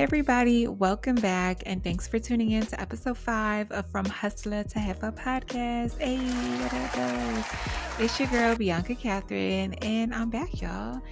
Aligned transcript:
Everybody, 0.00 0.66
welcome 0.66 1.16
back, 1.16 1.62
and 1.66 1.84
thanks 1.84 2.08
for 2.08 2.18
tuning 2.18 2.52
in 2.52 2.64
to 2.64 2.80
episode 2.80 3.18
five 3.18 3.70
of 3.70 3.84
From 3.90 4.06
Hustler 4.06 4.64
to 4.64 4.78
Jefa 4.78 5.14
podcast. 5.14 5.98
Hey, 5.98 6.16
what 6.16 6.72
up, 6.98 8.00
It's 8.00 8.18
your 8.18 8.26
girl, 8.30 8.56
Bianca 8.56 8.94
Kathryn, 8.94 9.76
and 9.84 10.14
I'm 10.14 10.30
back, 10.30 10.62
y'all. 10.62 11.02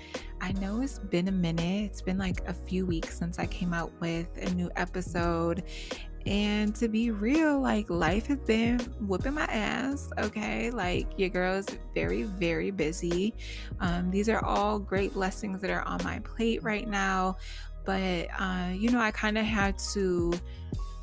I 0.41 0.53
know 0.53 0.81
it's 0.81 1.01
been 1.01 1.29
a 1.29 1.33
minute, 1.33 1.85
it's 1.85 2.01
been 2.01 2.17
like 2.17 2.41
a 2.49 2.55
few 2.55 2.87
weeks 2.87 3.19
since 3.19 3.39
I 3.39 3.45
came 3.45 3.75
out 3.75 3.93
with 4.01 4.29
a 4.39 4.49
new 4.55 4.71
episode, 4.75 5.65
and 6.29 6.75
to 6.75 6.89
be 6.89 7.11
real, 7.11 7.59
like 7.59 7.89
life 7.89 8.27
has 8.27 8.39
been 8.41 8.79
whooping 9.01 9.33
my 9.33 9.45
ass. 9.45 10.11
Okay. 10.19 10.71
Like 10.71 11.07
your 11.17 11.31
girl's 11.31 11.67
very, 11.95 12.25
very 12.25 12.71
busy. 12.71 13.35
Um, 13.81 14.11
these 14.11 14.29
are 14.29 14.45
all 14.45 14.79
great 14.79 15.15
blessings 15.15 15.63
that 15.63 15.71
are 15.71 15.83
on 15.83 16.05
my 16.05 16.19
plate 16.19 16.63
right 16.63 16.87
now. 16.87 17.39
But, 17.89 18.29
uh, 18.39 18.69
you 18.75 18.91
know, 18.91 19.01
I 19.01 19.11
kind 19.13 19.39
of 19.39 19.47
had 19.47 19.79
to 19.95 20.35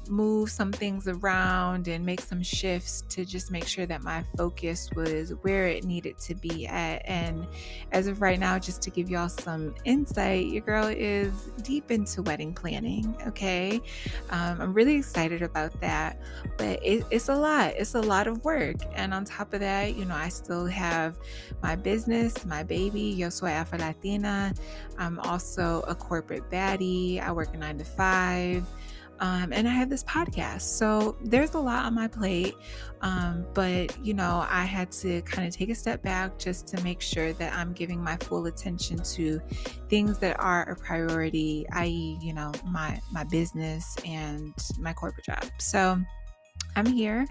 move 0.09 0.49
some 0.49 0.71
things 0.71 1.07
around 1.07 1.87
and 1.87 2.05
make 2.05 2.21
some 2.21 2.41
shifts 2.43 3.03
to 3.09 3.25
just 3.25 3.51
make 3.51 3.67
sure 3.67 3.85
that 3.85 4.03
my 4.03 4.23
focus 4.37 4.89
was 4.95 5.31
where 5.41 5.67
it 5.67 5.83
needed 5.83 6.17
to 6.19 6.35
be 6.35 6.67
at. 6.67 7.01
And 7.05 7.47
as 7.91 8.07
of 8.07 8.21
right 8.21 8.39
now, 8.39 8.59
just 8.59 8.81
to 8.83 8.89
give 8.89 9.09
y'all 9.09 9.29
some 9.29 9.75
insight, 9.85 10.47
your 10.47 10.61
girl 10.61 10.87
is 10.87 11.31
deep 11.61 11.91
into 11.91 12.21
wedding 12.21 12.53
planning. 12.53 13.15
Okay. 13.27 13.81
Um, 14.29 14.61
I'm 14.61 14.73
really 14.73 14.95
excited 14.95 15.41
about 15.41 15.79
that, 15.81 16.19
but 16.57 16.79
it, 16.83 17.05
it's 17.11 17.29
a 17.29 17.35
lot. 17.35 17.73
It's 17.75 17.95
a 17.95 18.01
lot 18.01 18.27
of 18.27 18.43
work. 18.43 18.77
And 18.95 19.13
on 19.13 19.25
top 19.25 19.53
of 19.53 19.59
that, 19.59 19.95
you 19.95 20.05
know, 20.05 20.15
I 20.15 20.29
still 20.29 20.65
have 20.65 21.17
my 21.61 21.75
business, 21.75 22.45
my 22.45 22.63
baby, 22.63 23.01
Yo 23.01 23.29
Soy 23.29 23.49
Afro 23.49 23.79
Latina. 23.79 24.53
I'm 24.97 25.19
also 25.19 25.83
a 25.87 25.95
corporate 25.95 26.49
baddie. 26.49 27.21
I 27.21 27.31
work 27.31 27.57
nine 27.57 27.77
to 27.77 27.85
five. 27.85 28.65
Um, 29.19 29.53
and 29.53 29.67
I 29.67 29.71
have 29.71 29.89
this 29.89 30.03
podcast. 30.03 30.61
So 30.61 31.17
there's 31.23 31.53
a 31.53 31.59
lot 31.59 31.85
on 31.85 31.93
my 31.93 32.07
plate. 32.07 32.55
Um, 33.01 33.45
but, 33.53 33.97
you 34.03 34.13
know, 34.13 34.45
I 34.49 34.65
had 34.65 34.91
to 34.93 35.21
kind 35.21 35.47
of 35.47 35.53
take 35.53 35.69
a 35.69 35.75
step 35.75 36.01
back 36.01 36.37
just 36.37 36.67
to 36.69 36.83
make 36.83 37.01
sure 37.01 37.33
that 37.33 37.53
I'm 37.53 37.71
giving 37.73 38.03
my 38.03 38.17
full 38.17 38.47
attention 38.47 38.97
to 38.97 39.39
things 39.89 40.17
that 40.19 40.39
are 40.39 40.69
a 40.69 40.75
priority, 40.75 41.65
i.e., 41.73 42.17
you 42.21 42.33
know, 42.33 42.51
my, 42.65 42.99
my 43.11 43.23
business 43.25 43.95
and 44.05 44.53
my 44.79 44.93
corporate 44.93 45.25
job. 45.25 45.45
So, 45.59 45.99
I'm 46.75 46.85
here. 46.85 47.25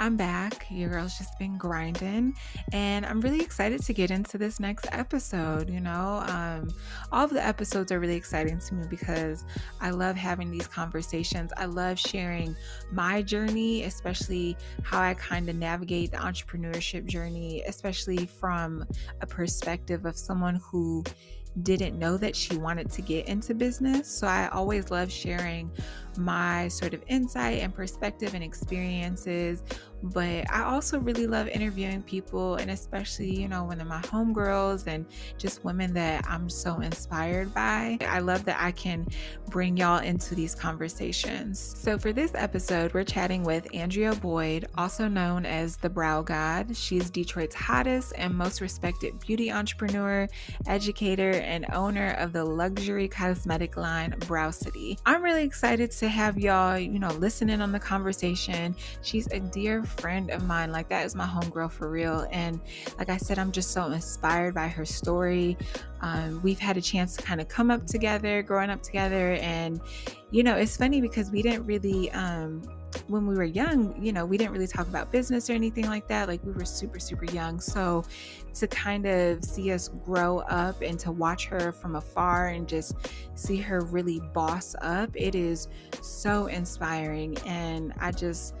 I'm 0.00 0.16
back. 0.16 0.66
Your 0.70 0.88
girl's 0.88 1.18
just 1.18 1.38
been 1.38 1.58
grinding, 1.58 2.34
and 2.72 3.04
I'm 3.04 3.20
really 3.20 3.40
excited 3.40 3.82
to 3.82 3.92
get 3.92 4.10
into 4.10 4.38
this 4.38 4.58
next 4.58 4.86
episode. 4.90 5.68
You 5.68 5.80
know, 5.80 6.24
um, 6.26 6.70
all 7.12 7.24
of 7.24 7.30
the 7.30 7.44
episodes 7.44 7.92
are 7.92 8.00
really 8.00 8.16
exciting 8.16 8.58
to 8.58 8.74
me 8.74 8.86
because 8.88 9.44
I 9.82 9.90
love 9.90 10.16
having 10.16 10.50
these 10.50 10.66
conversations. 10.66 11.52
I 11.58 11.66
love 11.66 11.98
sharing 11.98 12.56
my 12.90 13.20
journey, 13.20 13.82
especially 13.82 14.56
how 14.82 15.02
I 15.02 15.12
kind 15.14 15.50
of 15.50 15.56
navigate 15.56 16.12
the 16.12 16.18
entrepreneurship 16.18 17.04
journey, 17.04 17.62
especially 17.66 18.24
from 18.24 18.86
a 19.20 19.26
perspective 19.26 20.06
of 20.06 20.16
someone 20.16 20.54
who 20.56 21.04
didn't 21.62 21.98
know 21.98 22.16
that 22.18 22.36
she 22.36 22.56
wanted 22.56 22.90
to 22.90 23.02
get 23.02 23.28
into 23.28 23.54
business. 23.54 24.08
So 24.08 24.26
I 24.26 24.48
always 24.48 24.90
love 24.90 25.10
sharing 25.10 25.70
my 26.18 26.68
sort 26.68 26.94
of 26.94 27.02
insight 27.08 27.60
and 27.60 27.74
perspective 27.74 28.34
and 28.34 28.42
experiences. 28.42 29.62
But 30.02 30.50
I 30.52 30.62
also 30.64 31.00
really 31.00 31.26
love 31.26 31.48
interviewing 31.48 32.02
people, 32.02 32.56
and 32.56 32.70
especially, 32.70 33.34
you 33.40 33.48
know, 33.48 33.64
when 33.64 33.78
they're 33.78 33.86
my 33.86 34.02
homegirls 34.02 34.86
and 34.86 35.06
just 35.38 35.64
women 35.64 35.94
that 35.94 36.24
I'm 36.28 36.50
so 36.50 36.80
inspired 36.80 37.52
by. 37.54 37.98
I 38.02 38.18
love 38.18 38.44
that 38.44 38.58
I 38.60 38.72
can 38.72 39.06
bring 39.48 39.76
y'all 39.76 40.00
into 40.00 40.34
these 40.34 40.54
conversations. 40.54 41.58
So 41.58 41.98
for 41.98 42.12
this 42.12 42.32
episode, 42.34 42.92
we're 42.92 43.04
chatting 43.04 43.42
with 43.42 43.66
Andrea 43.74 44.14
Boyd, 44.14 44.66
also 44.76 45.08
known 45.08 45.46
as 45.46 45.76
the 45.78 45.88
Brow 45.88 46.20
God. 46.22 46.76
She's 46.76 47.08
Detroit's 47.08 47.54
hottest 47.54 48.12
and 48.16 48.34
most 48.34 48.60
respected 48.60 49.18
beauty 49.18 49.50
entrepreneur, 49.50 50.28
educator, 50.66 51.30
and 51.30 51.66
owner 51.72 52.12
of 52.18 52.32
the 52.34 52.44
luxury 52.44 53.08
cosmetic 53.08 53.78
line 53.78 54.12
Browsessity. 54.20 54.98
I'm 55.06 55.22
really 55.22 55.44
excited 55.44 55.90
to 55.92 56.05
to 56.06 56.12
have 56.12 56.38
y'all, 56.38 56.78
you 56.78 56.98
know, 56.98 57.10
listening 57.14 57.60
on 57.60 57.72
the 57.72 57.80
conversation. 57.80 58.76
She's 59.02 59.26
a 59.32 59.40
dear 59.40 59.82
friend 59.82 60.30
of 60.30 60.44
mine. 60.44 60.70
Like, 60.70 60.88
that 60.88 61.04
is 61.04 61.14
my 61.14 61.26
homegirl 61.26 61.72
for 61.72 61.90
real. 61.90 62.26
And 62.30 62.60
like 62.98 63.08
I 63.08 63.16
said, 63.16 63.38
I'm 63.38 63.50
just 63.50 63.72
so 63.72 63.86
inspired 63.86 64.54
by 64.54 64.68
her 64.68 64.84
story. 64.84 65.58
Um, 66.00 66.40
we've 66.42 66.58
had 66.60 66.76
a 66.76 66.80
chance 66.80 67.16
to 67.16 67.22
kind 67.22 67.40
of 67.40 67.48
come 67.48 67.70
up 67.70 67.86
together, 67.86 68.42
growing 68.42 68.70
up 68.70 68.82
together. 68.82 69.32
And, 69.34 69.80
you 70.30 70.44
know, 70.44 70.54
it's 70.54 70.76
funny 70.76 71.00
because 71.00 71.30
we 71.30 71.42
didn't 71.42 71.66
really, 71.66 72.10
um, 72.12 72.62
when 73.08 73.26
we 73.26 73.34
were 73.34 73.44
young, 73.44 74.00
you 74.02 74.12
know, 74.12 74.24
we 74.24 74.38
didn't 74.38 74.52
really 74.52 74.66
talk 74.66 74.88
about 74.88 75.10
business 75.10 75.50
or 75.50 75.54
anything 75.54 75.86
like 75.86 76.06
that. 76.08 76.28
Like 76.28 76.42
we 76.44 76.52
were 76.52 76.64
super, 76.64 76.98
super 76.98 77.26
young. 77.26 77.60
So 77.60 78.04
to 78.56 78.66
kind 78.66 79.06
of 79.06 79.44
see 79.44 79.70
us 79.72 79.88
grow 80.04 80.38
up 80.40 80.80
and 80.80 80.98
to 81.00 81.12
watch 81.12 81.46
her 81.46 81.72
from 81.72 81.96
afar 81.96 82.48
and 82.48 82.66
just 82.66 82.96
see 83.34 83.56
her 83.58 83.82
really 83.82 84.20
boss 84.32 84.74
up, 84.80 85.10
it 85.14 85.34
is 85.34 85.68
so 86.00 86.46
inspiring. 86.46 87.36
And 87.46 87.92
I 88.00 88.12
just 88.12 88.54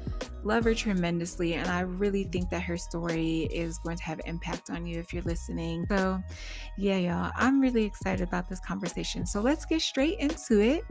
love 0.44 0.64
her 0.64 0.74
tremendously. 0.74 1.54
And 1.54 1.68
I 1.68 1.80
really 1.80 2.24
think 2.24 2.50
that 2.50 2.60
her 2.60 2.76
story 2.76 3.48
is 3.50 3.78
going 3.78 3.96
to 3.96 4.02
have 4.02 4.20
impact 4.26 4.70
on 4.70 4.84
you 4.86 4.98
if 4.98 5.14
you're 5.14 5.22
listening. 5.22 5.86
So, 5.88 6.22
yeah, 6.76 6.98
y'all, 6.98 7.32
I'm 7.34 7.60
really 7.60 7.84
excited 7.84 8.26
about 8.26 8.48
this 8.48 8.60
conversation. 8.60 9.24
So 9.24 9.40
let's 9.40 9.64
get 9.64 9.80
straight 9.80 10.18
into 10.18 10.60
it. 10.60 10.84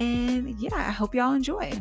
And 0.00 0.58
yeah, 0.60 0.74
I 0.74 0.90
hope 0.90 1.14
y'all 1.14 1.34
enjoy 1.34 1.72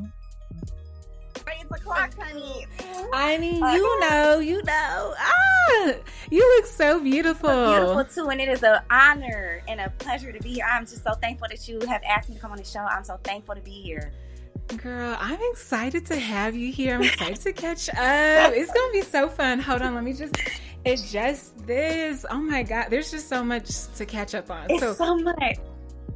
o'clock, 1.72 2.14
honey. 2.20 2.66
I 3.14 3.38
mean, 3.38 3.64
uh, 3.64 3.74
you 3.74 4.00
know, 4.02 4.40
you 4.40 4.64
know. 4.64 5.16
Ah, 5.18 5.94
you 6.30 6.40
look 6.58 6.66
so 6.66 7.00
beautiful. 7.00 7.50
beautiful 7.50 8.06
too, 8.06 8.30
and 8.30 8.42
it 8.42 8.50
is 8.50 8.64
an 8.64 8.80
honor 8.90 9.62
and 9.68 9.80
a 9.80 9.90
pleasure 9.98 10.32
to 10.32 10.40
be 10.40 10.54
here. 10.54 10.66
I'm 10.70 10.86
just 10.86 11.04
so 11.04 11.14
thankful 11.14 11.48
that 11.50 11.68
you 11.68 11.80
have 11.82 12.02
asked 12.04 12.30
me 12.30 12.36
to 12.36 12.42
come 12.42 12.52
on 12.52 12.58
the 12.58 12.64
show. 12.64 12.80
I'm 12.80 13.04
so 13.04 13.20
thankful 13.24 13.56
to 13.56 13.62
be 13.62 13.72
here. 13.72 14.12
Girl, 14.78 15.18
I'm 15.20 15.40
excited 15.52 16.06
to 16.08 16.20
have 16.20 16.56
you 16.56 16.72
here. 16.72 16.96
I'm 16.96 17.02
excited 17.02 17.42
to 17.42 17.54
catch 17.54 17.90
up. 17.90 18.54
It's 18.54 18.72
gonna 18.72 18.92
be 18.92 19.02
so 19.02 19.28
fun. 19.28 19.60
Hold 19.60 19.82
on, 19.82 19.96
let 19.96 20.04
me 20.04 20.14
just 20.14 20.36
it's 20.86 21.12
just 21.12 21.58
this. 21.66 22.26
Oh 22.30 22.40
my 22.40 22.64
god, 22.64 22.88
there's 22.90 23.12
just 23.12 23.28
so 23.28 23.44
much 23.44 23.88
to 23.96 24.06
catch 24.06 24.36
up 24.36 24.52
on. 24.52 24.68
It's 24.70 24.82
so, 24.82 24.94
so 24.94 25.18
much. 25.18 25.58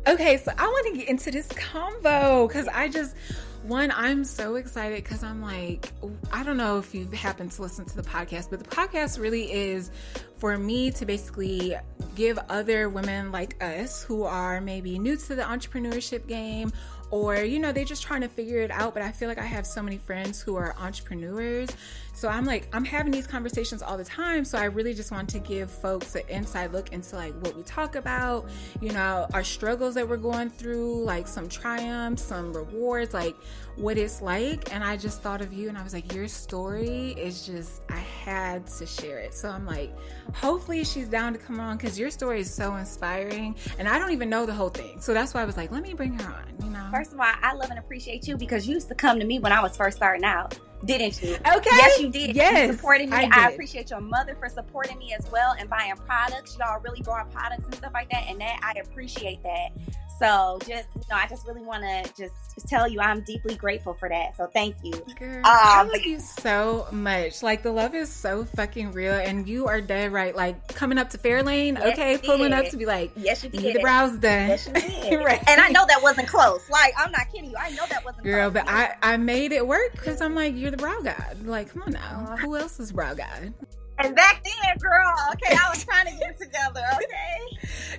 Okay, 0.05 0.37
so 0.37 0.51
I 0.57 0.67
want 0.67 0.87
to 0.93 0.99
get 0.99 1.09
into 1.09 1.31
this 1.31 1.47
combo 1.49 2.47
because 2.47 2.67
I 2.67 2.89
just 2.89 3.15
one, 3.63 3.91
I'm 3.95 4.23
so 4.23 4.55
excited 4.55 5.03
because 5.03 5.23
I'm 5.23 5.41
like, 5.41 5.91
I 6.31 6.43
don't 6.43 6.57
know 6.57 6.77
if 6.79 6.93
you've 6.93 7.13
happened 7.13 7.51
to 7.53 7.61
listen 7.61 7.85
to 7.85 7.95
the 7.95 8.03
podcast, 8.03 8.49
but 8.49 8.59
the 8.59 8.69
podcast 8.69 9.19
really 9.19 9.51
is 9.51 9.89
for 10.37 10.57
me 10.57 10.91
to 10.91 11.05
basically 11.05 11.75
give 12.15 12.37
other 12.49 12.89
women 12.89 13.31
like 13.31 13.61
us 13.63 14.03
who 14.03 14.23
are 14.23 14.59
maybe 14.59 14.99
new 14.99 15.15
to 15.15 15.35
the 15.35 15.41
entrepreneurship 15.41 16.27
game 16.27 16.71
or 17.11 17.37
you 17.37 17.59
know 17.59 17.71
they're 17.71 17.85
just 17.85 18.03
trying 18.03 18.21
to 18.21 18.27
figure 18.27 18.59
it 18.59 18.71
out 18.71 18.93
but 18.93 19.01
i 19.03 19.11
feel 19.11 19.27
like 19.27 19.37
i 19.37 19.45
have 19.45 19.65
so 19.65 19.81
many 19.81 19.97
friends 19.97 20.41
who 20.41 20.55
are 20.55 20.75
entrepreneurs 20.79 21.69
so 22.13 22.27
i'm 22.29 22.45
like 22.45 22.67
i'm 22.73 22.85
having 22.85 23.11
these 23.11 23.27
conversations 23.27 23.81
all 23.81 23.97
the 23.97 24.03
time 24.03 24.45
so 24.45 24.57
i 24.57 24.65
really 24.65 24.93
just 24.93 25.11
want 25.11 25.27
to 25.27 25.39
give 25.39 25.69
folks 25.69 26.15
an 26.15 26.21
inside 26.29 26.71
look 26.71 26.93
into 26.93 27.15
like 27.15 27.33
what 27.43 27.55
we 27.55 27.63
talk 27.63 27.95
about 27.95 28.47
you 28.81 28.91
know 28.91 29.27
our 29.33 29.43
struggles 29.43 29.95
that 29.95 30.07
we're 30.07 30.15
going 30.15 30.49
through 30.49 31.03
like 31.03 31.27
some 31.27 31.49
triumphs 31.49 32.21
some 32.21 32.53
rewards 32.53 33.13
like 33.13 33.35
what 33.75 33.97
it's 33.97 34.21
like. 34.21 34.71
And 34.71 34.83
i 34.83 34.95
just 34.95 35.21
thought 35.21 35.41
of 35.41 35.51
you 35.51 35.69
and 35.69 35.77
i 35.77 35.83
was 35.83 35.93
like 35.93 36.13
your 36.13 36.27
story 36.27 37.15
is 37.17 37.45
just 37.45 37.81
i 37.89 37.97
had 37.97 38.67
to 38.67 38.85
share 38.85 39.19
it. 39.19 39.33
So 39.33 39.49
i'm 39.49 39.65
like 39.65 39.91
hopefully 40.35 40.83
she's 40.83 41.07
down 41.07 41.33
to 41.33 41.39
come 41.39 41.59
on 41.59 41.77
because 41.77 41.97
your 41.97 42.11
story 42.11 42.41
is 42.41 42.53
so 42.53 42.75
inspiring 42.75 43.55
and 43.79 43.87
i 43.87 43.97
don't 43.97 44.11
even 44.11 44.29
know 44.29 44.45
the 44.45 44.53
whole 44.53 44.69
thing. 44.69 45.01
So 45.01 45.13
that's 45.13 45.33
why 45.33 45.41
i 45.41 45.45
was 45.45 45.57
like 45.57 45.71
let 45.71 45.81
me 45.81 45.93
bring 45.93 46.13
her 46.19 46.31
on 46.31 46.53
you 46.63 46.69
know? 46.69 46.87
First 46.91 47.13
of 47.13 47.19
all, 47.19 47.25
I 47.41 47.53
love 47.53 47.69
and 47.69 47.79
appreciate 47.79 48.27
you 48.27 48.37
because 48.37 48.67
you 48.67 48.75
used 48.75 48.87
to 48.89 48.95
come 48.95 49.19
to 49.19 49.25
me 49.25 49.39
when 49.39 49.51
I 49.51 49.61
was 49.61 49.75
first 49.75 49.97
starting 49.97 50.23
out, 50.23 50.57
didn't 50.85 51.21
you? 51.21 51.35
Okay. 51.35 51.69
Yes, 51.71 51.99
you 51.99 52.09
did. 52.09 52.35
Yes. 52.35 52.67
You 52.67 52.73
supported 52.73 53.09
me. 53.09 53.15
I, 53.15 53.29
I, 53.31 53.49
appreciate 53.49 53.89
your 53.89 54.01
mother 54.01 54.35
for 54.35 54.49
supporting 54.49 54.97
me 54.97 55.13
as 55.17 55.29
well 55.31 55.55
and 55.57 55.69
buying 55.69 55.95
products. 55.95 56.57
Y'all 56.57 56.81
really 56.81 57.01
bought 57.01 57.31
products 57.31 57.65
and 57.65 57.75
stuff 57.75 57.93
like 57.93 58.09
that. 58.11 58.25
And 58.27 58.39
that 58.41 58.59
I 58.63 58.79
appreciate 58.79 59.41
that. 59.43 59.69
So 60.19 60.59
just 60.59 60.87
you 60.95 61.01
know, 61.09 61.15
I 61.15 61.27
just 61.27 61.45
really 61.47 61.61
want 61.63 61.83
to 61.83 62.13
just 62.15 62.67
tell 62.67 62.87
you 62.87 62.99
I'm 62.99 63.21
deeply 63.21 63.55
grateful 63.55 63.93
for 63.93 64.07
that. 64.09 64.37
So 64.37 64.47
thank 64.47 64.75
you. 64.83 64.93
Girl, 65.19 65.37
um, 65.37 65.43
I 65.45 65.83
love 65.83 66.01
you 66.03 66.19
so 66.19 66.87
much. 66.91 67.41
Like 67.43 67.63
the 67.63 67.71
love 67.71 67.95
is 67.95 68.11
so 68.11 68.45
fucking 68.45 68.91
real, 68.91 69.13
and 69.13 69.47
you 69.47 69.67
are 69.67 69.81
dead 69.81 70.11
right. 70.13 70.35
Like 70.35 70.67
coming 70.69 70.97
up 70.97 71.09
to 71.11 71.17
Fairlane, 71.17 71.77
yes, 71.77 71.93
okay, 71.93 72.17
pulling 72.23 72.53
up 72.53 72.67
to 72.69 72.77
be 72.77 72.85
like, 72.85 73.11
yes, 73.15 73.43
you 73.43 73.49
did. 73.49 73.61
Need 73.61 73.75
the 73.75 73.81
brows 73.81 74.11
done. 74.17 74.49
Yes, 74.49 74.67
you 74.67 74.73
did. 74.73 75.23
right. 75.25 75.41
And 75.47 75.59
I 75.59 75.69
know 75.69 75.85
that 75.87 76.01
wasn't 76.01 76.27
close. 76.27 76.69
Like 76.69 76.93
I'm 76.97 77.11
not 77.11 77.31
kidding 77.31 77.49
you. 77.49 77.57
I 77.59 77.71
know 77.71 77.85
that 77.89 78.05
wasn't 78.05 78.23
girl, 78.23 78.51
close. 78.51 78.63
but 78.65 78.71
I 78.71 78.95
I 79.01 79.17
made 79.17 79.51
it 79.51 79.65
work 79.65 79.91
because 79.93 80.21
I'm 80.21 80.35
like 80.35 80.55
you're 80.55 80.71
the 80.71 80.77
brow 80.77 80.99
god. 81.01 81.37
Like 81.43 81.69
come 81.73 81.83
on 81.83 81.93
now, 81.93 82.27
uh, 82.29 82.37
who 82.37 82.55
else 82.55 82.79
is 82.79 82.91
brow 82.91 83.13
god? 83.13 83.53
And 83.99 84.15
back 84.15 84.43
then, 84.43 84.77
girl, 84.79 85.13
okay, 85.33 85.55
I 85.55 85.69
was 85.69 85.85
trying 85.85 86.07
to 86.07 86.19
get 86.19 86.39
together, 86.39 86.81
okay? 86.95 87.02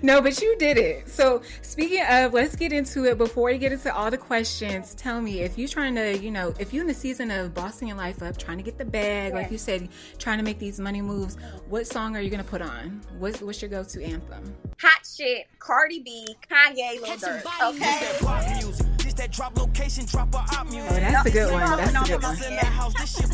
No, 0.15 0.21
but 0.21 0.39
you 0.43 0.55
did 0.59 0.77
it. 0.77 1.09
So 1.09 1.41
speaking 1.63 2.05
of, 2.07 2.35
let's 2.35 2.55
get 2.57 2.75
into 2.75 3.07
it. 3.07 3.17
Before 3.17 3.45
we 3.45 3.57
get 3.57 3.73
into 3.73 3.93
all 3.95 4.11
the 4.11 4.19
questions, 4.19 4.95
tell 4.95 5.23
me 5.23 5.41
if 5.41 5.57
you're 5.57 5.67
trying 5.67 5.95
to, 5.95 6.19
you 6.19 6.31
know, 6.31 6.53
if 6.59 6.75
you're 6.75 6.83
in 6.83 6.89
the 6.89 6.93
season 6.93 7.31
of 7.31 7.55
bossing 7.55 7.89
your 7.89 7.97
life 7.97 8.23
up, 8.23 8.37
trying 8.37 8.59
to 8.59 8.63
get 8.63 8.77
the 8.77 8.85
bag, 8.85 9.33
yeah. 9.33 9.39
like 9.39 9.51
you 9.51 9.57
said, 9.57 9.89
trying 10.19 10.37
to 10.37 10.45
make 10.45 10.59
these 10.59 10.79
money 10.79 11.01
moves, 11.01 11.39
what 11.71 11.87
song 11.87 12.17
are 12.17 12.21
you 12.21 12.29
gonna 12.29 12.45
put 12.45 12.61
on? 12.61 13.01
What's 13.19 13.41
what's 13.41 13.63
your 13.63 13.71
go-to 13.71 14.05
anthem? 14.05 14.55
Hot 14.79 15.07
shit, 15.07 15.47
Cardi 15.59 16.01
B, 16.01 16.37
Kanye, 16.51 17.01
Lil 17.01 17.17
Durk. 17.17 17.43
Okay 17.71 18.84
that 19.17 19.33
drop 19.33 19.57
location, 19.57 20.05
drop 20.07 20.35
a 20.35 20.65
music. 20.65 20.91
Oh, 20.91 20.95
that's 20.95 21.27
a 21.27 21.31
good 21.31 21.53
one. 21.53 21.77
That's 21.77 21.95
a 21.95 22.05
good 22.05 22.23
one. 22.23 22.37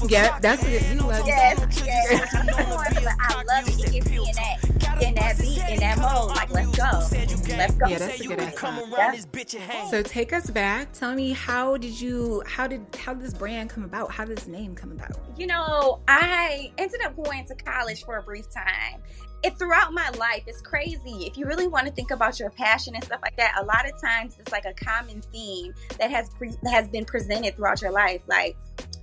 Yeah, 0.08 0.38
that's 0.40 0.62
a 0.62 0.66
good. 0.66 0.82
You 0.94 1.00
love 1.06 1.26
yes, 1.26 1.82
yes. 1.84 2.34
I 2.34 3.42
love 3.48 3.68
it. 3.68 3.78
It 3.78 3.92
gets 3.92 4.10
me 4.10 4.16
in 4.16 4.24
that, 4.34 5.02
in 5.02 5.14
that 5.14 5.38
beat, 5.38 5.62
in 5.68 5.80
that 5.80 5.98
mode. 5.98 6.28
Like, 6.36 6.50
let's 6.50 6.76
go, 6.76 7.56
let's 7.56 7.74
go. 7.74 7.86
Yeah, 7.86 7.98
that's 7.98 8.20
a 8.20 8.24
good 8.24 8.40
ass 8.40 9.90
So 9.90 10.02
take 10.02 10.32
us 10.32 10.50
back. 10.50 10.92
Tell 10.92 11.14
me 11.14 11.32
how 11.32 11.76
did 11.76 12.00
you? 12.00 12.42
How 12.46 12.66
did 12.66 12.84
how 12.98 13.14
did 13.14 13.22
this 13.22 13.34
brand 13.34 13.70
come 13.70 13.84
about? 13.84 14.10
How 14.10 14.24
did 14.24 14.36
this 14.36 14.46
name 14.46 14.74
come 14.74 14.92
about? 14.92 15.12
You 15.36 15.46
know, 15.46 16.00
I 16.08 16.72
ended 16.78 17.02
up 17.04 17.16
going 17.16 17.46
to 17.46 17.54
college 17.54 18.04
for 18.04 18.16
a 18.16 18.22
brief 18.22 18.50
time, 18.50 19.00
it 19.42 19.58
throughout 19.58 19.92
my 19.92 20.08
life 20.10 20.42
it's 20.46 20.60
crazy. 20.60 21.26
If 21.26 21.36
you 21.36 21.46
really 21.46 21.68
want 21.68 21.86
to 21.86 21.92
think 21.92 22.10
about 22.10 22.38
your 22.38 22.50
passion 22.50 22.94
and 22.94 23.04
stuff 23.04 23.20
like 23.22 23.36
that 23.36 23.56
a 23.60 23.64
lot 23.64 23.88
of 23.88 24.00
times 24.00 24.36
it's 24.38 24.52
like 24.52 24.64
a 24.64 24.74
common 24.74 25.22
theme 25.32 25.74
that 25.98 26.10
has 26.10 26.30
pre- 26.30 26.56
has 26.70 26.88
been 26.88 27.04
presented 27.04 27.56
throughout 27.56 27.82
your 27.82 27.92
life. 27.92 28.22
Like 28.26 28.56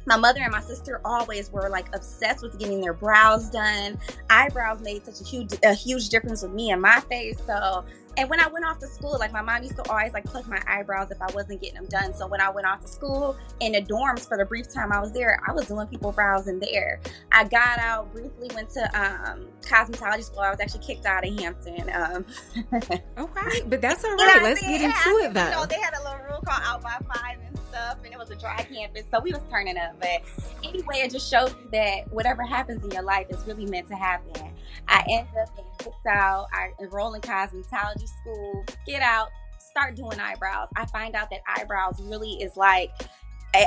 my 0.07 0.17
mother 0.17 0.41
and 0.41 0.51
my 0.51 0.61
sister 0.61 1.01
always 1.05 1.51
were 1.51 1.69
like 1.69 1.93
obsessed 1.93 2.41
with 2.41 2.57
getting 2.57 2.81
their 2.81 2.93
brows 2.93 3.49
done 3.49 3.99
eyebrows 4.29 4.81
made 4.81 5.05
such 5.05 5.21
a 5.21 5.23
huge 5.23 5.53
a 5.63 5.73
huge 5.73 6.09
difference 6.09 6.41
with 6.41 6.53
me 6.53 6.71
and 6.71 6.81
my 6.81 6.99
face 7.01 7.37
so 7.45 7.85
and 8.17 8.27
when 8.31 8.39
I 8.39 8.47
went 8.47 8.65
off 8.65 8.79
to 8.79 8.87
school, 8.87 9.15
like 9.19 9.31
my 9.31 9.43
mom 9.43 9.61
used 9.61 9.75
to 9.75 9.87
always 9.91 10.11
like 10.11 10.25
pluck 10.25 10.47
my 10.47 10.61
eyebrows 10.67 11.11
if 11.11 11.21
I 11.21 11.31
wasn't 11.33 11.61
getting 11.61 11.75
them 11.75 11.85
done. 11.85 12.15
So 12.15 12.25
when 12.25 12.41
I 12.41 12.49
went 12.49 12.65
off 12.65 12.81
to 12.81 12.87
school 12.87 13.37
in 13.59 13.73
the 13.73 13.81
dorms 13.81 14.27
for 14.27 14.37
the 14.37 14.45
brief 14.45 14.73
time 14.73 14.91
I 14.91 14.99
was 14.99 15.11
there, 15.11 15.39
I 15.47 15.51
was 15.51 15.67
doing 15.67 15.85
people 15.87 16.11
brows 16.11 16.47
in 16.47 16.59
there. 16.59 16.99
I 17.31 17.43
got 17.43 17.77
out 17.77 18.11
briefly, 18.11 18.49
went 18.55 18.69
to 18.71 18.83
um, 18.99 19.45
cosmetology 19.61 20.23
school. 20.23 20.39
I 20.39 20.49
was 20.49 20.59
actually 20.59 20.83
kicked 20.83 21.05
out 21.05 21.27
of 21.27 21.39
Hampton. 21.39 21.91
Um, 21.93 22.25
okay, 22.73 23.61
but 23.67 23.81
that's 23.81 24.03
all 24.03 24.15
right. 24.15 24.41
Let's 24.41 24.61
get 24.61 24.81
into 24.81 25.09
it 25.19 25.33
though. 25.35 25.45
You 25.45 25.51
know, 25.51 25.65
they 25.67 25.79
had 25.79 25.93
a 25.93 26.03
little 26.03 26.25
rule 26.27 26.41
called 26.43 26.63
out 26.65 26.81
by 26.81 26.97
five 27.13 27.37
stuff, 27.69 27.97
and 28.03 28.13
it 28.13 28.17
was 28.17 28.31
a 28.31 28.35
dry 28.35 28.63
campus, 28.63 29.03
so 29.11 29.19
we 29.19 29.31
was 29.31 29.41
turning 29.49 29.77
up. 29.77 29.99
But 29.99 30.21
anyway, 30.63 30.99
it 31.03 31.11
just 31.11 31.29
showed 31.29 31.49
you 31.49 31.69
that 31.71 32.11
whatever 32.11 32.43
happens 32.43 32.83
in 32.83 32.91
your 32.91 33.03
life 33.03 33.27
is 33.29 33.45
really 33.45 33.65
meant 33.65 33.87
to 33.89 33.95
happen. 33.95 34.51
I 34.87 35.03
end 35.09 35.27
up 35.41 35.55
getting 35.55 35.71
kicked 35.79 36.05
out. 36.07 36.47
I 36.53 36.71
enrolled 36.81 37.15
in 37.15 37.21
cosmetology 37.21 38.07
school, 38.21 38.65
get 38.85 39.01
out, 39.01 39.29
start 39.59 39.95
doing 39.95 40.19
eyebrows. 40.19 40.69
I 40.75 40.85
find 40.87 41.15
out 41.15 41.29
that 41.29 41.41
eyebrows 41.57 42.01
really 42.01 42.33
is 42.33 42.55
like 42.57 42.91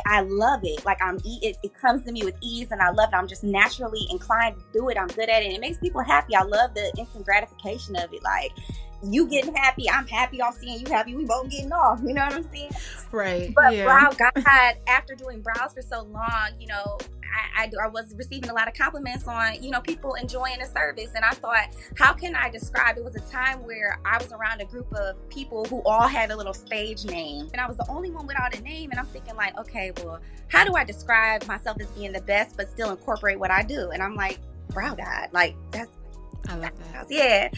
I, 0.07 0.21
love 0.21 0.61
it. 0.63 0.85
Like 0.85 0.99
I'm, 1.03 1.17
it, 1.25 1.57
it 1.63 1.75
comes 1.75 2.05
to 2.05 2.13
me 2.13 2.23
with 2.25 2.35
ease, 2.41 2.69
and 2.71 2.81
I 2.81 2.91
love 2.91 3.11
it. 3.13 3.17
I'm 3.17 3.27
just 3.27 3.43
naturally 3.43 4.07
inclined 4.11 4.57
to 4.57 4.63
do 4.73 4.89
it. 4.89 4.97
I'm 4.97 5.09
good 5.09 5.29
at 5.29 5.43
it. 5.43 5.53
It 5.53 5.61
makes 5.61 5.79
people 5.79 6.03
happy. 6.03 6.35
I 6.35 6.43
love 6.43 6.75
the 6.75 6.93
instant 6.99 7.25
gratification 7.25 7.97
of 7.97 8.13
it. 8.13 8.23
Like 8.23 8.53
you 9.03 9.27
getting 9.27 9.55
happy, 9.55 9.89
I'm 9.91 10.07
happy. 10.07 10.39
Y'all 10.39 10.53
seeing 10.53 10.81
you 10.81 10.87
happy. 10.87 11.15
We 11.15 11.25
both 11.25 11.51
getting 11.51 11.73
off. 11.73 12.01
You 12.05 12.15
know 12.15 12.25
what 12.25 12.35
I'm 12.35 12.51
saying? 12.53 12.71
Right. 13.13 13.55
But 13.55 13.75
yeah. 13.75 13.85
brow 13.85 14.11
God, 14.13 14.77
after 14.87 15.15
doing 15.15 15.41
brows 15.41 15.73
for 15.75 15.83
so 15.83 16.03
long, 16.03 16.51
you 16.59 16.67
know, 16.67 16.99
I, 17.33 17.65
I, 17.65 17.71
I, 17.85 17.89
was 17.89 18.15
receiving 18.17 18.51
a 18.51 18.55
lot 18.55 18.67
of 18.67 18.75
compliments 18.75 19.27
on, 19.29 19.63
you 19.63 19.71
know, 19.71 19.81
people 19.81 20.15
enjoying 20.15 20.59
the 20.59 20.67
service. 20.67 21.13
And 21.15 21.25
I 21.25 21.31
thought, 21.31 21.69
how 21.97 22.13
can 22.13 22.35
I 22.35 22.51
describe? 22.51 22.99
It 22.99 23.05
was 23.05 23.15
a 23.15 23.21
time 23.21 23.65
where 23.65 24.01
I 24.05 24.19
was 24.19 24.33
around 24.33 24.61
a 24.61 24.65
group 24.65 24.93
of 24.95 25.17
people 25.29 25.65
who 25.67 25.83
all 25.85 26.09
had 26.09 26.31
a 26.31 26.37
little 26.37 26.55
stage 26.55 27.05
name. 27.05 27.49
And 27.53 27.61
I 27.61 27.69
was 27.69 27.77
the 27.77 27.87
only 27.89 28.11
one 28.11 28.27
without 28.27 28.57
a 28.57 28.61
name. 28.63 28.91
And 28.91 28.99
I'm 28.99 29.07
thinking, 29.07 29.37
like, 29.37 29.57
okay, 29.59 29.93
well, 29.99 30.21
how 30.49 30.65
do 30.65 30.75
I 30.75 30.85
describe 30.85 31.47
myself 31.47 31.77
as 31.81 31.87
being 31.93 32.13
the 32.13 32.23
best, 32.23 32.57
but 32.57 32.69
still 32.69 32.91
incorporate 32.91 33.39
what 33.39 33.51
I 33.51 33.63
do? 33.63 33.91
And 33.91 34.03
I'm 34.03 34.15
like, 34.15 34.41
Brow 34.71 34.95
God. 34.95 35.29
Like, 35.33 35.57
that's, 35.71 35.91
I 36.51 36.57
love 36.57 36.71
that. 36.93 37.07
Yeah. 37.09 37.51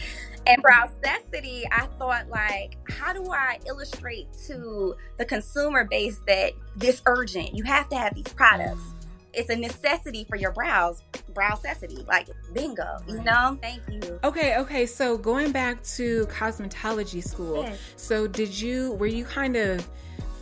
And 0.45 0.61
Browsessity, 0.63 1.63
I 1.71 1.87
thought 1.97 2.27
like, 2.29 2.77
how 2.89 3.13
do 3.13 3.31
I 3.31 3.59
illustrate 3.65 4.27
to 4.47 4.95
the 5.17 5.25
consumer 5.25 5.85
base 5.85 6.19
that 6.27 6.53
this 6.75 7.01
urgent? 7.05 7.55
You 7.55 7.63
have 7.63 7.89
to 7.89 7.97
have 7.97 8.13
these 8.13 8.27
products. 8.27 8.81
Mm 8.81 8.93
it's 9.33 9.49
a 9.49 9.55
necessity 9.55 10.25
for 10.25 10.35
your 10.35 10.51
brows 10.51 11.01
browsessity 11.33 12.05
like 12.07 12.27
bingo 12.53 12.97
you 13.07 13.21
know 13.23 13.57
thank 13.61 13.81
you 13.89 14.19
okay 14.23 14.57
okay 14.57 14.85
so 14.85 15.17
going 15.17 15.51
back 15.51 15.81
to 15.83 16.25
cosmetology 16.27 17.23
school 17.23 17.63
yes. 17.63 17.79
so 17.95 18.27
did 18.27 18.59
you 18.59 18.91
were 18.93 19.07
you 19.07 19.25
kind 19.25 19.55
of 19.55 19.87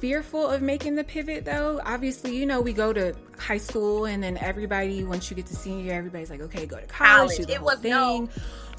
fearful 0.01 0.45
of 0.45 0.61
making 0.61 0.95
the 0.95 1.03
pivot 1.03 1.45
though 1.45 1.79
obviously 1.85 2.35
you 2.35 2.45
know 2.45 2.59
we 2.59 2.73
go 2.73 2.91
to 2.91 3.15
high 3.37 3.57
school 3.57 4.05
and 4.05 4.21
then 4.23 4.35
everybody 4.37 5.03
once 5.03 5.29
you 5.29 5.35
get 5.35 5.45
to 5.45 5.55
senior 5.55 5.85
year 5.85 5.93
everybody's 5.93 6.29
like 6.29 6.41
okay 6.41 6.65
go 6.65 6.79
to 6.79 6.87
college, 6.87 7.37
college. 7.37 7.49
it 7.49 7.61
was 7.61 7.79
thing. 7.79 7.91
no 7.91 8.27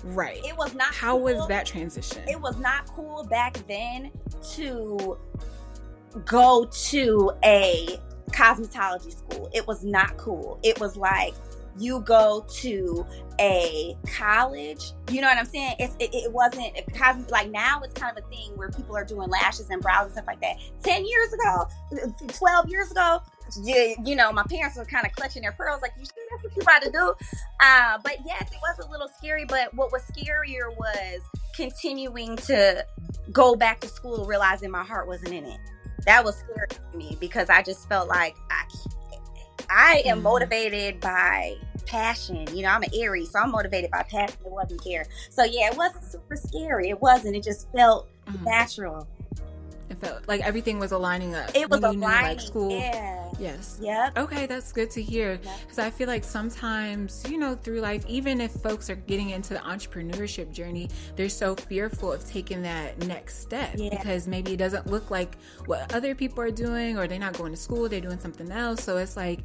right 0.04 0.40
it 0.44 0.56
was 0.56 0.74
not 0.74 0.92
how 0.92 1.12
cool. 1.14 1.22
was 1.22 1.48
that 1.48 1.64
transition 1.64 2.22
it 2.28 2.40
was 2.40 2.58
not 2.58 2.86
cool 2.88 3.22
back 3.24 3.56
then 3.68 4.10
to 4.42 5.16
go 6.24 6.68
to 6.72 7.32
a 7.44 7.98
cosmetology 8.32 9.16
school. 9.16 9.50
It 9.52 9.66
was 9.66 9.84
not 9.84 10.16
cool. 10.16 10.58
It 10.62 10.80
was 10.80 10.96
like 10.96 11.34
you 11.78 12.00
go 12.00 12.46
to 12.60 13.06
a 13.40 13.96
college. 14.16 14.92
You 15.10 15.20
know 15.20 15.26
what 15.26 15.38
I'm 15.38 15.46
saying? 15.46 15.76
It's, 15.78 15.94
it, 15.98 16.10
it 16.14 16.32
wasn't 16.32 16.74
cosmet 16.94 17.30
like 17.30 17.50
now. 17.50 17.80
It's 17.82 17.94
kind 17.94 18.16
of 18.16 18.24
a 18.24 18.28
thing 18.28 18.50
where 18.56 18.70
people 18.70 18.96
are 18.96 19.04
doing 19.04 19.28
lashes 19.28 19.70
and 19.70 19.80
brows 19.80 20.06
and 20.06 20.12
stuff 20.12 20.26
like 20.26 20.40
that. 20.40 20.56
Ten 20.82 21.04
years 21.06 21.32
ago, 21.32 21.68
twelve 22.28 22.68
years 22.68 22.90
ago, 22.90 23.20
you, 23.62 23.96
you 24.04 24.16
know, 24.16 24.32
my 24.32 24.44
parents 24.44 24.76
were 24.76 24.84
kind 24.84 25.06
of 25.06 25.12
clutching 25.12 25.42
their 25.42 25.52
pearls, 25.52 25.82
like, 25.82 25.92
you 25.98 26.04
sure 26.04 26.24
that's 26.30 26.44
what 26.44 26.56
you 26.56 26.62
about 26.62 26.82
to 26.82 26.90
do? 26.90 27.14
Uh, 27.60 27.98
but 28.02 28.16
yes, 28.24 28.50
it 28.50 28.58
was 28.62 28.86
a 28.86 28.90
little 28.90 29.08
scary. 29.18 29.44
But 29.44 29.74
what 29.74 29.92
was 29.92 30.02
scarier 30.04 30.74
was 30.76 31.20
continuing 31.54 32.36
to 32.36 32.86
go 33.30 33.54
back 33.54 33.80
to 33.80 33.88
school, 33.88 34.24
realizing 34.26 34.70
my 34.70 34.84
heart 34.84 35.06
wasn't 35.06 35.32
in 35.32 35.44
it 35.44 35.58
that 36.06 36.24
was 36.24 36.36
scary 36.36 36.68
to 36.68 36.96
me 36.96 37.16
because 37.20 37.48
I 37.48 37.62
just 37.62 37.88
felt 37.88 38.08
like 38.08 38.36
I 38.50 38.64
I 39.72 40.02
am 40.04 40.18
mm-hmm. 40.18 40.24
motivated 40.24 41.00
by 41.00 41.56
passion. 41.86 42.46
You 42.54 42.62
know, 42.62 42.68
I'm 42.68 42.82
an 42.82 42.90
Aries, 42.94 43.30
so 43.30 43.40
I'm 43.40 43.50
motivated 43.50 43.90
by 43.90 44.02
passion. 44.02 44.36
It 44.44 44.52
wasn't 44.52 44.84
there. 44.84 45.06
So 45.30 45.44
yeah, 45.44 45.70
it 45.70 45.76
wasn't 45.76 46.04
super 46.04 46.36
scary. 46.36 46.90
It 46.90 47.00
wasn't. 47.00 47.36
It 47.36 47.42
just 47.42 47.70
felt 47.72 48.08
mm-hmm. 48.26 48.44
natural. 48.44 49.08
It 49.88 49.98
felt 50.00 50.28
like 50.28 50.42
everything 50.42 50.78
was 50.78 50.92
aligning 50.92 51.34
up. 51.34 51.50
It 51.54 51.68
was 51.70 51.80
aligning. 51.80 52.00
Knew, 52.00 52.06
like 52.06 52.40
school. 52.40 52.70
Yeah. 52.70 53.21
Yes. 53.42 53.78
Yep. 53.82 54.18
Okay, 54.18 54.46
that's 54.46 54.70
good 54.70 54.90
to 54.92 55.02
hear. 55.02 55.38
Because 55.38 55.78
yep. 55.78 55.86
I 55.88 55.90
feel 55.90 56.06
like 56.06 56.22
sometimes, 56.22 57.24
you 57.28 57.38
know, 57.38 57.56
through 57.56 57.80
life, 57.80 58.04
even 58.06 58.40
if 58.40 58.52
folks 58.52 58.88
are 58.88 58.94
getting 58.94 59.30
into 59.30 59.54
the 59.54 59.60
entrepreneurship 59.60 60.52
journey, 60.52 60.88
they're 61.16 61.28
so 61.28 61.56
fearful 61.56 62.12
of 62.12 62.24
taking 62.24 62.62
that 62.62 63.04
next 63.06 63.40
step 63.40 63.74
yeah. 63.76 63.90
because 63.90 64.28
maybe 64.28 64.52
it 64.52 64.58
doesn't 64.58 64.86
look 64.86 65.10
like 65.10 65.36
what 65.66 65.92
other 65.92 66.14
people 66.14 66.40
are 66.40 66.52
doing, 66.52 66.96
or 66.96 67.08
they're 67.08 67.18
not 67.18 67.36
going 67.36 67.52
to 67.52 67.58
school, 67.58 67.88
they're 67.88 68.00
doing 68.00 68.20
something 68.20 68.50
else. 68.52 68.84
So 68.84 68.96
it's 68.98 69.16
like 69.16 69.40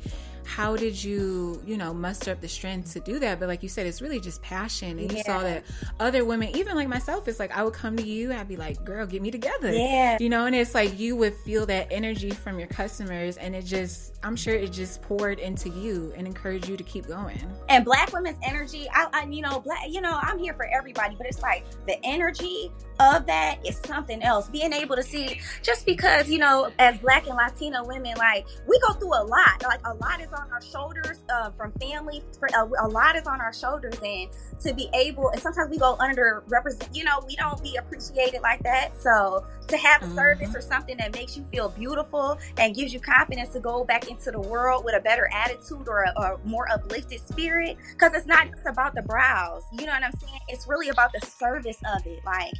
how 0.47 0.75
did 0.75 1.01
you 1.03 1.61
you 1.65 1.77
know 1.77 1.93
muster 1.93 2.31
up 2.31 2.41
the 2.41 2.47
strength 2.47 2.93
to 2.93 2.99
do 2.99 3.19
that? 3.19 3.39
But 3.39 3.47
like 3.47 3.61
you 3.61 3.69
said 3.69 3.85
it's 3.85 4.01
really 4.01 4.19
just 4.19 4.41
passion. 4.41 4.97
And 4.97 5.11
yeah. 5.11 5.17
you 5.17 5.23
saw 5.23 5.39
that 5.41 5.63
other 5.99 6.23
women 6.25 6.55
even 6.55 6.75
like 6.75 6.87
myself 6.87 7.27
it's 7.27 7.39
like 7.39 7.55
i 7.55 7.63
would 7.63 7.73
come 7.73 7.97
to 7.97 8.03
you 8.03 8.31
i'd 8.31 8.47
be 8.47 8.55
like 8.55 8.83
girl 8.83 9.05
get 9.05 9.21
me 9.21 9.29
together. 9.29 9.71
Yeah. 9.71 10.17
You 10.19 10.29
know 10.29 10.45
and 10.45 10.55
it's 10.55 10.73
like 10.73 10.97
you 10.97 11.15
would 11.17 11.35
feel 11.35 11.65
that 11.65 11.87
energy 11.91 12.31
from 12.31 12.59
your 12.59 12.67
customers 12.69 13.37
and 13.37 13.55
it 13.55 13.65
just 13.65 14.17
i'm 14.23 14.35
sure 14.35 14.55
it 14.55 14.71
just 14.71 15.01
poured 15.01 15.39
into 15.39 15.69
you 15.69 16.13
and 16.15 16.25
encouraged 16.25 16.69
you 16.69 16.77
to 16.77 16.83
keep 16.83 17.07
going. 17.07 17.39
And 17.69 17.83
black 17.83 18.13
women's 18.13 18.39
energy 18.43 18.87
i, 18.93 19.07
I 19.13 19.25
you 19.25 19.41
know 19.41 19.59
black 19.59 19.89
you 19.89 20.01
know 20.01 20.17
i'm 20.21 20.39
here 20.39 20.53
for 20.53 20.65
everybody 20.65 21.15
but 21.17 21.27
it's 21.27 21.41
like 21.41 21.65
the 21.85 21.97
energy 22.05 22.71
of 22.99 23.25
that 23.27 23.59
is 23.65 23.79
something 23.85 24.23
else. 24.23 24.49
Being 24.49 24.73
able 24.73 24.95
to 24.95 25.03
see, 25.03 25.39
just 25.61 25.85
because, 25.85 26.29
you 26.29 26.39
know, 26.39 26.71
as 26.79 26.97
Black 26.99 27.27
and 27.27 27.35
Latino 27.35 27.85
women, 27.85 28.13
like, 28.17 28.47
we 28.67 28.79
go 28.87 28.93
through 28.93 29.13
a 29.13 29.23
lot. 29.23 29.63
Like, 29.63 29.85
a 29.85 29.93
lot 29.93 30.21
is 30.21 30.33
on 30.33 30.51
our 30.51 30.61
shoulders 30.61 31.23
uh, 31.29 31.51
from 31.51 31.71
family, 31.73 32.23
for, 32.39 32.49
uh, 32.55 32.67
a 32.79 32.87
lot 32.87 33.15
is 33.15 33.27
on 33.27 33.39
our 33.41 33.53
shoulders. 33.53 33.95
And 34.03 34.29
to 34.61 34.73
be 34.73 34.89
able, 34.93 35.29
and 35.29 35.41
sometimes 35.41 35.69
we 35.69 35.77
go 35.77 35.95
under 35.99 36.43
represent, 36.47 36.89
you 36.95 37.03
know, 37.03 37.23
we 37.27 37.35
don't 37.35 37.61
be 37.61 37.75
appreciated 37.75 38.41
like 38.41 38.63
that. 38.63 38.99
So 38.99 39.45
to 39.67 39.77
have 39.77 40.01
a 40.01 40.05
mm-hmm. 40.05 40.15
service 40.15 40.55
or 40.55 40.61
something 40.61 40.97
that 40.97 41.13
makes 41.13 41.37
you 41.37 41.45
feel 41.51 41.69
beautiful 41.69 42.37
and 42.57 42.75
gives 42.75 42.93
you 42.93 42.99
confidence 42.99 43.49
to 43.53 43.59
go 43.59 43.83
back 43.83 44.09
into 44.09 44.31
the 44.31 44.41
world 44.41 44.85
with 44.85 44.95
a 44.95 45.01
better 45.01 45.29
attitude 45.33 45.87
or 45.87 46.03
a, 46.03 46.21
a 46.21 46.37
more 46.45 46.69
uplifted 46.71 47.19
spirit, 47.27 47.77
because 47.91 48.13
it's 48.13 48.25
not 48.25 48.49
just 48.49 48.65
about 48.65 48.95
the 48.95 49.01
brows. 49.01 49.63
You 49.73 49.85
know 49.85 49.91
what 49.91 50.03
I'm 50.03 50.17
saying? 50.19 50.39
It's 50.47 50.67
really 50.67 50.89
about 50.89 51.11
the 51.13 51.25
service 51.25 51.77
of 51.95 52.05
it. 52.05 52.23
Like, 52.25 52.53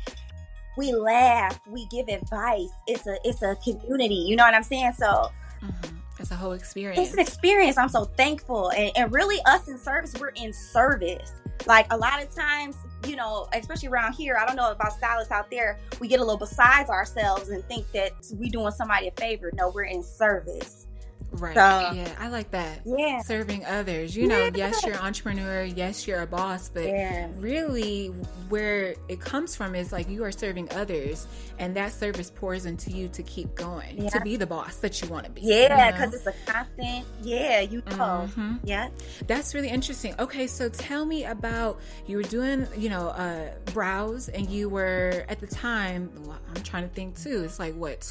we 0.78 0.94
laugh, 0.94 1.60
we 1.68 1.86
give 1.88 2.08
advice. 2.08 2.70
It's 2.86 3.08
a 3.08 3.18
it's 3.24 3.42
a 3.42 3.56
community. 3.58 4.16
You 4.16 4.36
know 4.36 4.44
what 4.44 4.54
I'm 4.54 4.64
saying? 4.64 4.94
So 4.94 5.32
mm-hmm. 5.62 5.98
It's 6.20 6.32
a 6.32 6.36
whole 6.36 6.54
experience. 6.54 7.00
It's 7.00 7.14
an 7.14 7.20
experience. 7.20 7.78
I'm 7.78 7.90
so 7.90 8.06
thankful. 8.06 8.72
And, 8.72 8.92
and 8.96 9.14
really, 9.14 9.38
us 9.46 9.68
in 9.68 9.78
service, 9.78 10.16
we're 10.20 10.30
in 10.30 10.52
service. 10.52 11.32
Like 11.68 11.86
a 11.92 11.98
lot 11.98 12.24
of 12.24 12.34
times, 12.34 12.76
you 13.06 13.16
know, 13.16 13.48
especially 13.54 13.90
around 13.90 14.14
here, 14.14 14.38
I 14.38 14.46
don't 14.46 14.56
know 14.56 14.72
about 14.72 14.94
stylists 14.94 15.32
out 15.32 15.52
there, 15.52 15.78
we 16.00 16.08
get 16.08 16.20
a 16.20 16.24
little 16.24 16.38
besides 16.38 16.90
ourselves 16.90 17.50
and 17.50 17.64
think 17.66 17.92
that 17.92 18.14
we 18.36 18.50
doing 18.50 18.72
somebody 18.72 19.08
a 19.08 19.12
favor. 19.12 19.52
No, 19.54 19.70
we're 19.70 19.84
in 19.84 20.02
service. 20.02 20.87
Right. 21.32 21.56
So, 21.56 21.96
yeah, 21.96 22.16
I 22.20 22.30
like 22.30 22.52
that. 22.52 22.82
Yeah. 22.86 23.22
Serving 23.22 23.66
others. 23.66 24.16
You 24.16 24.28
know, 24.28 24.46
yeah. 24.46 24.52
yes, 24.56 24.86
you're 24.86 24.96
an 24.96 25.02
entrepreneur. 25.02 25.64
Yes, 25.64 26.08
you're 26.08 26.22
a 26.22 26.28
boss, 26.28 26.70
but 26.70 26.86
yeah. 26.86 27.28
really, 27.38 28.08
where 28.50 28.96
it 29.10 29.20
comes 29.20 29.56
from 29.56 29.76
is 29.76 29.92
like 29.92 30.10
you 30.10 30.24
are 30.24 30.32
serving 30.32 30.72
others, 30.72 31.28
and 31.60 31.76
that 31.76 31.92
service 31.92 32.32
pours 32.34 32.66
into 32.66 32.92
you 32.92 33.08
to 33.10 33.24
keep 33.24 33.54
going, 33.56 34.04
yeah. 34.04 34.10
to 34.10 34.22
be 34.22 34.38
the 34.38 34.48
boss 34.48 34.78
that 34.78 35.02
you 35.02 35.10
want 35.10 35.26
to 35.26 35.32
be. 35.32 35.42
Yeah, 35.42 35.92
because 35.92 36.14
you 36.14 36.20
know? 36.20 36.32
it's 36.32 36.48
a 36.48 36.52
constant. 36.52 37.06
Yeah, 37.22 37.62
you 37.62 37.84
know. 37.88 38.30
Mm-hmm. 38.30 38.56
Yeah. 38.64 38.90
That's 39.28 39.54
really 39.54 39.70
interesting. 39.70 40.16
Okay, 40.20 40.48
so 40.48 40.70
tell 40.70 41.06
me 41.06 41.26
about 41.26 41.80
you 42.08 42.18
were 42.18 42.24
doing, 42.24 42.68
you 42.78 42.90
know, 42.90 43.10
uh, 43.10 43.50
brows, 43.74 44.30
and 44.30 44.50
you 44.50 44.70
were 44.70 45.26
at 45.28 45.40
the 45.40 45.48
time. 45.48 46.10
Well, 46.24 46.40
I'm 46.56 46.64
trying 46.64 46.88
to 46.88 46.96
think 46.96 47.20
too. 47.20 47.44
It's 47.44 47.60
like 47.60 47.76
what, 47.76 48.02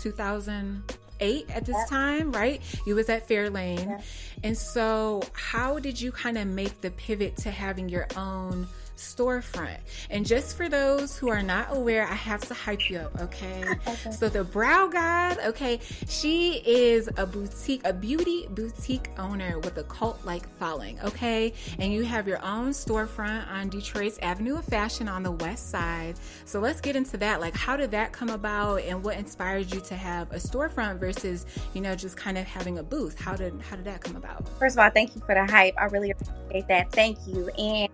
2000 0.00 0.82
eight 1.22 1.48
at 1.50 1.64
this 1.64 1.88
time, 1.88 2.32
right? 2.32 2.60
You 2.86 2.94
was 2.96 3.08
at 3.08 3.26
Fairlane. 3.28 4.02
And 4.42 4.58
so 4.58 5.22
how 5.32 5.78
did 5.78 6.00
you 6.00 6.12
kind 6.12 6.36
of 6.36 6.46
make 6.46 6.80
the 6.82 6.90
pivot 6.90 7.36
to 7.38 7.50
having 7.50 7.88
your 7.88 8.08
own 8.16 8.66
storefront. 8.96 9.78
And 10.10 10.26
just 10.26 10.56
for 10.56 10.68
those 10.68 11.16
who 11.16 11.28
are 11.28 11.42
not 11.42 11.74
aware, 11.74 12.04
I 12.04 12.14
have 12.14 12.40
to 12.48 12.54
hype 12.54 12.90
you 12.90 12.98
up, 12.98 13.20
okay? 13.20 13.64
okay. 13.86 14.10
So 14.12 14.28
the 14.28 14.44
Brow 14.44 14.88
God, 14.88 15.38
okay, 15.46 15.80
she 16.08 16.62
is 16.66 17.08
a 17.16 17.26
boutique, 17.26 17.82
a 17.84 17.92
beauty 17.92 18.46
boutique 18.50 19.10
owner 19.18 19.58
with 19.60 19.78
a 19.78 19.84
cult-like 19.84 20.48
following, 20.58 21.00
okay? 21.00 21.52
And 21.78 21.92
you 21.92 22.04
have 22.04 22.28
your 22.28 22.42
own 22.44 22.70
storefront 22.70 23.50
on 23.50 23.68
Detroit's 23.68 24.18
Avenue 24.18 24.56
of 24.56 24.64
Fashion 24.64 25.08
on 25.08 25.22
the 25.22 25.32
west 25.32 25.70
side. 25.70 26.16
So 26.44 26.60
let's 26.60 26.80
get 26.80 26.96
into 26.96 27.16
that. 27.18 27.40
Like 27.40 27.56
how 27.56 27.76
did 27.76 27.90
that 27.92 28.12
come 28.12 28.28
about 28.28 28.82
and 28.82 29.02
what 29.02 29.16
inspired 29.16 29.72
you 29.72 29.80
to 29.82 29.94
have 29.94 30.30
a 30.32 30.36
storefront 30.36 30.98
versus, 30.98 31.46
you 31.74 31.80
know, 31.80 31.94
just 31.94 32.16
kind 32.16 32.38
of 32.38 32.46
having 32.46 32.78
a 32.78 32.82
booth? 32.82 33.18
How 33.18 33.36
did 33.36 33.60
how 33.62 33.76
did 33.76 33.84
that 33.84 34.00
come 34.00 34.16
about? 34.16 34.48
First 34.58 34.76
of 34.76 34.80
all, 34.80 34.90
thank 34.90 35.14
you 35.14 35.22
for 35.22 35.34
the 35.34 35.44
hype. 35.44 35.74
I 35.78 35.84
really 35.84 36.10
appreciate 36.10 36.68
that. 36.68 36.92
Thank 36.92 37.18
you. 37.26 37.48
And 37.58 37.88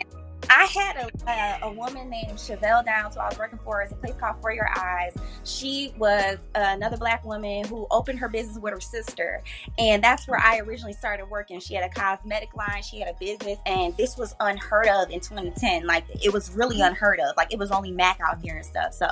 I 0.50 0.64
had 0.66 0.96
a, 0.96 1.30
a, 1.30 1.68
a, 1.68 1.72
woman 1.72 2.08
named 2.08 2.32
Chevelle 2.38 2.84
Downs 2.84 3.14
who 3.14 3.20
I 3.20 3.28
was 3.28 3.38
working 3.38 3.58
for. 3.64 3.82
It's 3.82 3.92
a 3.92 3.96
place 3.96 4.14
called 4.18 4.36
For 4.40 4.52
Your 4.52 4.68
Eyes. 4.78 5.14
She 5.44 5.92
was 5.98 6.38
uh, 6.54 6.60
another 6.68 6.96
black 6.96 7.24
woman 7.24 7.64
who 7.66 7.86
opened 7.90 8.18
her 8.18 8.28
business 8.28 8.58
with 8.58 8.72
her 8.72 8.80
sister. 8.80 9.42
And 9.78 10.02
that's 10.02 10.26
where 10.26 10.38
I 10.38 10.58
originally 10.60 10.94
started 10.94 11.26
working. 11.26 11.60
She 11.60 11.74
had 11.74 11.84
a 11.84 11.90
cosmetic 11.90 12.54
line, 12.54 12.82
she 12.82 13.00
had 13.00 13.08
a 13.08 13.16
business, 13.20 13.58
and 13.66 13.96
this 13.96 14.16
was 14.16 14.34
unheard 14.40 14.88
of 14.88 15.10
in 15.10 15.20
2010. 15.20 15.86
Like, 15.86 16.04
it 16.22 16.32
was 16.32 16.50
really 16.52 16.80
unheard 16.80 17.20
of. 17.20 17.36
Like, 17.36 17.52
it 17.52 17.58
was 17.58 17.70
only 17.70 17.92
Mac 17.92 18.18
out 18.26 18.40
here 18.40 18.56
and 18.56 18.64
stuff. 18.64 18.94
So, 18.94 19.08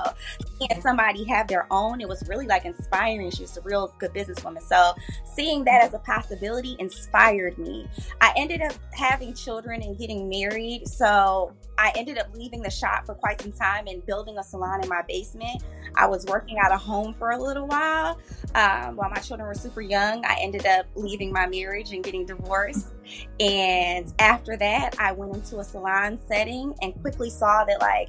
seeing 0.59 0.81
somebody 0.81 1.25
have 1.25 1.49
their 1.49 1.67
own, 1.71 2.01
it 2.01 2.09
was 2.09 2.27
really 2.29 2.47
like 2.47 2.65
inspiring. 2.65 3.31
She 3.31 3.43
was 3.43 3.57
a 3.57 3.63
real 3.63 3.95
good 3.99 4.13
businesswoman. 4.13 4.63
So, 4.63 4.95
seeing 5.25 5.65
that 5.65 5.83
as 5.83 5.93
a 5.93 5.99
possibility 5.99 6.77
inspired 6.79 7.59
me. 7.59 7.87
I 8.21 8.33
ended 8.37 8.63
up 8.63 8.73
having 8.93 9.35
children 9.35 9.83
and 9.83 9.99
getting 9.99 10.29
married. 10.29 10.89
So, 10.89 11.26
so 11.27 11.53
I 11.77 11.93
ended 11.97 12.19
up 12.19 12.29
leaving 12.35 12.63
the 12.63 12.71
shop 12.71 13.05
for 13.05 13.15
quite 13.15 13.41
some 13.41 13.53
time 13.53 13.87
and 13.89 14.05
building 14.07 14.39
a 14.39 14.45
salon 14.45 14.83
in 14.83 14.89
my 14.89 15.03
basement. 15.09 15.63
I 15.97 16.07
was 16.07 16.25
working 16.27 16.59
out 16.59 16.73
of 16.73 16.81
home 16.81 17.15
for 17.15 17.31
a 17.31 17.43
little 17.43 17.67
while 17.67 18.21
um, 18.55 18.97
while 18.97 19.11
my 19.11 19.21
children 19.21 19.49
were 19.49 19.55
super 19.55 19.81
young. 19.81 20.25
I 20.25 20.37
ended 20.41 20.67
up 20.67 20.87
leaving 20.95 21.33
my 21.33 21.47
marriage 21.47 21.93
and 21.93 22.03
getting 22.03 22.27
divorced. 22.27 22.93
And 23.41 24.13
after 24.19 24.57
that, 24.57 24.97
I 24.99 25.13
went 25.13 25.35
into 25.35 25.59
a 25.59 25.65
salon 25.65 26.19
setting 26.29 26.75
and 26.81 26.95
quickly 27.01 27.29
saw 27.29 27.65
that, 27.65 27.81
like, 27.81 28.09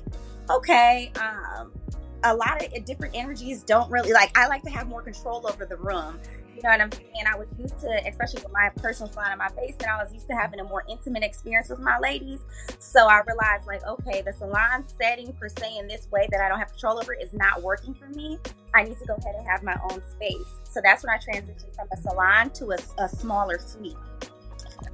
okay, 0.49 1.11
um, 1.19 1.71
a 2.23 2.35
lot 2.35 2.63
of 2.63 2.85
different 2.85 3.15
energies 3.15 3.63
don't 3.63 3.89
really 3.91 4.11
like 4.11 4.35
I 4.37 4.47
like 4.47 4.63
to 4.63 4.69
have 4.69 4.87
more 4.87 5.01
control 5.01 5.45
over 5.47 5.65
the 5.65 5.77
room. 5.77 6.19
You 6.57 6.63
know 6.63 6.69
what 6.69 6.81
I'm 6.81 6.91
saying? 6.91 7.27
I 7.31 7.37
was 7.37 7.47
used 7.59 7.79
to, 7.81 8.01
especially 8.07 8.41
with 8.41 8.51
my 8.51 8.71
personal 8.77 9.13
salon 9.13 9.31
in 9.31 9.37
my 9.37 9.49
face, 9.49 9.75
and 9.79 9.91
I 9.91 10.01
was 10.01 10.11
used 10.11 10.27
to 10.27 10.33
having 10.33 10.59
a 10.59 10.63
more 10.63 10.83
intimate 10.89 11.21
experience 11.21 11.69
with 11.69 11.77
my 11.77 11.99
ladies. 11.99 12.39
So 12.79 13.05
I 13.05 13.21
realized, 13.27 13.67
like, 13.67 13.85
okay, 13.85 14.23
the 14.23 14.33
salon 14.33 14.83
setting 14.99 15.33
per 15.33 15.49
se 15.49 15.77
in 15.77 15.87
this 15.87 16.07
way 16.09 16.27
that 16.31 16.41
I 16.41 16.49
don't 16.49 16.57
have 16.57 16.71
control 16.71 16.97
over 16.99 17.13
is 17.13 17.31
not 17.31 17.61
working 17.61 17.93
for 17.93 18.07
me. 18.07 18.39
I 18.73 18.81
need 18.81 18.97
to 18.97 19.05
go 19.05 19.13
ahead 19.13 19.35
and 19.37 19.47
have 19.47 19.61
my 19.61 19.77
own 19.91 20.01
space. 20.09 20.47
So 20.63 20.81
that's 20.83 21.03
when 21.03 21.11
I 21.11 21.17
transitioned 21.17 21.75
from 21.75 21.89
a 21.93 21.97
salon 21.97 22.49
to 22.51 22.71
a, 22.71 23.03
a 23.03 23.07
smaller 23.07 23.59
suite. 23.59 23.95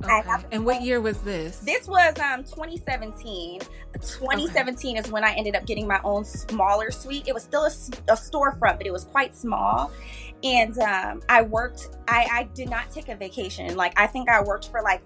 Okay. 0.03 0.43
And 0.51 0.65
what 0.65 0.81
year 0.81 1.01
was 1.01 1.19
this? 1.21 1.59
This 1.59 1.87
was 1.87 2.17
um 2.19 2.43
2017. 2.43 3.61
2017 3.93 4.97
okay. 4.97 4.99
is 4.99 5.11
when 5.11 5.23
I 5.23 5.33
ended 5.33 5.55
up 5.55 5.65
getting 5.65 5.87
my 5.87 5.99
own 6.03 6.25
smaller 6.25 6.91
suite. 6.91 7.27
It 7.27 7.33
was 7.33 7.43
still 7.43 7.63
a, 7.63 7.71
a 8.11 8.15
storefront, 8.15 8.77
but 8.77 8.85
it 8.85 8.91
was 8.91 9.05
quite 9.05 9.35
small. 9.35 9.91
And 10.43 10.77
um, 10.79 11.21
I 11.29 11.41
worked. 11.41 11.89
I, 12.07 12.27
I 12.31 12.43
did 12.53 12.69
not 12.69 12.91
take 12.91 13.09
a 13.09 13.15
vacation. 13.15 13.75
Like 13.75 13.93
I 13.97 14.07
think 14.07 14.29
I 14.29 14.41
worked 14.41 14.69
for 14.69 14.81
like 14.81 15.01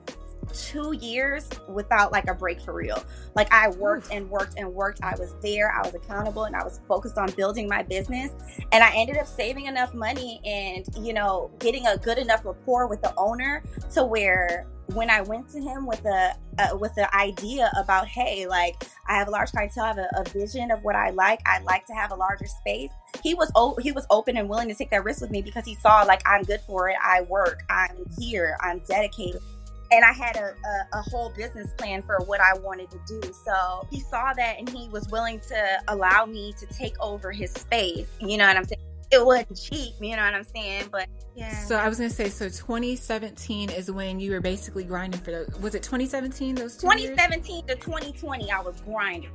two 0.53 0.93
years 0.93 1.47
without 1.67 2.11
like 2.11 2.27
a 2.29 2.33
break 2.33 2.61
for 2.61 2.73
real. 2.73 3.03
Like 3.35 3.51
I 3.51 3.69
worked 3.69 4.11
and 4.11 4.29
worked 4.29 4.57
and 4.57 4.73
worked. 4.73 5.03
I 5.03 5.15
was 5.17 5.35
there, 5.41 5.71
I 5.71 5.81
was 5.85 5.95
accountable, 5.95 6.45
and 6.45 6.55
I 6.55 6.63
was 6.63 6.79
focused 6.87 7.17
on 7.17 7.29
building 7.31 7.67
my 7.67 7.83
business. 7.83 8.31
And 8.71 8.83
I 8.83 8.93
ended 8.95 9.17
up 9.17 9.27
saving 9.27 9.65
enough 9.65 9.93
money 9.93 10.41
and, 10.45 10.85
you 11.05 11.13
know, 11.13 11.51
getting 11.59 11.87
a 11.87 11.97
good 11.97 12.17
enough 12.17 12.45
rapport 12.45 12.87
with 12.87 13.01
the 13.01 13.13
owner 13.17 13.63
to 13.93 14.03
where 14.03 14.67
when 14.93 15.09
I 15.09 15.21
went 15.21 15.49
to 15.49 15.59
him 15.59 15.85
with 15.85 16.05
a 16.05 16.33
uh, 16.59 16.75
with 16.77 16.95
the 16.95 17.13
idea 17.13 17.69
about, 17.77 18.07
hey, 18.07 18.47
like 18.47 18.87
I 19.07 19.15
have 19.15 19.27
a 19.27 19.31
large 19.31 19.51
clientele, 19.51 19.83
I 19.83 19.87
have 19.87 19.97
a, 19.97 20.09
a, 20.15 20.23
vision 20.29 20.71
of 20.71 20.83
what 20.83 20.95
I 20.95 21.11
like. 21.11 21.39
I 21.45 21.59
like 21.59 21.85
to 21.87 21.93
have 21.93 22.11
a 22.11 22.15
larger 22.15 22.47
space. 22.47 22.89
He 23.21 23.33
was 23.33 23.51
o- 23.55 23.75
he 23.81 23.91
was 23.91 24.07
open 24.09 24.37
and 24.37 24.49
willing 24.49 24.69
to 24.69 24.73
take 24.73 24.89
that 24.91 25.03
risk 25.03 25.21
with 25.21 25.29
me 25.29 25.41
because 25.41 25.65
he 25.65 25.75
saw 25.75 26.03
like 26.03 26.21
I'm 26.25 26.43
good 26.43 26.61
for 26.61 26.89
it. 26.89 26.95
I 27.03 27.21
work. 27.21 27.63
I'm 27.69 28.05
here. 28.17 28.57
I'm 28.61 28.79
dedicated 28.79 29.41
and 29.91 30.03
I 30.03 30.11
had 30.11 30.35
a, 30.35 30.53
a, 30.65 30.99
a, 30.99 31.01
whole 31.01 31.29
business 31.29 31.73
plan 31.73 32.01
for 32.01 32.17
what 32.25 32.41
I 32.41 32.57
wanted 32.59 32.89
to 32.91 32.99
do. 33.07 33.21
So 33.45 33.87
he 33.89 33.99
saw 33.99 34.33
that 34.33 34.55
and 34.59 34.69
he 34.69 34.89
was 34.89 35.07
willing 35.09 35.39
to 35.47 35.81
allow 35.87 36.25
me 36.25 36.53
to 36.59 36.65
take 36.67 36.99
over 36.99 37.31
his 37.31 37.51
space. 37.51 38.07
You 38.19 38.37
know 38.37 38.47
what 38.47 38.57
I'm 38.57 38.65
saying? 38.65 38.81
It 39.09 39.25
wasn't 39.25 39.57
cheap, 39.57 39.93
you 40.01 40.17
know 40.17 40.23
what 40.23 40.33
I'm 40.33 40.43
saying? 40.43 40.89
But 40.91 41.07
yeah. 41.35 41.63
So 41.63 41.77
I 41.77 41.87
was 41.87 41.97
gonna 41.97 42.09
say, 42.09 42.27
so 42.27 42.45
2017 42.49 43.69
is 43.69 43.89
when 43.89 44.19
you 44.19 44.31
were 44.31 44.41
basically 44.41 44.83
grinding 44.83 45.21
for 45.21 45.31
those. 45.31 45.59
Was 45.59 45.75
it 45.75 45.83
2017? 45.83 46.55
Those 46.55 46.75
2017 46.75 47.55
years? 47.55 47.65
to 47.67 47.75
2020, 47.75 48.51
I 48.51 48.59
was 48.59 48.81
grinding 48.81 49.31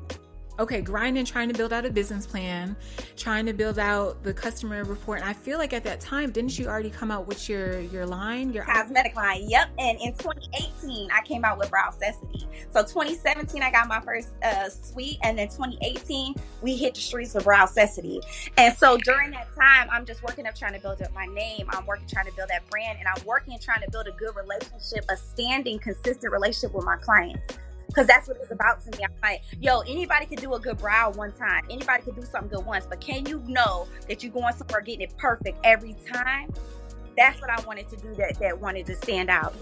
okay, 0.63 0.81
grinding, 0.81 1.25
trying 1.25 1.49
to 1.49 1.55
build 1.55 1.73
out 1.73 1.85
a 1.85 1.91
business 1.91 2.25
plan, 2.25 2.77
trying 3.17 3.45
to 3.47 3.53
build 3.53 3.81
out 3.81 4.23
the 4.23 4.33
customer 4.33 4.85
report. 4.85 5.21
And 5.21 5.29
I 5.29 5.33
feel 5.33 5.59
like 5.59 5.73
at 5.73 5.83
that 5.85 6.01
time, 6.01 6.31
didn't 6.31 6.57
you 6.57 6.67
already 6.67 6.91
come 6.91 7.11
out 7.11 7.27
with 7.27 7.49
your 7.49 7.81
your 7.81 8.07
line, 8.07 8.53
your 8.53 8.65
cosmetic 8.65 9.17
line? 9.17 9.49
Yep. 9.49 9.71
And 9.79 9.99
in 10.01 10.15
2018, 10.15 11.11
I 11.11 11.21
came 11.23 11.45
out 11.45 11.59
with 11.59 11.71
Brow 11.71 11.91
Browsessity. 11.91 12.47
So 12.73 12.83
2017, 12.83 13.61
I 13.63 13.73
got 13.73 13.89
my 13.89 14.01
first 14.01 14.29
uh, 14.43 14.69
suite, 14.69 15.19
and 15.23 15.37
then 15.37 15.49
2018, 15.49 16.35
we 16.61 16.77
hit 16.77 16.95
the 16.95 17.01
streets 17.01 17.35
with 17.35 17.45
Brow 17.45 17.67
Browsessity. 17.67 18.21
And 18.57 18.77
so 18.77 18.97
during 18.99 19.33
that 19.33 19.49
time, 19.57 19.89
I'm 19.91 20.07
just 20.07 20.23
working 20.23 20.47
up 20.47 20.55
trying 20.55 20.75
to 20.75 20.81
build 20.81 21.03
up 21.03 21.13
my 21.13 21.27
name. 21.27 21.67
I'm 21.71 21.85
working 21.87 22.07
trying 22.07 22.27
to 22.27 22.33
build 22.33 22.51
that 22.51 22.69
brand, 22.71 22.99
and 23.01 23.09
I'm 23.09 23.25
working 23.27 23.59
trying 23.59 23.83
to 23.83 23.91
build 23.91 24.07
a 24.07 24.13
good 24.13 24.35
relationship, 24.37 25.05
a 25.11 25.17
standing, 25.17 25.81
consistent 25.81 26.33
relationship 26.33 26.73
with 26.73 26.85
my 26.85 26.97
clients 26.97 27.59
because 27.93 28.07
that's 28.07 28.27
what 28.27 28.39
it's 28.39 28.51
about 28.51 28.81
to 28.85 28.99
me. 28.99 29.05
I'm 29.05 29.13
like, 29.23 29.43
yo, 29.61 29.81
anybody 29.81 30.27
can 30.27 30.39
do 30.39 30.55
a 30.55 30.61
good 30.61 30.79
brow 30.79 31.13
one 31.13 31.33
time. 31.33 31.65
Anybody 31.69 32.03
can 32.03 32.15
do 32.15 32.23
something 32.23 32.49
good 32.49 32.65
once, 32.65 32.87
but 32.87 33.01
can 33.01 33.27
you 33.27 33.43
know 33.47 33.87
that 34.09 34.23
you're 34.23 34.33
going 34.33 34.55
somewhere 34.55 34.81
getting 34.81 35.03
it 35.03 35.17
perfect 35.19 35.59
every 35.63 35.95
time? 36.11 36.53
That's 37.17 37.41
what 37.41 37.51
I 37.51 37.61
wanted 37.67 37.89
to 37.91 37.97
do. 37.97 38.15
That 38.15 38.39
that 38.41 38.59
wanted 38.59 38.87
to 38.87 38.97
stand 38.97 39.29
out 39.29 39.55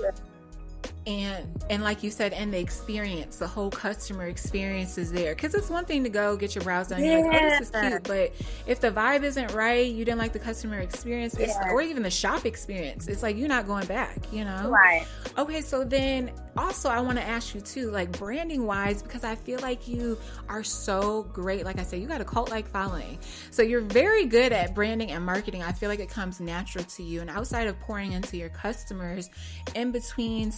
and 1.06 1.46
and 1.70 1.82
like 1.82 2.02
you 2.02 2.10
said 2.10 2.32
and 2.32 2.52
the 2.52 2.58
experience 2.58 3.36
the 3.36 3.46
whole 3.46 3.70
customer 3.70 4.26
experience 4.26 4.98
is 4.98 5.12
there. 5.12 5.34
Because 5.34 5.54
it's 5.54 5.70
one 5.70 5.84
thing 5.84 6.04
to 6.04 6.10
go 6.10 6.36
get 6.36 6.54
your 6.54 6.64
brows 6.64 6.88
done 6.88 7.04
yeah. 7.04 7.18
you're 7.18 7.30
like 7.30 7.42
oh 7.42 7.48
this 7.48 7.60
is 7.60 7.70
cute. 7.70 8.02
But 8.04 8.32
if 8.66 8.80
the 8.80 8.90
vibe 8.90 9.22
isn't 9.22 9.52
right 9.52 9.90
you 9.90 10.04
didn't 10.04 10.18
like 10.18 10.32
the 10.32 10.38
customer 10.38 10.78
experience 10.78 11.36
yeah. 11.38 11.70
or 11.70 11.82
even 11.82 12.02
the 12.02 12.10
shop 12.10 12.46
experience 12.46 13.08
it's 13.08 13.22
like 13.22 13.36
you're 13.36 13.48
not 13.48 13.66
going 13.66 13.86
back 13.86 14.18
you 14.32 14.44
know? 14.44 14.70
Right. 14.70 15.06
Okay 15.38 15.60
so 15.60 15.84
then 15.84 16.30
also 16.56 16.88
i 16.88 17.00
want 17.00 17.16
to 17.16 17.24
ask 17.24 17.54
you 17.54 17.60
too 17.60 17.90
like 17.90 18.10
branding 18.18 18.66
wise 18.66 19.02
because 19.02 19.22
i 19.22 19.36
feel 19.36 19.60
like 19.60 19.86
you 19.86 20.18
are 20.48 20.64
so 20.64 21.22
great 21.32 21.64
like 21.64 21.78
i 21.78 21.82
said 21.82 22.00
you 22.00 22.08
got 22.08 22.20
a 22.20 22.24
cult 22.24 22.50
like 22.50 22.68
following. 22.68 23.18
So 23.50 23.62
you're 23.62 23.80
very 23.80 24.26
good 24.26 24.52
at 24.52 24.74
branding 24.74 25.10
and 25.10 25.24
marketing. 25.24 25.62
I 25.62 25.72
feel 25.72 25.88
like 25.88 26.00
it 26.00 26.08
comes 26.08 26.40
natural 26.40 26.84
to 26.84 27.02
you 27.02 27.20
and 27.20 27.30
outside 27.30 27.66
of 27.66 27.78
pouring 27.80 28.12
into 28.12 28.36
your 28.36 28.48
customers 28.48 29.30
in 29.74 29.90
between 29.90 30.50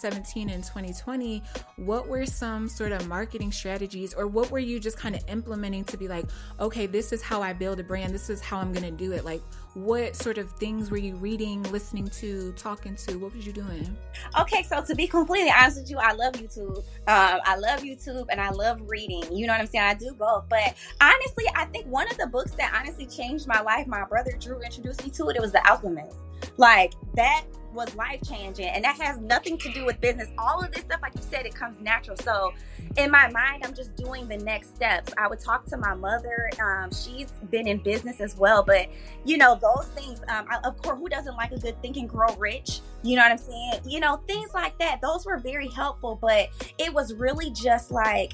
2017 0.00 0.48
and 0.48 0.64
2020, 0.64 1.42
what 1.76 2.08
were 2.08 2.24
some 2.24 2.68
sort 2.68 2.92
of 2.92 3.06
marketing 3.06 3.52
strategies 3.52 4.14
or 4.14 4.26
what 4.26 4.50
were 4.50 4.58
you 4.58 4.80
just 4.80 4.98
kind 4.98 5.14
of 5.14 5.22
implementing 5.28 5.84
to 5.84 5.96
be 5.96 6.08
like, 6.08 6.24
okay, 6.58 6.86
this 6.86 7.12
is 7.12 7.22
how 7.22 7.42
I 7.42 7.52
build 7.52 7.80
a 7.80 7.84
brand, 7.84 8.14
this 8.14 8.30
is 8.30 8.40
how 8.40 8.58
I'm 8.58 8.72
going 8.72 8.84
to 8.84 8.90
do 8.90 9.12
it? 9.12 9.24
Like, 9.24 9.42
what 9.74 10.16
sort 10.16 10.38
of 10.38 10.50
things 10.52 10.90
were 10.90 10.96
you 10.96 11.14
reading, 11.16 11.62
listening 11.64 12.08
to, 12.08 12.52
talking 12.52 12.96
to? 12.96 13.16
What 13.18 13.34
was 13.34 13.46
you 13.46 13.52
doing? 13.52 13.96
Okay, 14.40 14.62
so 14.64 14.82
to 14.84 14.94
be 14.94 15.06
completely 15.06 15.50
honest 15.50 15.78
with 15.78 15.90
you, 15.90 15.98
I 15.98 16.12
love 16.12 16.34
YouTube. 16.34 16.78
Um, 16.78 17.40
I 17.44 17.56
love 17.56 17.80
YouTube 17.80 18.26
and 18.30 18.40
I 18.40 18.50
love 18.50 18.80
reading. 18.86 19.22
You 19.32 19.46
know 19.46 19.52
what 19.52 19.60
I'm 19.60 19.66
saying? 19.66 19.84
I 19.84 19.94
do 19.94 20.12
both. 20.12 20.48
But 20.48 20.74
honestly, 21.00 21.44
I 21.54 21.66
think 21.66 21.86
one 21.86 22.10
of 22.10 22.18
the 22.18 22.26
books 22.26 22.52
that 22.52 22.74
honestly 22.74 23.06
changed 23.06 23.46
my 23.46 23.60
life, 23.60 23.86
my 23.86 24.04
brother 24.04 24.32
Drew 24.40 24.60
introduced 24.60 25.04
me 25.04 25.10
to 25.10 25.28
it, 25.28 25.36
it 25.36 25.42
was 25.42 25.52
The 25.52 25.64
Alchemist. 25.70 26.16
Like 26.56 26.94
that 27.14 27.44
was 27.72 27.94
life 27.94 28.20
changing 28.28 28.66
and 28.66 28.84
that 28.84 28.96
has 29.00 29.18
nothing 29.18 29.58
to 29.58 29.72
do 29.72 29.84
with 29.84 30.00
business. 30.00 30.28
All 30.38 30.62
of 30.62 30.72
this 30.72 30.84
stuff 30.84 31.00
like 31.02 31.14
you 31.14 31.22
said 31.22 31.46
it 31.46 31.54
comes 31.54 31.80
natural. 31.80 32.16
So 32.18 32.52
in 32.96 33.10
my 33.10 33.30
mind 33.30 33.64
i'm 33.64 33.74
just 33.74 33.94
doing 33.96 34.28
the 34.28 34.36
next 34.38 34.74
steps. 34.74 35.12
I 35.18 35.28
would 35.28 35.40
talk 35.40 35.66
to 35.66 35.76
my 35.76 35.94
mother. 35.94 36.50
Um, 36.62 36.90
she's 36.92 37.30
been 37.50 37.66
in 37.66 37.78
business 37.78 38.20
as 38.20 38.36
well 38.36 38.62
but 38.62 38.88
you 39.24 39.36
know 39.36 39.58
those 39.60 39.88
things 39.88 40.20
um, 40.28 40.46
I, 40.50 40.58
of 40.64 40.80
course 40.82 40.98
who 40.98 41.08
doesn't 41.08 41.36
like 41.36 41.52
a 41.52 41.58
good 41.58 41.80
think 41.82 41.96
and 41.96 42.08
grow 42.08 42.34
rich? 42.36 42.80
You 43.02 43.16
know 43.16 43.22
what 43.22 43.32
i'm 43.32 43.38
saying? 43.38 43.80
You 43.86 44.00
know 44.00 44.16
things 44.26 44.52
like 44.54 44.78
that. 44.78 45.00
Those 45.00 45.26
were 45.26 45.38
very 45.38 45.68
helpful 45.68 46.18
but 46.20 46.48
it 46.78 46.92
was 46.92 47.14
really 47.14 47.50
just 47.50 47.90
like 47.90 48.32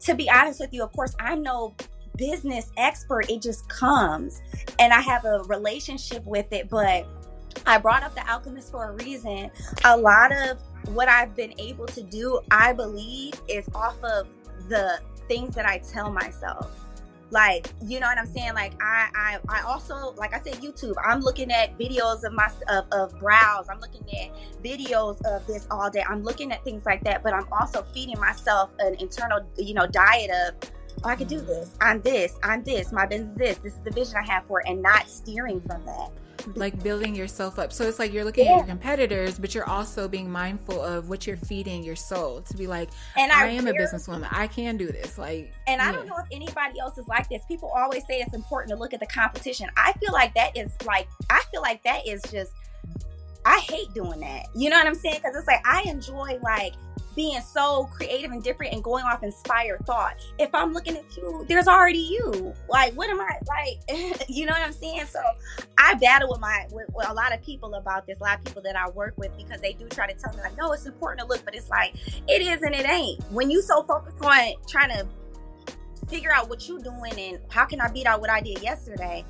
to 0.00 0.14
be 0.14 0.30
honest 0.30 0.60
with 0.60 0.72
you 0.72 0.82
of 0.82 0.92
course 0.92 1.14
i'm 1.18 1.42
no 1.42 1.74
business 2.16 2.70
expert 2.76 3.28
it 3.30 3.42
just 3.42 3.68
comes 3.68 4.40
and 4.78 4.92
i 4.92 5.00
have 5.00 5.24
a 5.24 5.42
relationship 5.44 6.24
with 6.24 6.50
it 6.52 6.68
but 6.68 7.06
I 7.64 7.78
brought 7.78 8.02
up 8.02 8.14
the 8.14 8.28
alchemist 8.30 8.70
for 8.70 8.90
a 8.90 8.92
reason. 8.92 9.50
A 9.84 9.96
lot 9.96 10.32
of 10.32 10.58
what 10.88 11.08
I've 11.08 11.34
been 11.34 11.54
able 11.58 11.86
to 11.86 12.02
do, 12.02 12.40
I 12.50 12.72
believe, 12.72 13.34
is 13.48 13.68
off 13.74 14.02
of 14.04 14.26
the 14.68 15.00
things 15.28 15.54
that 15.54 15.66
I 15.66 15.78
tell 15.78 16.10
myself. 16.10 16.70
Like, 17.30 17.72
you 17.82 17.98
know 17.98 18.06
what 18.06 18.18
I'm 18.18 18.26
saying? 18.26 18.54
Like, 18.54 18.74
I, 18.80 19.08
I, 19.14 19.38
I 19.48 19.62
also, 19.62 20.14
like 20.16 20.32
I 20.32 20.40
said, 20.40 20.54
YouTube. 20.54 20.94
I'm 21.04 21.20
looking 21.20 21.50
at 21.50 21.76
videos 21.76 22.22
of 22.22 22.32
my 22.32 22.48
of, 22.68 22.84
of 22.92 23.18
brows. 23.18 23.66
I'm 23.68 23.80
looking 23.80 24.06
at 24.16 24.30
videos 24.62 25.20
of 25.26 25.44
this 25.46 25.66
all 25.70 25.90
day. 25.90 26.04
I'm 26.08 26.22
looking 26.22 26.52
at 26.52 26.62
things 26.62 26.86
like 26.86 27.02
that. 27.02 27.24
But 27.24 27.34
I'm 27.34 27.46
also 27.50 27.82
feeding 27.92 28.18
myself 28.20 28.70
an 28.78 28.94
internal, 29.00 29.40
you 29.56 29.74
know, 29.74 29.88
diet 29.88 30.30
of 30.30 30.70
oh, 31.02 31.08
I 31.08 31.16
could 31.16 31.26
do 31.26 31.40
this. 31.40 31.74
I'm 31.80 32.00
this. 32.00 32.38
I'm 32.44 32.62
this. 32.62 32.92
My 32.92 33.06
business 33.06 33.30
is 33.30 33.36
this. 33.36 33.58
This 33.58 33.72
is 33.74 33.80
the 33.80 33.90
vision 33.90 34.14
I 34.16 34.32
have 34.32 34.46
for 34.46 34.60
it, 34.60 34.66
and 34.68 34.80
not 34.80 35.08
steering 35.08 35.60
from 35.62 35.84
that 35.84 36.12
like 36.54 36.82
building 36.82 37.14
yourself 37.14 37.58
up. 37.58 37.72
So 37.72 37.84
it's 37.84 37.98
like 37.98 38.12
you're 38.12 38.24
looking 38.24 38.46
yeah. 38.46 38.52
at 38.52 38.56
your 38.58 38.66
competitors, 38.66 39.38
but 39.38 39.54
you're 39.54 39.68
also 39.68 40.08
being 40.08 40.30
mindful 40.30 40.82
of 40.82 41.08
what 41.08 41.26
you're 41.26 41.36
feeding 41.36 41.82
your 41.82 41.96
soul 41.96 42.42
to 42.42 42.56
be 42.56 42.66
like, 42.66 42.90
and 43.16 43.32
I, 43.32 43.46
I 43.46 43.48
am 43.48 43.66
a 43.66 43.72
businesswoman. 43.72 44.28
I 44.30 44.46
can 44.46 44.76
do 44.76 44.86
this. 44.86 45.18
Like, 45.18 45.52
and 45.66 45.80
I 45.80 45.92
don't 45.92 46.06
know 46.06 46.16
if 46.18 46.26
anybody 46.32 46.78
else 46.80 46.98
is 46.98 47.08
like 47.08 47.28
this. 47.28 47.42
People 47.48 47.72
always 47.76 48.06
say 48.06 48.20
it's 48.20 48.34
important 48.34 48.70
to 48.70 48.76
look 48.76 48.94
at 48.94 49.00
the 49.00 49.06
competition. 49.06 49.68
I 49.76 49.92
feel 49.94 50.12
like 50.12 50.34
that 50.34 50.56
is 50.56 50.72
like, 50.84 51.08
I 51.30 51.42
feel 51.50 51.62
like 51.62 51.82
that 51.84 52.06
is 52.06 52.22
just, 52.30 52.52
I 53.44 53.60
hate 53.60 53.92
doing 53.94 54.20
that. 54.20 54.46
You 54.54 54.70
know 54.70 54.76
what 54.76 54.86
I'm 54.86 54.94
saying? 54.94 55.16
Because 55.16 55.36
it's 55.36 55.46
like 55.46 55.64
I 55.66 55.82
enjoy 55.82 56.38
like 56.42 56.74
being 57.16 57.40
so 57.40 57.88
creative 57.92 58.30
and 58.30 58.44
different 58.44 58.74
and 58.74 58.84
going 58.84 59.04
off 59.04 59.22
inspired 59.22 59.84
thought. 59.86 60.14
If 60.38 60.54
I'm 60.54 60.72
looking 60.72 60.96
at 60.96 61.16
you, 61.16 61.44
there's 61.48 61.66
already 61.66 61.98
you. 61.98 62.54
Like, 62.68 62.92
what 62.92 63.08
am 63.08 63.20
I 63.20 63.38
like? 63.48 64.24
you 64.28 64.46
know 64.46 64.52
what 64.52 64.62
I'm 64.62 64.72
saying? 64.72 65.06
So 65.06 65.20
I 65.78 65.94
battle 65.94 66.30
with 66.30 66.40
my 66.40 66.66
with, 66.70 66.86
with, 66.94 67.08
a 67.08 67.14
lot 67.14 67.34
of 67.34 67.42
people 67.42 67.74
about 67.74 68.06
this. 68.06 68.20
A 68.20 68.22
lot 68.22 68.38
of 68.38 68.44
people 68.44 68.62
that 68.62 68.76
I 68.76 68.90
work 68.90 69.14
with 69.16 69.34
because 69.36 69.60
they 69.60 69.72
do 69.72 69.88
try 69.88 70.06
to 70.06 70.14
tell 70.14 70.32
me 70.34 70.42
like, 70.42 70.56
no, 70.56 70.72
it's 70.72 70.86
important 70.86 71.20
to 71.20 71.26
look, 71.26 71.44
but 71.44 71.54
it's 71.54 71.70
like 71.70 71.96
it 72.28 72.42
is 72.42 72.62
and 72.62 72.74
it 72.74 72.86
ain't. 72.86 73.22
When 73.32 73.50
you 73.50 73.62
so 73.62 73.82
focused 73.82 74.22
on 74.22 74.52
trying 74.68 74.90
to 74.90 75.06
figure 76.08 76.32
out 76.32 76.48
what 76.48 76.68
you're 76.68 76.78
doing 76.78 77.18
and 77.18 77.40
how 77.48 77.64
can 77.64 77.80
I 77.80 77.90
beat 77.90 78.06
out 78.06 78.20
what 78.20 78.30
I 78.30 78.40
did 78.40 78.62
yesterday 78.62 79.24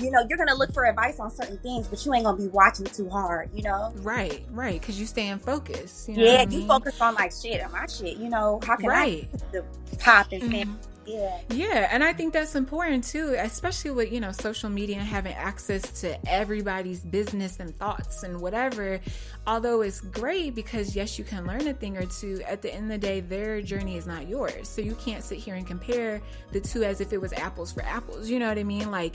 you 0.00 0.10
know, 0.10 0.24
you're 0.28 0.38
gonna 0.38 0.54
look 0.54 0.72
for 0.72 0.86
advice 0.86 1.20
on 1.20 1.30
certain 1.30 1.58
things, 1.58 1.86
but 1.86 2.04
you 2.04 2.14
ain't 2.14 2.24
gonna 2.24 2.36
be 2.36 2.48
watching 2.48 2.86
too 2.86 3.08
hard, 3.08 3.50
you 3.54 3.62
know? 3.62 3.92
Right, 3.96 4.44
right, 4.50 4.80
because 4.80 4.98
you 4.98 5.06
stay 5.06 5.28
in 5.28 5.38
focus. 5.38 6.06
You 6.08 6.16
know 6.16 6.24
yeah, 6.24 6.42
you 6.42 6.58
mean? 6.58 6.68
focus 6.68 7.00
on 7.00 7.14
like 7.14 7.32
shit, 7.32 7.62
on 7.62 7.72
my 7.72 7.86
shit, 7.86 8.16
you 8.16 8.28
know, 8.28 8.60
how 8.64 8.76
can 8.76 8.88
right. 8.88 9.28
I 9.32 9.38
the 9.52 9.64
pop 9.98 10.32
and 10.32 10.42
mm-hmm. 10.42 10.74
Yeah. 11.06 11.40
Yeah, 11.50 11.88
and 11.90 12.02
I 12.02 12.12
think 12.12 12.32
that's 12.32 12.54
important 12.54 13.04
too, 13.04 13.34
especially 13.38 13.90
with, 13.90 14.12
you 14.12 14.20
know, 14.20 14.32
social 14.32 14.70
media 14.70 14.96
and 14.96 15.06
having 15.06 15.34
access 15.34 16.00
to 16.00 16.18
everybody's 16.28 17.00
business 17.00 17.60
and 17.60 17.78
thoughts 17.78 18.22
and 18.22 18.40
whatever. 18.40 19.00
Although 19.46 19.82
it's 19.82 20.00
great 20.00 20.54
because 20.54 20.96
yes, 20.96 21.18
you 21.18 21.24
can 21.24 21.46
learn 21.46 21.66
a 21.66 21.74
thing 21.74 21.96
or 21.96 22.06
two, 22.06 22.42
at 22.46 22.62
the 22.62 22.72
end 22.72 22.84
of 22.84 23.00
the 23.00 23.06
day 23.06 23.20
their 23.20 23.60
journey 23.60 23.96
is 23.96 24.06
not 24.06 24.28
yours. 24.28 24.68
So 24.68 24.80
you 24.80 24.94
can't 24.94 25.22
sit 25.22 25.38
here 25.38 25.54
and 25.54 25.66
compare 25.66 26.22
the 26.52 26.60
two 26.60 26.82
as 26.84 27.00
if 27.00 27.12
it 27.12 27.20
was 27.20 27.32
apples 27.34 27.72
for 27.72 27.82
apples. 27.82 28.28
You 28.30 28.38
know 28.38 28.48
what 28.48 28.58
I 28.58 28.64
mean? 28.64 28.90
Like 28.90 29.14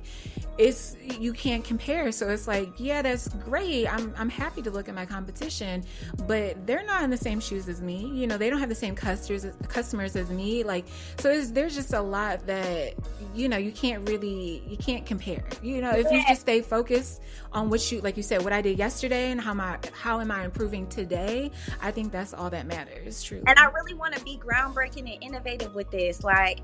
it's 0.58 0.96
you 1.20 1.34
can't 1.34 1.64
compare. 1.64 2.12
So 2.12 2.30
it's 2.30 2.48
like, 2.48 2.70
yeah, 2.78 3.02
that's 3.02 3.28
great. 3.28 3.88
I'm 3.88 4.14
I'm 4.18 4.30
happy 4.30 4.62
to 4.62 4.72
look 4.72 4.88
at 4.88 4.96
my 4.96 5.06
competition, 5.06 5.84
but 6.28 6.66
they're 6.68 6.86
not 6.86 7.04
in 7.04 7.10
the 7.10 7.18
same 7.18 7.40
shoes 7.40 7.68
as 7.68 7.82
me. 7.82 8.12
You 8.14 8.28
know, 8.28 8.38
they 8.38 8.50
don't 8.50 8.60
have 8.60 8.70
the 8.70 8.76
same 8.76 8.96
customers 8.96 9.46
customers 9.68 10.16
as 10.16 10.30
me. 10.30 10.64
Like 10.64 10.86
so 11.18 11.42
there's 11.42 11.76
just 11.76 11.94
a 11.94 12.02
lot 12.02 12.46
that 12.46 12.94
you 13.34 13.50
know 13.50 13.58
you 13.58 13.72
can't 13.72 14.08
really 14.08 14.64
you 14.68 14.78
can't 14.78 15.06
compare 15.06 15.44
you 15.62 15.82
know 15.82 15.92
if 15.92 16.12
you 16.12 16.24
just 16.28 16.42
stay 16.42 16.62
focused 16.62 17.22
on 17.54 17.70
what 17.70 17.92
you 17.92 18.02
like 18.02 18.18
you 18.18 18.24
said 18.24 18.44
what 18.44 18.54
i 18.54 18.62
did 18.62 18.78
yesterday 18.78 19.32
and 19.32 19.40
how 19.40 19.54
my 19.54 19.78
how 19.94 20.19
am 20.20 20.32
i 20.32 20.44
improving 20.44 20.88
today 20.88 21.52
i 21.82 21.92
think 21.92 22.12
that's 22.12 22.34
all 22.34 22.50
that 22.50 22.66
matters 22.66 23.24
true 23.24 23.42
and 23.48 23.58
i 23.60 23.66
really 23.66 23.94
want 23.94 24.14
to 24.14 24.24
be 24.24 24.38
groundbreaking 24.38 25.14
and 25.14 25.24
innovative 25.24 25.74
with 25.76 25.90
this 25.92 26.24
like 26.24 26.60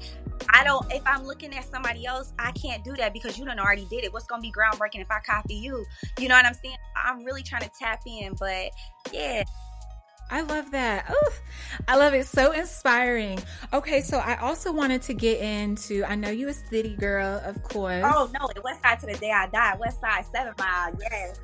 i 0.54 0.64
don't 0.64 0.92
if 0.92 1.02
i'm 1.06 1.26
looking 1.26 1.56
at 1.56 1.66
somebody 1.66 2.06
else 2.06 2.34
i 2.40 2.52
can't 2.52 2.84
do 2.84 2.96
that 2.96 3.14
because 3.14 3.38
you 3.38 3.46
don't 3.46 3.60
already 3.60 3.86
did 3.90 4.04
it 4.04 4.14
what's 4.14 4.26
gonna 4.26 4.42
be 4.42 4.52
groundbreaking 4.52 5.02
if 5.02 5.12
i 5.12 5.20
copy 5.20 5.56
you 5.56 5.86
you 6.20 6.28
know 6.28 6.36
what 6.36 6.46
i'm 6.46 6.54
saying 6.54 6.78
i'm 6.96 7.24
really 7.24 7.44
trying 7.44 7.64
to 7.64 7.72
tap 7.80 8.02
in 8.06 8.34
but 8.40 8.70
yeah 9.12 9.44
I 10.30 10.42
love 10.42 10.72
that. 10.72 11.06
Oh, 11.10 11.34
I 11.88 11.98
love 11.98 12.14
it. 12.14 12.26
So 12.26 12.52
inspiring. 12.52 13.40
Okay, 13.74 14.02
so 14.02 14.18
I 14.18 14.38
also 14.38 14.72
wanted 14.72 15.02
to 15.04 15.14
get 15.14 15.40
into. 15.40 16.04
I 16.04 16.16
know 16.16 16.30
you 16.30 16.48
a 16.48 16.54
city 16.54 16.96
girl, 16.96 17.42
of 17.46 17.62
course. 17.64 18.04
Oh 18.06 18.30
no, 18.34 18.50
West 18.64 18.82
Side 18.82 19.00
to 19.02 19.06
the 19.06 19.14
day 19.14 19.32
I 19.32 19.48
die. 19.48 19.76
West 19.80 20.02
Side 20.02 20.26
Seven 20.26 20.54
Mile. 20.58 20.98
Yes. 21.00 21.40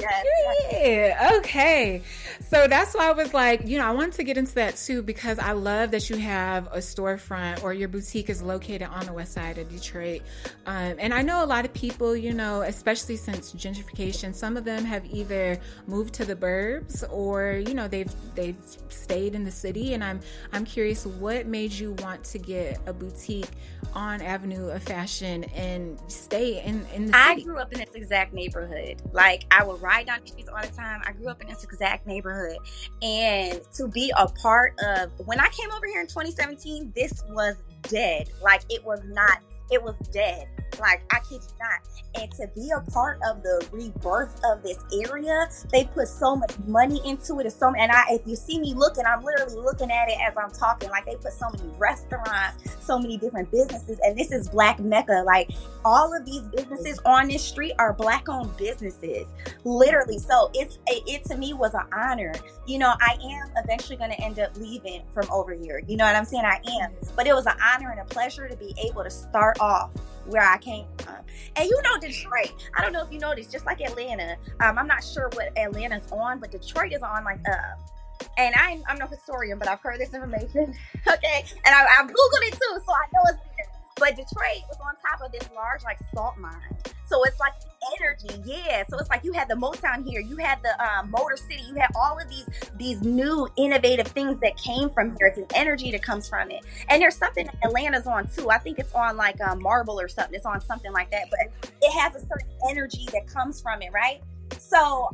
Yeah. 0.00 1.30
Okay. 1.38 2.02
So 2.48 2.66
that's 2.66 2.94
why 2.94 3.08
I 3.08 3.12
was 3.12 3.32
like, 3.32 3.66
you 3.66 3.78
know, 3.78 3.86
I 3.86 3.92
wanted 3.92 4.14
to 4.14 4.24
get 4.24 4.36
into 4.36 4.54
that 4.56 4.76
too 4.76 5.02
because 5.02 5.38
I 5.38 5.52
love 5.52 5.90
that 5.92 6.10
you 6.10 6.16
have 6.16 6.66
a 6.66 6.78
storefront 6.78 7.62
or 7.62 7.72
your 7.72 7.88
boutique 7.88 8.28
is 8.28 8.42
located 8.42 8.82
on 8.82 9.06
the 9.06 9.12
west 9.12 9.32
side 9.32 9.58
of 9.58 9.68
Detroit. 9.68 10.22
Um, 10.66 10.96
and 10.98 11.14
I 11.14 11.22
know 11.22 11.44
a 11.44 11.46
lot 11.46 11.64
of 11.64 11.72
people, 11.72 12.14
you 12.16 12.32
know, 12.32 12.62
especially 12.62 13.16
since 13.16 13.52
gentrification, 13.54 14.34
some 14.34 14.56
of 14.56 14.64
them 14.64 14.84
have 14.84 15.04
either 15.06 15.58
moved 15.86 16.14
to 16.14 16.24
the 16.24 16.36
burbs 16.36 17.04
or, 17.10 17.62
you 17.66 17.74
know, 17.74 17.88
they've 17.88 18.12
they've 18.34 18.56
stayed 18.88 19.34
in 19.34 19.44
the 19.44 19.50
city. 19.50 19.94
And 19.94 20.04
I'm 20.04 20.20
I'm 20.52 20.64
curious, 20.64 21.06
what 21.06 21.46
made 21.46 21.72
you 21.72 21.92
want 22.00 22.24
to 22.24 22.38
get 22.38 22.80
a 22.86 22.92
boutique 22.92 23.50
on 23.94 24.22
Avenue 24.22 24.68
of 24.68 24.82
Fashion 24.82 25.44
and 25.44 25.98
stay 26.08 26.62
in 26.62 26.86
in 26.94 27.06
the 27.06 27.12
city? 27.12 27.40
I 27.40 27.40
grew 27.40 27.58
up 27.58 27.72
in 27.72 27.80
this 27.80 27.94
exact 27.94 28.32
neighborhood. 28.32 29.02
Like 29.12 29.44
I 29.50 29.64
would 29.72 29.82
ride 29.82 30.06
down 30.06 30.20
the 30.20 30.28
streets 30.28 30.48
all 30.48 30.60
the 30.60 30.68
time. 30.68 31.02
I 31.06 31.12
grew 31.12 31.28
up 31.28 31.40
in 31.40 31.48
this 31.48 31.64
exact 31.64 32.06
neighborhood. 32.06 32.58
And 33.02 33.60
to 33.74 33.88
be 33.88 34.12
a 34.16 34.28
part 34.28 34.78
of 34.84 35.10
when 35.26 35.40
I 35.40 35.48
came 35.48 35.70
over 35.72 35.86
here 35.86 36.00
in 36.00 36.06
2017, 36.06 36.92
this 36.94 37.24
was 37.28 37.56
dead. 37.82 38.30
Like 38.42 38.62
it 38.70 38.84
was 38.84 39.00
not, 39.04 39.38
it 39.72 39.82
was 39.82 39.96
dead. 40.12 40.46
Like 40.80 41.02
I 41.10 41.18
kid 41.20 41.42
you 41.42 41.54
not. 41.60 41.80
And 42.14 42.30
to 42.32 42.46
be 42.54 42.70
a 42.70 42.80
part 42.90 43.18
of 43.26 43.42
the 43.42 43.66
rebirth 43.72 44.40
of 44.44 44.62
this 44.62 44.78
area, 45.06 45.48
they 45.70 45.84
put 45.84 46.08
so 46.08 46.36
much 46.36 46.58
money 46.66 47.00
into 47.04 47.38
it. 47.40 47.46
And 47.46 47.52
so 47.52 47.72
and 47.74 47.90
I, 47.90 48.04
if 48.10 48.22
you 48.26 48.36
see 48.36 48.58
me 48.58 48.74
looking, 48.74 49.04
I'm 49.06 49.22
literally 49.22 49.56
looking 49.56 49.90
at 49.90 50.08
it 50.08 50.18
as 50.20 50.34
I'm 50.36 50.50
talking. 50.50 50.90
Like 50.90 51.06
they 51.06 51.16
put 51.16 51.32
so 51.32 51.50
many 51.50 51.68
restaurants, 51.78 52.64
so 52.80 52.98
many 52.98 53.16
different 53.16 53.50
businesses, 53.50 53.98
and 54.02 54.16
this 54.16 54.32
is 54.32 54.48
Black 54.48 54.78
Mecca. 54.80 55.22
Like 55.26 55.50
all 55.84 56.14
of 56.14 56.24
these 56.24 56.42
businesses 56.42 56.98
on 57.04 57.28
this 57.28 57.42
street 57.42 57.72
are 57.78 57.92
Black-owned 57.92 58.56
businesses, 58.56 59.26
literally. 59.64 60.18
So 60.18 60.50
it's 60.54 60.78
it 60.86 61.24
to 61.26 61.36
me 61.36 61.54
was 61.54 61.74
an 61.74 61.86
honor. 61.92 62.32
You 62.66 62.78
know, 62.78 62.94
I 63.00 63.16
am 63.22 63.50
eventually 63.64 63.96
going 63.96 64.10
to 64.10 64.20
end 64.22 64.38
up 64.38 64.56
leaving 64.56 65.02
from 65.12 65.30
over 65.30 65.54
here. 65.54 65.82
You 65.86 65.96
know 65.96 66.04
what 66.04 66.16
I'm 66.16 66.24
saying? 66.24 66.44
I 66.44 66.60
am, 66.82 66.92
but 67.16 67.26
it 67.26 67.34
was 67.34 67.46
an 67.46 67.56
honor 67.62 67.90
and 67.90 68.00
a 68.00 68.04
pleasure 68.04 68.48
to 68.48 68.56
be 68.56 68.74
able 68.86 69.04
to 69.04 69.10
start 69.10 69.58
off 69.62 69.92
where 70.26 70.42
I 70.42 70.58
came 70.58 70.86
from. 70.98 71.16
And 71.56 71.68
you 71.68 71.80
know, 71.82 71.98
Detroit, 71.98 72.52
I 72.76 72.82
don't 72.82 72.92
know 72.92 73.04
if 73.04 73.12
you 73.12 73.18
know 73.18 73.34
this, 73.34 73.46
just 73.46 73.64
like 73.64 73.80
Atlanta, 73.80 74.36
um, 74.60 74.78
I'm 74.78 74.86
not 74.86 75.02
sure 75.04 75.30
what 75.34 75.56
Atlanta's 75.56 76.10
on, 76.12 76.40
but 76.40 76.50
Detroit 76.50 76.92
is 76.92 77.02
on 77.02 77.24
like, 77.24 77.40
uh, 77.48 78.26
and 78.38 78.54
I'm, 78.56 78.82
I'm 78.88 78.98
no 78.98 79.06
historian, 79.06 79.58
but 79.58 79.68
I've 79.68 79.80
heard 79.80 80.00
this 80.00 80.14
information. 80.14 80.74
okay. 81.08 81.44
And 81.64 81.74
I, 81.74 81.84
I 81.84 82.02
Googled 82.04 82.48
it 82.48 82.52
too, 82.52 82.78
so 82.84 82.92
I 82.92 83.06
know 83.12 83.20
it's 83.26 83.38
there. 83.56 83.66
But 83.96 84.10
Detroit 84.10 84.62
was 84.68 84.78
on 84.84 84.94
top 84.96 85.24
of 85.24 85.32
this 85.32 85.48
large 85.54 85.82
like 85.84 85.98
salt 86.14 86.38
mine. 86.38 86.76
So 87.06 87.22
it's 87.24 87.38
like 87.38 87.52
energy, 88.00 88.42
yeah. 88.44 88.84
So 88.88 88.98
it's 88.98 89.10
like 89.10 89.22
you 89.22 89.32
had 89.32 89.48
the 89.48 89.54
Motown 89.54 90.06
here, 90.08 90.20
you 90.20 90.36
had 90.38 90.60
the 90.62 90.82
um, 90.82 91.10
Motor 91.10 91.36
City, 91.36 91.62
you 91.68 91.74
had 91.74 91.90
all 91.94 92.18
of 92.18 92.28
these 92.30 92.46
these 92.76 93.02
new 93.02 93.48
innovative 93.56 94.06
things 94.08 94.40
that 94.40 94.56
came 94.56 94.88
from 94.90 95.14
here. 95.16 95.26
It's 95.26 95.38
an 95.38 95.46
energy 95.54 95.90
that 95.90 96.02
comes 96.02 96.28
from 96.28 96.50
it. 96.50 96.64
And 96.88 97.02
there's 97.02 97.16
something 97.16 97.48
Atlanta's 97.62 98.06
on 98.06 98.28
too. 98.28 98.50
I 98.50 98.58
think 98.58 98.78
it's 98.78 98.94
on 98.94 99.16
like 99.16 99.40
um, 99.40 99.62
Marble 99.62 100.00
or 100.00 100.08
something. 100.08 100.34
It's 100.34 100.46
on 100.46 100.60
something 100.60 100.92
like 100.92 101.10
that, 101.10 101.28
but 101.30 101.70
it 101.82 101.92
has 101.92 102.14
a 102.14 102.20
certain 102.20 102.48
energy 102.70 103.06
that 103.12 103.26
comes 103.26 103.60
from 103.60 103.82
it, 103.82 103.92
right? 103.92 104.22
So 104.58 105.10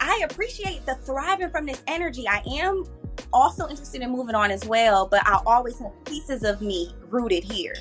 I 0.00 0.26
appreciate 0.28 0.84
the 0.84 0.96
thriving 0.96 1.50
from 1.50 1.66
this 1.66 1.82
energy. 1.86 2.26
I 2.28 2.42
am 2.58 2.84
also 3.32 3.68
interested 3.68 4.02
in 4.02 4.10
moving 4.10 4.34
on 4.34 4.50
as 4.50 4.66
well, 4.66 5.06
but 5.06 5.26
I 5.26 5.40
always 5.46 5.78
have 5.78 5.92
pieces 6.04 6.42
of 6.42 6.60
me 6.60 6.92
rooted 7.08 7.44
here. 7.44 7.74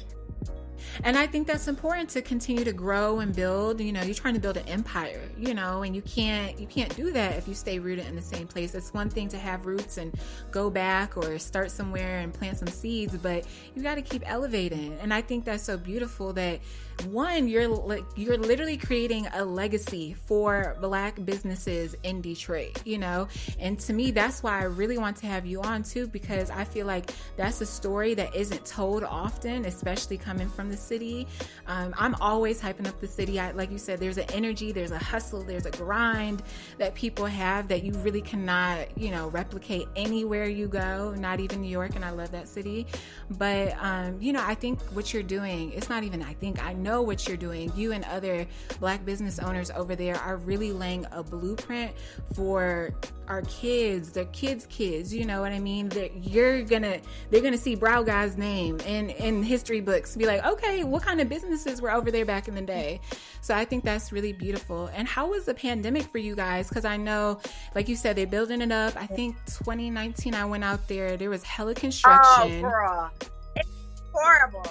And 1.03 1.17
I 1.17 1.27
think 1.27 1.47
that's 1.47 1.67
important 1.67 2.09
to 2.11 2.21
continue 2.21 2.63
to 2.63 2.73
grow 2.73 3.19
and 3.19 3.35
build. 3.35 3.81
You 3.81 3.91
know, 3.91 4.01
you're 4.01 4.15
trying 4.15 4.33
to 4.35 4.39
build 4.39 4.57
an 4.57 4.67
empire, 4.67 5.21
you 5.38 5.53
know, 5.53 5.83
and 5.83 5.95
you 5.95 6.01
can't 6.01 6.59
you 6.59 6.67
can't 6.67 6.95
do 6.95 7.11
that 7.11 7.38
if 7.38 7.47
you 7.47 7.53
stay 7.53 7.79
rooted 7.79 8.07
in 8.07 8.15
the 8.15 8.21
same 8.21 8.47
place. 8.47 8.73
It's 8.75 8.93
one 8.93 9.09
thing 9.09 9.27
to 9.29 9.38
have 9.38 9.65
roots 9.65 9.97
and 9.97 10.13
go 10.51 10.69
back 10.69 11.17
or 11.17 11.38
start 11.39 11.71
somewhere 11.71 12.19
and 12.19 12.33
plant 12.33 12.57
some 12.57 12.67
seeds, 12.67 13.17
but 13.17 13.45
you 13.75 13.83
got 13.83 13.95
to 13.95 14.01
keep 14.01 14.23
elevating. 14.25 14.97
And 15.01 15.13
I 15.13 15.21
think 15.21 15.45
that's 15.45 15.63
so 15.63 15.77
beautiful 15.77 16.33
that 16.33 16.59
one 17.03 17.47
you're 17.47 17.67
like 17.67 18.03
you're 18.15 18.38
literally 18.38 18.77
creating 18.77 19.27
a 19.34 19.43
legacy 19.43 20.13
for 20.25 20.77
black 20.81 21.23
businesses 21.25 21.95
in 22.03 22.21
Detroit, 22.21 22.81
you 22.86 22.97
know? 22.97 23.27
And 23.60 23.79
to 23.81 23.93
me 23.93 24.12
that's 24.12 24.43
why 24.43 24.60
I 24.60 24.63
really 24.63 24.97
want 24.97 25.17
to 25.17 25.27
have 25.27 25.45
you 25.45 25.62
on 25.62 25.84
too 25.84 26.08
because 26.08 26.49
I 26.49 26.63
feel 26.63 26.86
like 26.86 27.12
that's 27.38 27.62
a 27.62 27.65
story 27.65 28.13
that 28.15 28.36
isn't 28.36 28.65
told 28.65 29.03
often, 29.03 29.65
especially 29.65 30.17
coming 30.17 30.49
from 30.49 30.69
the 30.69 30.77
city. 30.77 31.27
Um, 31.67 31.93
I'm 31.97 32.15
always 32.15 32.62
hyping 32.62 32.88
up 32.88 32.99
the 32.99 33.08
city. 33.08 33.39
I, 33.39 33.51
like 33.51 33.71
you 33.71 33.77
said, 33.77 33.99
there's 33.99 34.17
an 34.17 34.29
energy, 34.34 34.71
there's 34.71 34.91
a 34.91 34.97
hustle, 34.97 35.43
there's 35.43 35.65
a 35.65 35.71
grind 35.71 36.43
that 36.77 36.95
people 36.95 37.25
have 37.25 37.67
that 37.67 37.84
you 37.84 37.93
really 37.93 38.21
cannot, 38.21 38.97
you 38.97 39.12
know, 39.12 39.29
replicate 39.29 39.88
anywhere 39.95 40.47
you 40.47 40.67
go, 40.67 41.13
not 41.17 41.39
even 41.39 41.62
New 41.62 41.69
York. 41.69 41.95
And 41.95 42.05
I 42.05 42.12
love 42.12 42.31
that 42.31 42.47
city. 42.47 42.88
But, 43.31 43.75
um, 43.79 44.21
you 44.21 44.34
know, 44.34 44.43
I 44.43 44.55
think 44.55 44.81
what 44.93 45.13
you're 45.13 45.23
doing, 45.23 45.71
it's 45.73 45.89
not 45.89 46.03
even, 46.03 46.21
I 46.21 46.34
think, 46.34 46.63
I 46.63 46.73
know 46.86 47.02
what 47.02 47.28
you're 47.28 47.36
doing. 47.36 47.71
You 47.76 47.91
and 47.91 48.06
other 48.06 48.48
black 48.80 49.04
business 49.04 49.39
owners 49.39 49.71
over 49.71 49.95
there 49.95 50.15
are 50.15 50.38
really 50.38 50.71
laying 50.71 51.06
a 51.12 51.24
blueprint 51.24 51.91
for 52.36 52.93
our 53.28 53.41
kids, 53.41 54.12
their 54.12 54.26
kids' 54.26 54.67
kids. 54.67 55.13
You 55.13 55.26
know 55.26 55.41
what 55.41 55.52
I 55.52 55.60
mean? 55.60 55.89
That 55.89 56.24
you're 56.24 56.62
gonna, 56.62 57.00
they're 57.32 57.41
gonna 57.41 57.58
see 57.58 57.76
Brow 57.76 58.04
God's 58.04 58.38
name 58.38 58.80
in 58.82 59.10
in 59.10 59.41
history 59.41 59.82
books. 59.82 60.15
Be 60.15 60.28
like, 60.28 60.45
okay, 60.45 60.84
what 60.84 61.02
kind 61.02 61.19
of 61.19 61.28
businesses 61.28 61.82
were 61.82 61.91
over 61.91 62.12
there 62.12 62.26
back 62.26 62.48
in 62.48 62.56
the 62.56 62.62
day? 62.62 63.02
So 63.41 63.56
I 63.56 63.65
think 63.65 63.84
that's 63.84 64.12
really 64.12 64.34
beautiful. 64.34 64.88
And 64.93 65.08
how 65.08 65.30
was 65.30 65.45
the 65.45 65.54
pandemic 65.54 66.04
for 66.12 66.19
you 66.19 66.36
guys? 66.36 66.69
Because 66.69 66.86
I 66.86 66.98
know, 66.98 67.39
like 67.74 67.89
you 67.89 67.95
said, 67.95 68.15
they're 68.15 68.28
building 68.28 68.62
it 68.62 68.71
up. 68.71 68.95
I 68.95 69.08
think 69.08 69.36
2019, 69.48 70.36
I 70.36 70.45
went 70.45 70.63
out 70.63 70.88
there. 70.88 71.17
There 71.17 71.30
was 71.30 71.43
hella 71.43 71.71
oh, 71.71 71.74
construction. 71.74 72.60
Oh, 72.60 72.62
girl. 72.62 73.12
It's 73.56 73.69
horrible. 74.13 74.65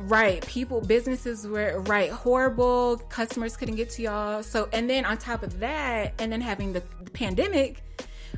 Right. 0.00 0.46
People, 0.46 0.80
businesses 0.80 1.46
were 1.46 1.80
right 1.86 2.10
horrible. 2.10 2.98
Customers 3.08 3.56
couldn't 3.56 3.76
get 3.76 3.90
to 3.90 4.02
y'all. 4.02 4.42
So, 4.42 4.68
and 4.72 4.88
then 4.88 5.04
on 5.04 5.18
top 5.18 5.42
of 5.42 5.58
that, 5.60 6.14
and 6.18 6.32
then 6.32 6.40
having 6.40 6.72
the, 6.72 6.82
the 7.02 7.10
pandemic, 7.10 7.82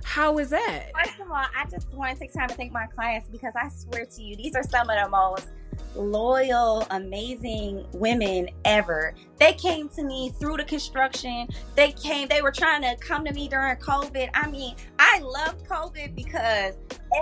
how 0.02 0.38
is 0.38 0.50
that? 0.50 0.90
First 0.94 1.20
of 1.20 1.30
all, 1.30 1.36
I 1.36 1.66
just 1.70 1.92
want 1.92 2.14
to 2.14 2.20
take 2.20 2.32
time 2.32 2.48
to 2.48 2.54
thank 2.54 2.72
my 2.72 2.86
clients 2.86 3.28
because 3.28 3.52
I 3.60 3.68
swear 3.68 4.06
to 4.06 4.22
you, 4.22 4.36
these 4.36 4.54
are 4.54 4.62
some 4.62 4.88
of 4.88 4.96
the 4.96 5.08
most 5.10 5.48
loyal, 5.94 6.86
amazing 6.90 7.86
women 7.92 8.48
ever. 8.64 9.14
They 9.38 9.52
came 9.54 9.88
to 9.90 10.04
me 10.04 10.30
through 10.38 10.58
the 10.58 10.64
construction. 10.64 11.48
They 11.74 11.92
came, 11.92 12.28
they 12.28 12.42
were 12.42 12.52
trying 12.52 12.82
to 12.82 12.96
come 12.96 13.24
to 13.24 13.34
me 13.34 13.48
during 13.48 13.76
COVID. 13.76 14.30
I 14.34 14.48
mean, 14.48 14.76
I 14.98 15.18
loved 15.18 15.66
COVID 15.66 16.14
because 16.14 16.74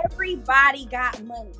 everybody 0.05 0.85
got 0.85 1.21
money 1.23 1.51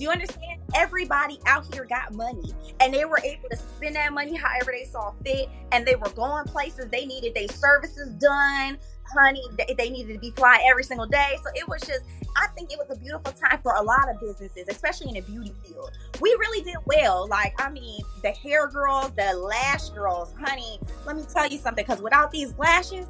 do 0.00 0.04
you 0.04 0.10
understand? 0.10 0.58
Everybody 0.74 1.38
out 1.44 1.66
here 1.74 1.84
got 1.84 2.14
money 2.14 2.54
and 2.80 2.94
they 2.94 3.04
were 3.04 3.20
able 3.22 3.50
to 3.50 3.56
spend 3.56 3.96
that 3.96 4.14
money 4.14 4.34
however 4.34 4.72
they 4.72 4.86
saw 4.86 5.12
fit 5.22 5.50
and 5.72 5.86
they 5.86 5.94
were 5.94 6.08
going 6.10 6.46
places. 6.46 6.86
They 6.90 7.04
needed 7.04 7.34
their 7.34 7.48
services 7.48 8.08
done. 8.14 8.78
Honey, 9.14 9.42
they 9.76 9.90
needed 9.90 10.14
to 10.14 10.18
be 10.18 10.30
fly 10.30 10.64
every 10.66 10.84
single 10.84 11.04
day. 11.04 11.36
So 11.44 11.50
it 11.54 11.68
was 11.68 11.82
just, 11.82 12.00
I 12.34 12.46
think 12.56 12.72
it 12.72 12.78
was 12.78 12.96
a 12.96 12.98
beautiful 12.98 13.30
time 13.32 13.60
for 13.62 13.74
a 13.74 13.82
lot 13.82 14.08
of 14.08 14.18
businesses, 14.20 14.68
especially 14.70 15.08
in 15.08 15.14
the 15.16 15.20
beauty 15.20 15.52
field. 15.62 15.90
We 16.18 16.30
really 16.30 16.64
did 16.64 16.78
well. 16.86 17.28
Like, 17.28 17.52
I 17.60 17.68
mean, 17.68 18.00
the 18.22 18.30
hair 18.30 18.68
girls, 18.68 19.10
the 19.16 19.34
lash 19.34 19.90
girls, 19.90 20.32
honey, 20.40 20.80
let 21.04 21.16
me 21.16 21.24
tell 21.30 21.46
you 21.46 21.58
something, 21.58 21.84
because 21.84 22.00
without 22.00 22.30
these 22.30 22.56
lashes, 22.56 23.06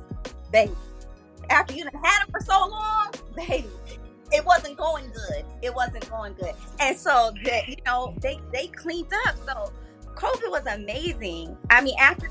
baby, 0.51 0.73
after 1.51 1.73
you 1.73 1.85
have 1.85 1.95
had 1.95 2.25
them 2.25 2.33
for 2.33 2.41
so 2.41 2.67
long, 2.69 3.13
baby, 3.37 3.69
it 4.33 4.45
wasn't 4.45 4.77
going 4.77 5.11
good. 5.11 5.45
It 5.63 5.75
wasn't 5.75 6.09
going 6.11 6.35
good. 6.35 6.55
And 6.79 6.97
so 6.97 7.33
that 7.45 7.69
you 7.69 7.77
know, 7.87 8.15
they 8.21 8.41
they 8.53 8.69
cleaned 8.69 9.13
up. 9.27 9.37
So 9.47 9.73
COVID 10.15 10.51
was 10.51 10.67
amazing. 10.67 11.57
I 11.71 11.81
mean, 11.81 11.97
after 11.99 12.29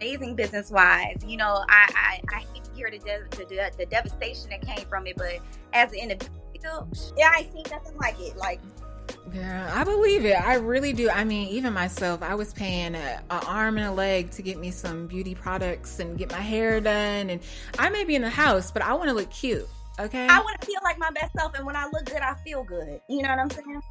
amazing 0.00 0.34
business 0.36 0.70
wise, 0.70 1.22
you 1.26 1.36
know, 1.36 1.64
I 1.68 2.20
I, 2.30 2.36
I 2.36 2.38
hate 2.52 2.64
to 2.64 2.74
hear 2.74 2.90
the, 2.90 2.98
de- 2.98 3.44
the, 3.46 3.70
the 3.78 3.86
devastation 3.86 4.50
that 4.50 4.62
came 4.62 4.86
from 4.86 5.06
it, 5.06 5.16
but 5.16 5.38
as 5.72 5.92
an 5.92 5.98
individual, 5.98 6.88
yeah, 7.16 7.30
I 7.34 7.48
seen 7.52 7.64
nothing 7.70 7.96
like 7.96 8.18
it. 8.20 8.36
Like 8.36 8.60
yeah, 9.32 9.70
I 9.74 9.84
believe 9.84 10.24
it. 10.24 10.34
I 10.34 10.54
really 10.54 10.92
do. 10.92 11.08
I 11.08 11.24
mean, 11.24 11.48
even 11.48 11.72
myself, 11.72 12.22
I 12.22 12.34
was 12.34 12.52
paying 12.52 12.94
a 12.94 13.22
arm 13.30 13.78
and 13.78 13.86
a 13.86 13.92
leg 13.92 14.30
to 14.32 14.42
get 14.42 14.58
me 14.58 14.70
some 14.70 15.06
beauty 15.06 15.34
products 15.34 16.00
and 16.00 16.18
get 16.18 16.30
my 16.30 16.40
hair 16.40 16.80
done. 16.80 17.30
And 17.30 17.40
I 17.78 17.88
may 17.88 18.04
be 18.04 18.14
in 18.14 18.22
the 18.22 18.30
house, 18.30 18.70
but 18.70 18.82
I 18.82 18.94
want 18.94 19.08
to 19.08 19.14
look 19.14 19.30
cute. 19.30 19.68
Okay. 19.98 20.26
I 20.26 20.40
want 20.40 20.60
to 20.60 20.66
feel 20.66 20.80
like 20.82 20.98
my 20.98 21.10
best 21.10 21.32
self, 21.36 21.54
and 21.54 21.66
when 21.66 21.76
I 21.76 21.84
look 21.92 22.06
good, 22.06 22.22
I 22.22 22.34
feel 22.44 22.64
good. 22.64 23.00
You 23.08 23.22
know 23.22 23.28
what 23.28 23.38
I'm 23.38 23.50
saying? 23.50 23.82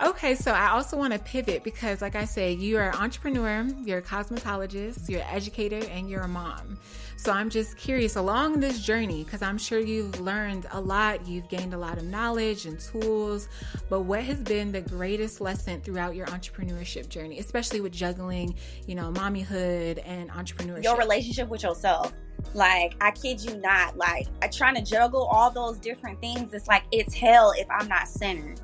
Okay, 0.00 0.34
so 0.34 0.52
I 0.52 0.70
also 0.70 0.96
want 0.96 1.12
to 1.12 1.18
pivot 1.18 1.64
because, 1.64 2.00
like 2.00 2.16
I 2.16 2.24
said, 2.24 2.58
you 2.58 2.78
are 2.78 2.90
an 2.90 2.94
entrepreneur, 2.94 3.66
you're 3.84 3.98
a 3.98 4.02
cosmetologist, 4.02 5.08
you're 5.08 5.20
an 5.20 5.26
educator, 5.28 5.80
and 5.90 6.08
you're 6.08 6.22
a 6.22 6.28
mom. 6.28 6.78
So 7.16 7.30
I'm 7.30 7.50
just 7.50 7.76
curious 7.76 8.16
along 8.16 8.58
this 8.58 8.80
journey 8.80 9.22
because 9.22 9.42
I'm 9.42 9.58
sure 9.58 9.78
you've 9.78 10.18
learned 10.20 10.66
a 10.72 10.80
lot, 10.80 11.24
you've 11.28 11.48
gained 11.48 11.72
a 11.72 11.78
lot 11.78 11.98
of 11.98 12.04
knowledge 12.04 12.66
and 12.66 12.80
tools. 12.80 13.48
But 13.88 14.00
what 14.00 14.22
has 14.24 14.40
been 14.40 14.72
the 14.72 14.80
greatest 14.80 15.40
lesson 15.40 15.80
throughout 15.82 16.16
your 16.16 16.26
entrepreneurship 16.26 17.08
journey, 17.08 17.38
especially 17.38 17.80
with 17.80 17.92
juggling, 17.92 18.56
you 18.86 18.96
know, 18.96 19.12
mommyhood 19.12 20.02
and 20.04 20.30
entrepreneurship? 20.30 20.82
Your 20.82 20.96
relationship 20.96 21.48
with 21.48 21.62
yourself. 21.62 22.12
Like, 22.54 22.96
I 23.00 23.12
kid 23.12 23.40
you 23.40 23.56
not, 23.58 23.96
like, 23.96 24.26
I 24.42 24.48
trying 24.48 24.74
to 24.74 24.82
juggle 24.82 25.26
all 25.26 25.50
those 25.50 25.78
different 25.78 26.20
things. 26.20 26.52
It's 26.52 26.66
like, 26.66 26.82
it's 26.90 27.14
hell 27.14 27.52
if 27.56 27.68
I'm 27.70 27.86
not 27.86 28.08
centered, 28.08 28.60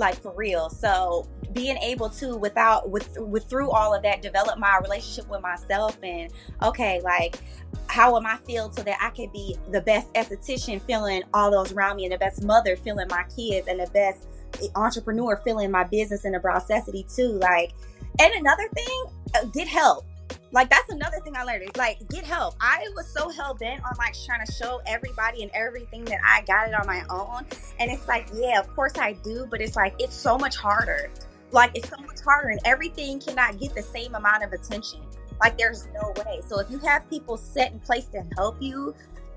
like, 0.00 0.20
for 0.20 0.32
real. 0.34 0.70
So, 0.70 1.28
being 1.52 1.76
able 1.78 2.10
to, 2.10 2.36
without, 2.36 2.90
with, 2.90 3.16
with 3.18 3.48
through 3.48 3.70
all 3.70 3.94
of 3.94 4.02
that, 4.02 4.22
develop 4.22 4.58
my 4.58 4.78
relationship 4.82 5.28
with 5.30 5.42
myself 5.42 5.96
and, 6.02 6.32
okay, 6.62 7.00
like, 7.04 7.40
how 7.88 8.16
am 8.16 8.26
I 8.26 8.36
feel 8.38 8.70
so 8.72 8.82
that 8.82 8.98
I 9.00 9.10
can 9.10 9.30
be 9.32 9.56
the 9.70 9.80
best 9.80 10.12
esthetician 10.14 10.80
feeling 10.82 11.22
all 11.34 11.50
those 11.50 11.72
around 11.72 11.96
me 11.96 12.04
and 12.04 12.12
the 12.12 12.18
best 12.18 12.44
mother 12.44 12.76
feeling 12.76 13.08
my 13.10 13.24
kids 13.34 13.68
and 13.68 13.80
the 13.80 13.90
best 13.92 14.26
entrepreneur 14.74 15.36
feeling 15.44 15.70
my 15.70 15.84
business 15.84 16.24
and 16.24 16.34
the 16.34 16.38
Browsessity 16.38 17.12
too. 17.14 17.38
Like, 17.38 17.72
and 18.20 18.32
another 18.34 18.68
thing, 18.74 19.04
uh, 19.34 19.44
get 19.46 19.68
help 19.68 20.04
like 20.52 20.68
that's 20.68 20.90
another 20.90 21.18
thing 21.20 21.36
I 21.36 21.44
learned 21.44 21.62
is 21.62 21.76
like 21.76 22.06
get 22.08 22.24
help. 22.24 22.54
I 22.60 22.84
was 22.96 23.06
so 23.06 23.28
hell 23.28 23.54
bent 23.54 23.84
on 23.84 23.92
like 23.98 24.14
trying 24.26 24.44
to 24.44 24.52
show 24.52 24.80
everybody 24.86 25.42
and 25.42 25.50
everything 25.54 26.04
that 26.06 26.20
I 26.24 26.42
got 26.42 26.68
it 26.68 26.74
on 26.74 26.86
my 26.86 27.04
own. 27.08 27.46
And 27.78 27.90
it's 27.90 28.06
like, 28.08 28.28
yeah, 28.34 28.58
of 28.58 28.68
course 28.74 28.98
I 28.98 29.12
do, 29.12 29.46
but 29.48 29.60
it's 29.60 29.76
like 29.76 29.94
it's 29.98 30.14
so 30.14 30.36
much 30.36 30.56
harder. 30.56 31.10
Like 31.52 31.70
it's 31.74 31.88
so 31.88 31.96
much 31.98 32.20
harder 32.20 32.48
and 32.48 32.60
everything 32.64 33.20
cannot 33.20 33.58
get 33.58 33.74
the 33.74 33.82
same 33.82 34.14
amount 34.14 34.42
of 34.42 34.52
attention. 34.52 35.00
Like 35.40 35.56
there's 35.56 35.86
no 35.94 36.12
way. 36.24 36.40
So 36.46 36.58
if 36.58 36.70
you 36.70 36.78
have 36.80 37.08
people 37.08 37.36
set 37.36 37.72
in 37.72 37.80
place 37.80 38.06
to 38.06 38.24
help 38.36 38.60
you, 38.60 38.94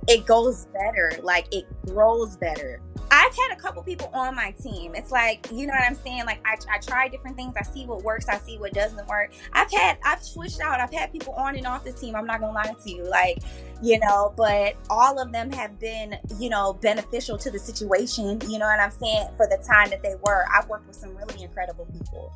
it 0.08 0.26
goes 0.26 0.66
better. 0.68 1.12
Like 1.22 1.48
it 1.54 1.66
grows 1.86 2.36
better. 2.38 2.82
I've 3.12 3.36
had 3.36 3.52
a 3.52 3.56
couple 3.56 3.84
people 3.84 4.10
on 4.12 4.34
my 4.36 4.52
team. 4.52 4.96
It's 4.96 5.12
like, 5.12 5.48
you 5.52 5.68
know 5.68 5.74
what 5.74 5.84
I'm 5.84 5.96
saying? 5.96 6.26
Like 6.26 6.40
I, 6.46 6.58
I 6.72 6.80
try 6.80 7.08
different 7.08 7.38
things. 7.38 7.54
I 7.56 7.62
see 7.62 7.86
what 7.86 8.02
works. 8.02 8.28
I 8.28 8.40
see 8.40 8.58
what 8.58 8.74
doesn't 8.74 9.08
work. 9.08 9.32
I've 9.52 9.72
had, 9.72 10.00
I've 10.04 10.24
switched 10.24 10.60
out. 10.62 10.80
I've 10.80 10.92
had 10.92 11.12
people 11.12 11.34
on 11.34 11.56
and 11.56 11.68
off 11.68 11.84
the 11.84 11.92
team. 11.92 12.16
I'm 12.16 12.26
not 12.26 12.40
going 12.40 12.54
to 12.54 12.56
lie 12.56 12.74
to 12.74 12.90
you. 12.90 13.04
Like, 13.04 13.44
you 13.84 14.00
know, 14.00 14.34
but 14.36 14.76
all 14.90 15.20
of 15.22 15.32
them 15.32 15.52
have 15.52 15.80
been, 15.80 16.18
you 16.40 16.50
know, 16.50 16.74
beneficial 16.74 17.38
to 17.38 17.52
the 17.52 17.60
situation. 17.60 18.42
You 18.50 18.58
know 18.58 18.66
what 18.66 18.80
I'm 18.80 18.92
saying? 18.92 19.28
For 19.38 19.46
the 19.46 19.64
time 19.64 19.92
that 19.92 20.02
they 20.02 20.16
were, 20.26 20.46
I've 20.52 20.68
worked 20.68 20.88
with 20.88 20.96
some 20.96 21.16
really 21.16 21.44
incredible 21.44 21.86
people. 21.86 22.34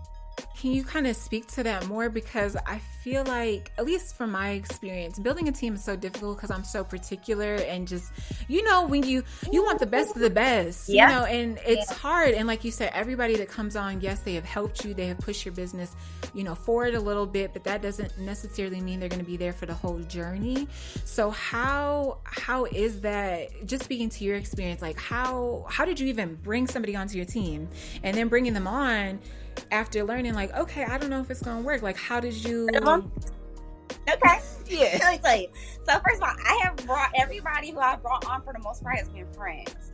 Can 0.60 0.72
you 0.72 0.84
kind 0.84 1.06
of 1.06 1.16
speak 1.16 1.48
to 1.54 1.64
that 1.64 1.88
more? 1.88 2.10
Because 2.10 2.58
I 2.66 2.80
feel 3.04 3.24
like, 3.26 3.72
at 3.78 3.86
least 3.86 4.16
from 4.16 4.32
my 4.32 4.52
experience, 4.52 5.20
building 5.20 5.48
a 5.48 5.52
team 5.52 5.76
is 5.76 5.84
so 5.84 5.96
difficult 5.96 6.38
because 6.38 6.50
I'm 6.50 6.64
so 6.64 6.84
particular 6.84 7.56
and 7.56 7.88
just, 7.88 8.12
you 8.48 8.64
know, 8.64 8.86
when 8.86 9.04
you 9.04 9.24
you 9.52 9.64
want 9.64 9.80
the 9.80 9.86
best 9.86 10.16
of 10.16 10.22
the 10.22 10.30
best, 10.30 10.90
yeah. 10.90 11.10
you 11.10 11.16
know, 11.16 11.26
and 11.26 11.60
it's 11.66 11.92
yeah. 11.92 11.98
hard. 11.98 12.32
And 12.32 12.48
like 12.48 12.64
you 12.64 12.72
said, 12.72 12.92
everybody 12.94 13.36
that 13.36 13.50
comes 13.50 13.76
on, 13.76 14.02
yes, 14.02 14.22
they 14.22 14.34
have 14.34 14.46
helped 14.46 14.84
you, 14.84 14.94
they 14.94 15.08
have 15.08 15.20
pushed 15.20 15.46
your 15.46 15.54
business, 15.54 15.96
you 16.34 16.44
know, 16.44 16.56
forward 16.56 16.96
a 16.96 17.00
little 17.00 17.28
bit, 17.28 17.54
but 17.54 17.64
that 17.66 17.82
doesn't 17.82 18.18
necessarily 18.18 18.82
mean 18.82 19.00
they're 19.00 19.10
going 19.10 19.24
to 19.24 19.26
be 19.26 19.38
there 19.38 19.54
for 19.54 19.68
the 19.68 19.76
whole 19.76 20.00
journey. 20.00 20.68
So 21.06 21.30
how 21.30 22.18
how 22.24 22.66
is 22.66 23.02
that? 23.02 23.66
Just 23.68 23.84
speaking 23.84 24.10
to 24.10 24.24
your 24.24 24.38
experience, 24.38 24.82
like 24.82 25.00
how 25.00 25.66
how 25.70 25.86
did 25.86 26.00
you 26.00 26.08
even 26.08 26.36
bring 26.36 26.68
somebody 26.68 26.96
onto 26.96 27.16
your 27.16 27.26
team, 27.26 27.68
and 28.04 28.18
then 28.18 28.28
bringing 28.28 28.54
them 28.54 28.68
on? 28.68 29.20
After 29.72 30.04
learning, 30.04 30.34
like, 30.34 30.56
okay, 30.56 30.84
I 30.84 30.98
don't 30.98 31.10
know 31.10 31.22
if 31.22 31.30
it's 31.30 31.42
gonna 31.42 31.62
work. 31.62 31.82
Like, 31.82 31.98
how 31.98 32.20
did 32.20 32.34
you? 32.34 32.68
Okay. 34.10 34.40
Yeah. 34.70 34.98
Let 35.04 35.12
me 35.14 35.18
tell 35.24 35.40
you. 35.40 35.48
So 35.86 36.00
first 36.06 36.22
of 36.22 36.24
all, 36.24 36.36
I 36.46 36.60
have 36.64 36.76
brought 36.86 37.12
everybody 37.20 37.72
who 37.72 37.80
I 37.80 37.96
brought 37.96 38.26
on 38.26 38.42
for 38.42 38.54
the 38.54 38.60
most 38.60 38.84
part 38.84 38.98
has 38.98 39.10
been 39.10 39.32
friends. 39.34 39.92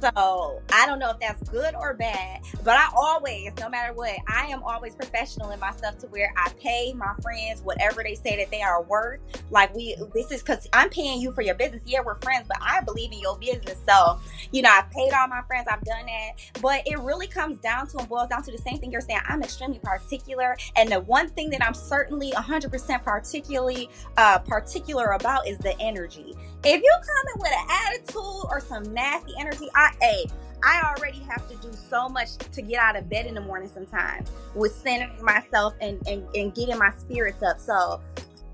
So 0.00 0.62
I 0.72 0.86
don't 0.86 0.98
know 0.98 1.10
if 1.10 1.20
that's 1.20 1.48
good 1.48 1.74
or 1.74 1.94
bad, 1.94 2.42
but 2.64 2.76
I 2.76 2.88
always, 2.94 3.52
no 3.58 3.68
matter 3.68 3.92
what, 3.92 4.12
I 4.28 4.46
am 4.46 4.62
always 4.62 4.94
professional 4.94 5.50
in 5.50 5.60
my 5.60 5.72
stuff 5.72 5.98
to 5.98 6.06
where 6.08 6.32
I 6.36 6.50
pay 6.60 6.92
my 6.92 7.14
friends 7.22 7.62
whatever 7.62 8.02
they 8.02 8.14
say 8.14 8.36
that 8.36 8.50
they 8.50 8.62
are 8.62 8.82
worth. 8.82 9.20
Like 9.50 9.74
we, 9.74 9.96
this 10.14 10.30
is 10.30 10.42
because 10.42 10.68
I'm 10.72 10.90
paying 10.90 11.20
you 11.20 11.32
for 11.32 11.42
your 11.42 11.54
business. 11.54 11.82
Yeah, 11.86 12.00
we're 12.04 12.18
friends, 12.20 12.46
but 12.46 12.58
I 12.60 12.80
believe 12.82 13.12
in 13.12 13.20
your 13.20 13.38
business. 13.38 13.78
So, 13.88 14.20
you 14.52 14.62
know, 14.62 14.70
I've 14.70 14.90
paid 14.90 15.12
all 15.12 15.28
my 15.28 15.42
friends. 15.46 15.66
I've 15.70 15.84
done 15.84 16.06
that, 16.06 16.60
but 16.60 16.82
it 16.86 16.98
really 16.98 17.26
comes 17.26 17.58
down 17.58 17.86
to 17.88 17.98
and 17.98 18.08
boils 18.08 18.28
down 18.28 18.42
to 18.42 18.52
the 18.52 18.58
same 18.58 18.78
thing 18.78 18.92
you're 18.92 19.00
saying. 19.00 19.20
I'm 19.26 19.42
extremely 19.42 19.80
particular, 19.82 20.56
and 20.76 20.90
the 20.90 21.00
one 21.00 21.28
thing 21.28 21.50
that 21.50 21.64
I'm 21.64 21.74
certainly 21.74 22.32
100% 22.32 23.02
particularly 23.02 23.88
uh, 24.16 24.38
particular 24.40 25.12
about 25.12 25.46
is 25.48 25.58
the 25.58 25.78
energy. 25.80 26.34
If 26.68 26.82
you 26.82 26.90
come 27.00 27.32
in 27.32 27.40
with 27.40 27.52
an 27.52 27.66
attitude 27.86 28.50
or 28.50 28.58
some 28.58 28.92
nasty 28.92 29.34
energy, 29.38 29.68
I 29.76 29.92
hey, 30.00 30.26
I 30.64 30.82
already 30.82 31.20
have 31.20 31.48
to 31.48 31.54
do 31.58 31.72
so 31.72 32.08
much 32.08 32.38
to 32.38 32.60
get 32.60 32.80
out 32.80 32.96
of 32.96 33.08
bed 33.08 33.26
in 33.26 33.36
the 33.36 33.40
morning 33.40 33.70
sometimes 33.72 34.32
with 34.52 34.74
centering 34.74 35.24
myself 35.24 35.74
and, 35.80 36.02
and, 36.08 36.26
and 36.34 36.52
getting 36.56 36.76
my 36.76 36.90
spirits 36.90 37.40
up. 37.44 37.60
So 37.60 38.00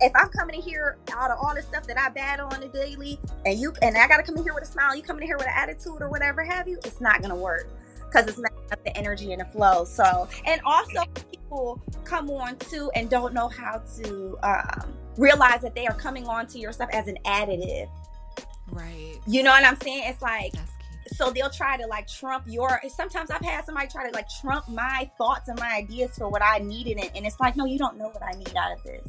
if 0.03 0.13
I'm 0.15 0.29
coming 0.29 0.57
in 0.57 0.61
here 0.61 0.99
out 1.11 1.31
of 1.31 1.39
all 1.41 1.55
the 1.55 1.63
stuff 1.63 1.87
that 1.87 1.99
I 1.99 2.11
battle 2.11 2.49
on 2.53 2.61
the 2.61 2.69
daily 2.69 3.19
and 3.47 3.59
you 3.59 3.73
and 3.81 3.97
I 3.97 4.07
gotta 4.09 4.25
come 4.25 4.37
in 4.37 4.43
here 4.43 4.53
with 4.53 4.65
a 4.65 4.71
smile, 4.71 4.95
you 4.95 5.03
coming 5.03 5.23
in 5.23 5.29
here 5.29 5.39
with 5.39 5.47
an 5.47 5.55
attitude 5.57 6.03
or 6.03 6.11
whatever 6.11 6.45
have 6.45 6.69
you, 6.69 6.79
it's 6.85 7.01
not 7.01 7.23
gonna 7.23 7.35
work 7.35 7.67
because 8.05 8.27
it's 8.27 8.39
not 8.39 8.53
up 8.73 8.85
the 8.85 8.95
energy 8.95 9.33
and 9.33 9.41
the 9.41 9.47
flow. 9.47 9.87
So 9.87 10.29
and 10.45 10.61
also 10.67 11.03
people 11.31 11.81
come 12.05 12.29
on 12.29 12.59
too 12.59 12.91
and 12.95 13.09
don't 13.09 13.33
know 13.33 13.49
how 13.49 13.83
to 13.97 14.37
um, 14.43 14.93
realize 15.17 15.61
that 15.63 15.75
they 15.75 15.87
are 15.87 15.95
coming 15.95 16.27
on 16.27 16.47
to 16.49 16.59
your 16.59 16.73
stuff 16.73 16.91
as 16.93 17.09
an 17.09 17.17
additive. 17.25 17.89
Right. 18.73 19.19
You 19.27 19.43
know 19.43 19.51
what 19.51 19.65
I'm 19.65 19.81
saying? 19.81 20.05
It's 20.07 20.23
like 20.23 20.55
so 21.13 21.31
they'll 21.31 21.51
try 21.51 21.77
to 21.77 21.87
like 21.87 22.07
trump 22.07 22.45
your 22.47 22.81
sometimes 22.89 23.31
i've 23.31 23.43
had 23.43 23.65
somebody 23.65 23.87
try 23.89 24.09
to 24.09 24.15
like 24.15 24.27
trump 24.41 24.69
my 24.69 25.11
thoughts 25.19 25.49
and 25.49 25.59
my 25.59 25.75
ideas 25.75 26.17
for 26.17 26.29
what 26.29 26.43
i 26.43 26.59
needed 26.59 26.97
and, 26.99 27.11
and 27.15 27.27
it's 27.27 27.39
like 27.41 27.57
no 27.57 27.65
you 27.65 27.79
don't 27.79 27.99
know 27.99 28.09
what 28.09 28.23
i 28.23 28.33
need 28.39 28.55
out 28.57 28.73
of 28.73 28.83
this 28.85 29.07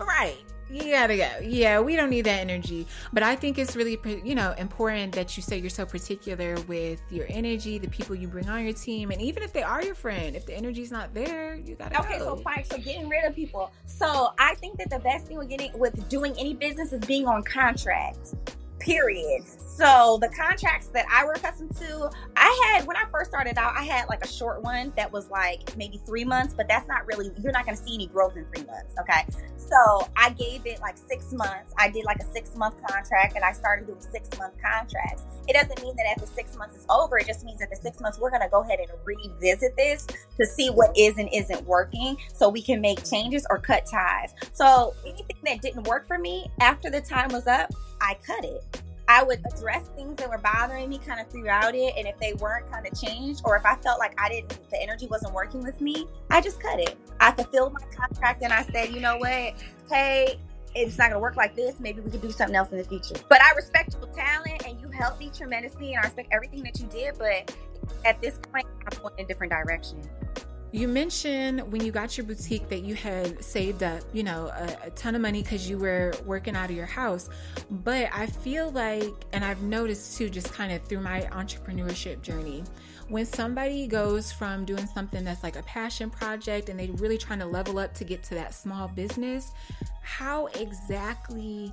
right 0.00 0.36
you 0.70 0.92
gotta 0.92 1.16
go. 1.16 1.30
Yeah, 1.42 1.80
we 1.80 1.96
don't 1.96 2.10
need 2.10 2.26
that 2.26 2.40
energy. 2.40 2.86
But 3.12 3.22
I 3.22 3.36
think 3.36 3.58
it's 3.58 3.76
really, 3.76 3.98
you 4.24 4.34
know, 4.34 4.52
important 4.58 5.14
that 5.14 5.36
you 5.36 5.42
say 5.42 5.58
you're 5.58 5.70
so 5.70 5.86
particular 5.86 6.56
with 6.62 7.00
your 7.10 7.26
energy, 7.28 7.78
the 7.78 7.88
people 7.88 8.14
you 8.14 8.28
bring 8.28 8.48
on 8.48 8.64
your 8.64 8.72
team, 8.72 9.10
and 9.10 9.20
even 9.20 9.42
if 9.42 9.52
they 9.52 9.62
are 9.62 9.82
your 9.82 9.94
friend, 9.94 10.36
if 10.36 10.46
the 10.46 10.54
energy's 10.54 10.90
not 10.90 11.14
there, 11.14 11.54
you 11.54 11.74
gotta. 11.74 11.98
Okay, 12.00 12.18
go. 12.18 12.36
so 12.36 12.36
fine. 12.36 12.64
So 12.64 12.78
getting 12.78 13.08
rid 13.08 13.24
of 13.24 13.34
people. 13.34 13.72
So 13.86 14.32
I 14.38 14.54
think 14.56 14.78
that 14.78 14.90
the 14.90 14.98
best 14.98 15.26
thing 15.26 15.38
with 15.38 15.48
getting 15.48 15.76
with 15.78 16.08
doing 16.08 16.34
any 16.38 16.54
business 16.54 16.92
is 16.92 17.00
being 17.00 17.26
on 17.26 17.42
contract 17.42 18.34
period. 18.78 19.44
So 19.78 20.18
the 20.20 20.28
contracts 20.28 20.88
that 20.88 21.06
I 21.12 21.24
were 21.24 21.32
accustomed 21.32 21.76
to, 21.76 22.10
I 22.36 22.72
had 22.74 22.86
when 22.86 22.96
I 22.96 23.04
first 23.12 23.30
started 23.30 23.58
out, 23.58 23.74
I 23.76 23.84
had 23.84 24.08
like 24.08 24.24
a 24.24 24.28
short 24.28 24.62
one 24.62 24.92
that 24.96 25.12
was 25.12 25.30
like 25.30 25.76
maybe 25.76 26.00
three 26.04 26.24
months, 26.24 26.52
but 26.52 26.66
that's 26.68 26.88
not 26.88 27.06
really 27.06 27.30
you're 27.40 27.52
not 27.52 27.64
gonna 27.64 27.76
see 27.76 27.94
any 27.94 28.08
growth 28.08 28.36
in 28.36 28.44
three 28.46 28.64
months. 28.64 28.94
Okay. 29.00 29.24
So 29.56 30.08
I 30.16 30.30
gave 30.30 30.66
it 30.66 30.80
like 30.80 30.96
six 30.96 31.32
months. 31.32 31.74
I 31.78 31.90
did 31.90 32.04
like 32.04 32.18
a 32.18 32.32
six 32.32 32.56
month 32.56 32.74
contract 32.86 33.36
and 33.36 33.44
I 33.44 33.52
started 33.52 33.86
doing 33.86 34.00
six 34.00 34.28
month 34.38 34.54
contracts. 34.60 35.24
It 35.46 35.52
doesn't 35.52 35.80
mean 35.82 35.94
that 35.96 36.06
after 36.16 36.26
six 36.26 36.56
months 36.56 36.76
is 36.76 36.86
over, 36.90 37.18
it 37.18 37.26
just 37.26 37.44
means 37.44 37.60
that 37.60 37.70
the 37.70 37.76
six 37.76 38.00
months 38.00 38.18
we're 38.18 38.30
gonna 38.30 38.48
go 38.48 38.62
ahead 38.62 38.80
and 38.80 38.90
revisit 39.04 39.76
this 39.76 40.06
to 40.38 40.46
see 40.46 40.70
what 40.70 40.96
is 40.96 41.18
and 41.18 41.28
isn't 41.32 41.64
working 41.66 42.16
so 42.34 42.48
we 42.48 42.62
can 42.62 42.80
make 42.80 43.08
changes 43.08 43.46
or 43.48 43.58
cut 43.58 43.86
ties. 43.86 44.34
So 44.52 44.94
anything 45.04 45.36
that 45.44 45.62
didn't 45.62 45.86
work 45.86 46.06
for 46.06 46.18
me 46.18 46.50
after 46.60 46.90
the 46.90 47.00
time 47.00 47.30
was 47.30 47.46
up, 47.46 47.70
I 48.00 48.16
cut 48.24 48.44
it. 48.44 48.62
I 49.08 49.22
would 49.22 49.40
address 49.50 49.88
things 49.96 50.18
that 50.18 50.28
were 50.28 50.38
bothering 50.38 50.90
me 50.90 50.98
kind 50.98 51.18
of 51.18 51.30
throughout 51.30 51.74
it. 51.74 51.94
And 51.96 52.06
if 52.06 52.18
they 52.18 52.34
weren't 52.34 52.70
kind 52.70 52.86
of 52.86 53.00
changed, 53.00 53.40
or 53.44 53.56
if 53.56 53.64
I 53.64 53.74
felt 53.76 53.98
like 53.98 54.14
I 54.20 54.28
didn't, 54.28 54.70
the 54.70 54.80
energy 54.82 55.06
wasn't 55.06 55.32
working 55.32 55.62
with 55.62 55.80
me, 55.80 56.06
I 56.30 56.42
just 56.42 56.60
cut 56.60 56.78
it. 56.78 56.94
I 57.18 57.32
fulfilled 57.32 57.72
my 57.72 57.80
contract 57.96 58.42
and 58.42 58.52
I 58.52 58.64
said, 58.64 58.92
you 58.92 59.00
know 59.00 59.16
what? 59.16 59.54
Hey, 59.90 60.38
it's 60.74 60.98
not 60.98 61.08
to 61.08 61.18
work 61.18 61.36
like 61.36 61.56
this. 61.56 61.80
Maybe 61.80 62.02
we 62.02 62.10
could 62.10 62.20
do 62.20 62.30
something 62.30 62.54
else 62.54 62.70
in 62.70 62.78
the 62.78 62.84
future. 62.84 63.14
But 63.30 63.40
I 63.42 63.54
respect 63.54 63.96
your 63.98 64.12
talent 64.14 64.66
and 64.66 64.78
you 64.78 64.88
helped 64.88 65.20
me 65.20 65.30
tremendously. 65.34 65.94
And 65.94 66.00
I 66.00 66.02
respect 66.02 66.28
everything 66.30 66.62
that 66.64 66.78
you 66.78 66.86
did. 66.88 67.16
But 67.18 67.56
at 68.04 68.20
this 68.20 68.38
point, 68.52 68.66
I'm 68.86 69.00
going 69.00 69.14
in 69.16 69.24
a 69.24 69.28
different 69.28 69.52
direction. 69.52 70.02
You 70.70 70.86
mentioned 70.86 71.72
when 71.72 71.82
you 71.82 71.90
got 71.90 72.18
your 72.18 72.26
boutique 72.26 72.68
that 72.68 72.82
you 72.82 72.94
had 72.94 73.42
saved 73.42 73.82
up, 73.82 74.02
you 74.12 74.22
know, 74.22 74.48
a, 74.48 74.88
a 74.88 74.90
ton 74.90 75.14
of 75.14 75.22
money 75.22 75.42
because 75.42 75.68
you 75.68 75.78
were 75.78 76.12
working 76.26 76.54
out 76.54 76.68
of 76.68 76.76
your 76.76 76.84
house. 76.84 77.30
But 77.70 78.10
I 78.12 78.26
feel 78.26 78.70
like, 78.72 79.14
and 79.32 79.42
I've 79.42 79.62
noticed 79.62 80.18
too, 80.18 80.28
just 80.28 80.52
kind 80.52 80.70
of 80.70 80.82
through 80.82 81.00
my 81.00 81.22
entrepreneurship 81.32 82.20
journey, 82.20 82.64
when 83.08 83.24
somebody 83.24 83.86
goes 83.86 84.30
from 84.30 84.66
doing 84.66 84.86
something 84.86 85.24
that's 85.24 85.42
like 85.42 85.56
a 85.56 85.62
passion 85.62 86.10
project 86.10 86.68
and 86.68 86.78
they're 86.78 86.92
really 86.92 87.16
trying 87.16 87.38
to 87.38 87.46
level 87.46 87.78
up 87.78 87.94
to 87.94 88.04
get 88.04 88.22
to 88.24 88.34
that 88.34 88.52
small 88.52 88.88
business, 88.88 89.52
how 90.02 90.46
exactly 90.48 91.72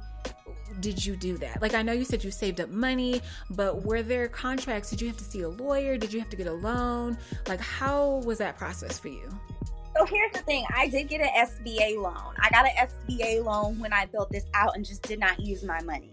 did 0.80 1.06
you 1.06 1.16
do 1.16 1.38
that? 1.38 1.62
Like, 1.62 1.74
I 1.74 1.82
know 1.82 1.94
you 1.94 2.06
said 2.06 2.24
you 2.24 2.32
saved 2.32 2.60
up 2.60 2.70
money, 2.70 3.22
but 3.50 3.84
were 3.84 4.02
there 4.02 4.28
contracts? 4.28 4.90
Did 4.90 5.02
you 5.02 5.08
have 5.08 5.18
to 5.18 5.24
see 5.24 5.42
a 5.42 5.50
lawyer? 5.50 5.98
Did 5.98 6.14
you 6.14 6.20
have 6.20 6.30
to 6.30 6.36
get 6.36 6.48
a 6.48 6.54
loan? 6.54 7.18
Like, 7.48 7.62
how 7.62 8.22
was 8.26 8.38
that 8.40 8.58
process 8.58 9.00
for 9.00 9.10
you? 9.10 9.30
So 9.98 10.06
here's 10.06 10.34
the 10.34 10.40
thing 10.40 10.66
I 10.76 10.88
did 10.90 11.08
get 11.08 11.22
an 11.22 11.30
SBA 11.48 11.96
loan. 11.96 12.34
I 12.42 12.50
got 12.50 12.66
an 12.66 12.88
SBA 12.88 13.44
loan 13.44 13.80
when 13.80 13.94
I 13.94 14.06
built 14.08 14.30
this 14.30 14.46
out 14.54 14.76
and 14.76 14.86
just 14.86 15.04
did 15.04 15.20
not 15.20 15.40
use 15.40 15.64
my 15.64 15.82
money. 15.84 16.12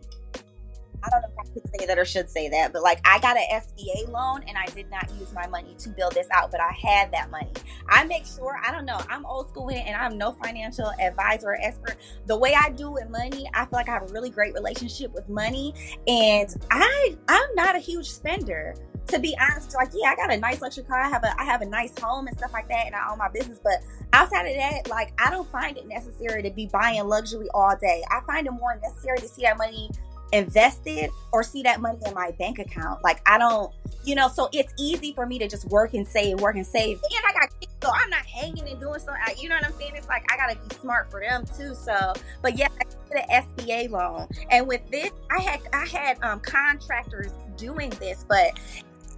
I 1.04 1.10
don't 1.10 1.22
know 1.22 1.28
if 1.28 1.38
I 1.38 1.52
could 1.52 1.62
say 1.78 1.86
that 1.86 1.98
or 1.98 2.04
should 2.04 2.30
say 2.30 2.48
that, 2.48 2.72
but 2.72 2.82
like 2.82 3.00
I 3.04 3.18
got 3.20 3.36
an 3.36 3.44
SBA 3.52 4.10
loan 4.10 4.42
and 4.46 4.56
I 4.56 4.66
did 4.66 4.90
not 4.90 5.10
use 5.18 5.32
my 5.32 5.46
money 5.48 5.74
to 5.78 5.88
build 5.88 6.14
this 6.14 6.28
out, 6.32 6.50
but 6.50 6.60
I 6.60 6.72
had 6.72 7.12
that 7.12 7.30
money. 7.30 7.52
I 7.88 8.04
make 8.04 8.24
sure, 8.26 8.60
I 8.64 8.70
don't 8.70 8.84
know, 8.84 9.00
I'm 9.08 9.26
old 9.26 9.48
school 9.48 9.66
with 9.66 9.76
it 9.76 9.84
and 9.86 9.96
I'm 9.96 10.16
no 10.18 10.32
financial 10.32 10.92
advisor 11.00 11.48
or 11.48 11.58
expert. 11.60 11.96
The 12.26 12.36
way 12.36 12.54
I 12.54 12.70
do 12.70 12.90
with 12.90 13.08
money, 13.10 13.48
I 13.54 13.64
feel 13.64 13.70
like 13.72 13.88
I 13.88 13.92
have 13.92 14.10
a 14.10 14.12
really 14.12 14.30
great 14.30 14.54
relationship 14.54 15.12
with 15.12 15.28
money 15.28 15.74
and 16.06 16.48
I 16.70 17.16
I'm 17.28 17.54
not 17.54 17.76
a 17.76 17.80
huge 17.80 18.08
spender 18.10 18.74
to 19.08 19.18
be 19.18 19.36
honest, 19.38 19.74
like 19.74 19.90
yeah, 19.94 20.10
I 20.10 20.16
got 20.16 20.32
a 20.32 20.36
nice 20.36 20.60
luxury 20.60 20.84
car. 20.84 21.00
I 21.00 21.08
have 21.08 21.24
a 21.24 21.40
I 21.40 21.44
have 21.44 21.60
a 21.60 21.66
nice 21.66 21.92
home 21.98 22.26
and 22.26 22.36
stuff 22.36 22.52
like 22.52 22.68
that, 22.68 22.86
and 22.86 22.94
I 22.94 23.10
own 23.10 23.18
my 23.18 23.28
business. 23.28 23.58
But 23.62 23.82
outside 24.12 24.46
of 24.46 24.56
that, 24.56 24.88
like 24.88 25.12
I 25.20 25.30
don't 25.30 25.50
find 25.50 25.76
it 25.76 25.86
necessary 25.86 26.42
to 26.42 26.50
be 26.50 26.66
buying 26.66 27.06
luxury 27.06 27.48
all 27.54 27.76
day. 27.80 28.02
I 28.10 28.20
find 28.26 28.46
it 28.46 28.52
more 28.52 28.78
necessary 28.82 29.18
to 29.18 29.28
see 29.28 29.42
that 29.42 29.58
money 29.58 29.90
invested 30.33 31.11
or 31.33 31.42
see 31.42 31.62
that 31.62 31.81
money 31.81 31.99
in 32.07 32.14
my 32.14 32.31
bank 32.38 32.59
account. 32.59 33.03
Like 33.05 33.21
I 33.27 33.38
don't, 33.38 33.73
you 34.05 34.14
know, 34.14 34.29
so 34.29 34.49
it's 34.53 34.73
easy 34.79 35.12
for 35.12 35.27
me 35.27 35.38
to 35.38 35.49
just 35.49 35.66
work 35.66 35.95
and 35.95 36.07
save, 36.07 36.40
work 36.40 36.57
and 36.57 36.66
save. 36.66 37.01
And 37.03 37.25
I 37.29 37.33
got 37.33 37.61
kids, 37.61 37.73
so 37.83 37.90
I'm 37.92 38.11
not 38.11 38.25
hanging 38.27 38.68
and 38.68 38.81
doing 38.81 38.99
something. 38.99 39.23
You 39.38 39.49
know 39.49 39.57
what 39.57 39.66
I'm 39.66 39.73
saying? 39.75 39.92
It's 39.95 40.09
like 40.09 40.25
I 40.33 40.37
gotta 40.37 40.59
be 40.68 40.75
smart 40.77 41.11
for 41.11 41.21
them 41.21 41.45
too. 41.57 41.75
So, 41.75 42.14
but 42.40 42.59
yeah, 42.59 42.68
I 42.81 42.85
did 42.85 43.25
an 43.29 43.45
SBA 43.45 43.90
loan, 43.90 44.29
and 44.51 44.66
with 44.66 44.88
this, 44.90 45.11
I 45.31 45.40
had 45.42 45.61
I 45.73 45.87
had 45.87 46.23
um, 46.23 46.40
contractors 46.40 47.33
doing 47.57 47.90
this, 47.90 48.25
but. 48.29 48.53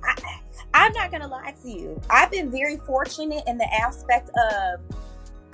I, 0.07 0.40
I'm 0.74 0.92
not 0.92 1.11
gonna 1.11 1.29
lie 1.29 1.55
to 1.62 1.70
you. 1.70 1.98
I've 2.11 2.31
been 2.31 2.50
very 2.50 2.77
fortunate 2.79 3.44
in 3.46 3.57
the 3.57 3.72
aspect 3.72 4.29
of 4.53 4.81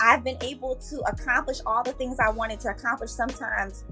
I've 0.01 0.23
been 0.23 0.37
able 0.41 0.75
to 0.75 0.99
accomplish 1.01 1.59
all 1.65 1.83
the 1.83 1.93
things 1.93 2.17
I 2.19 2.29
wanted 2.29 2.59
to 2.61 2.69
accomplish, 2.69 3.11
sometimes 3.11 3.83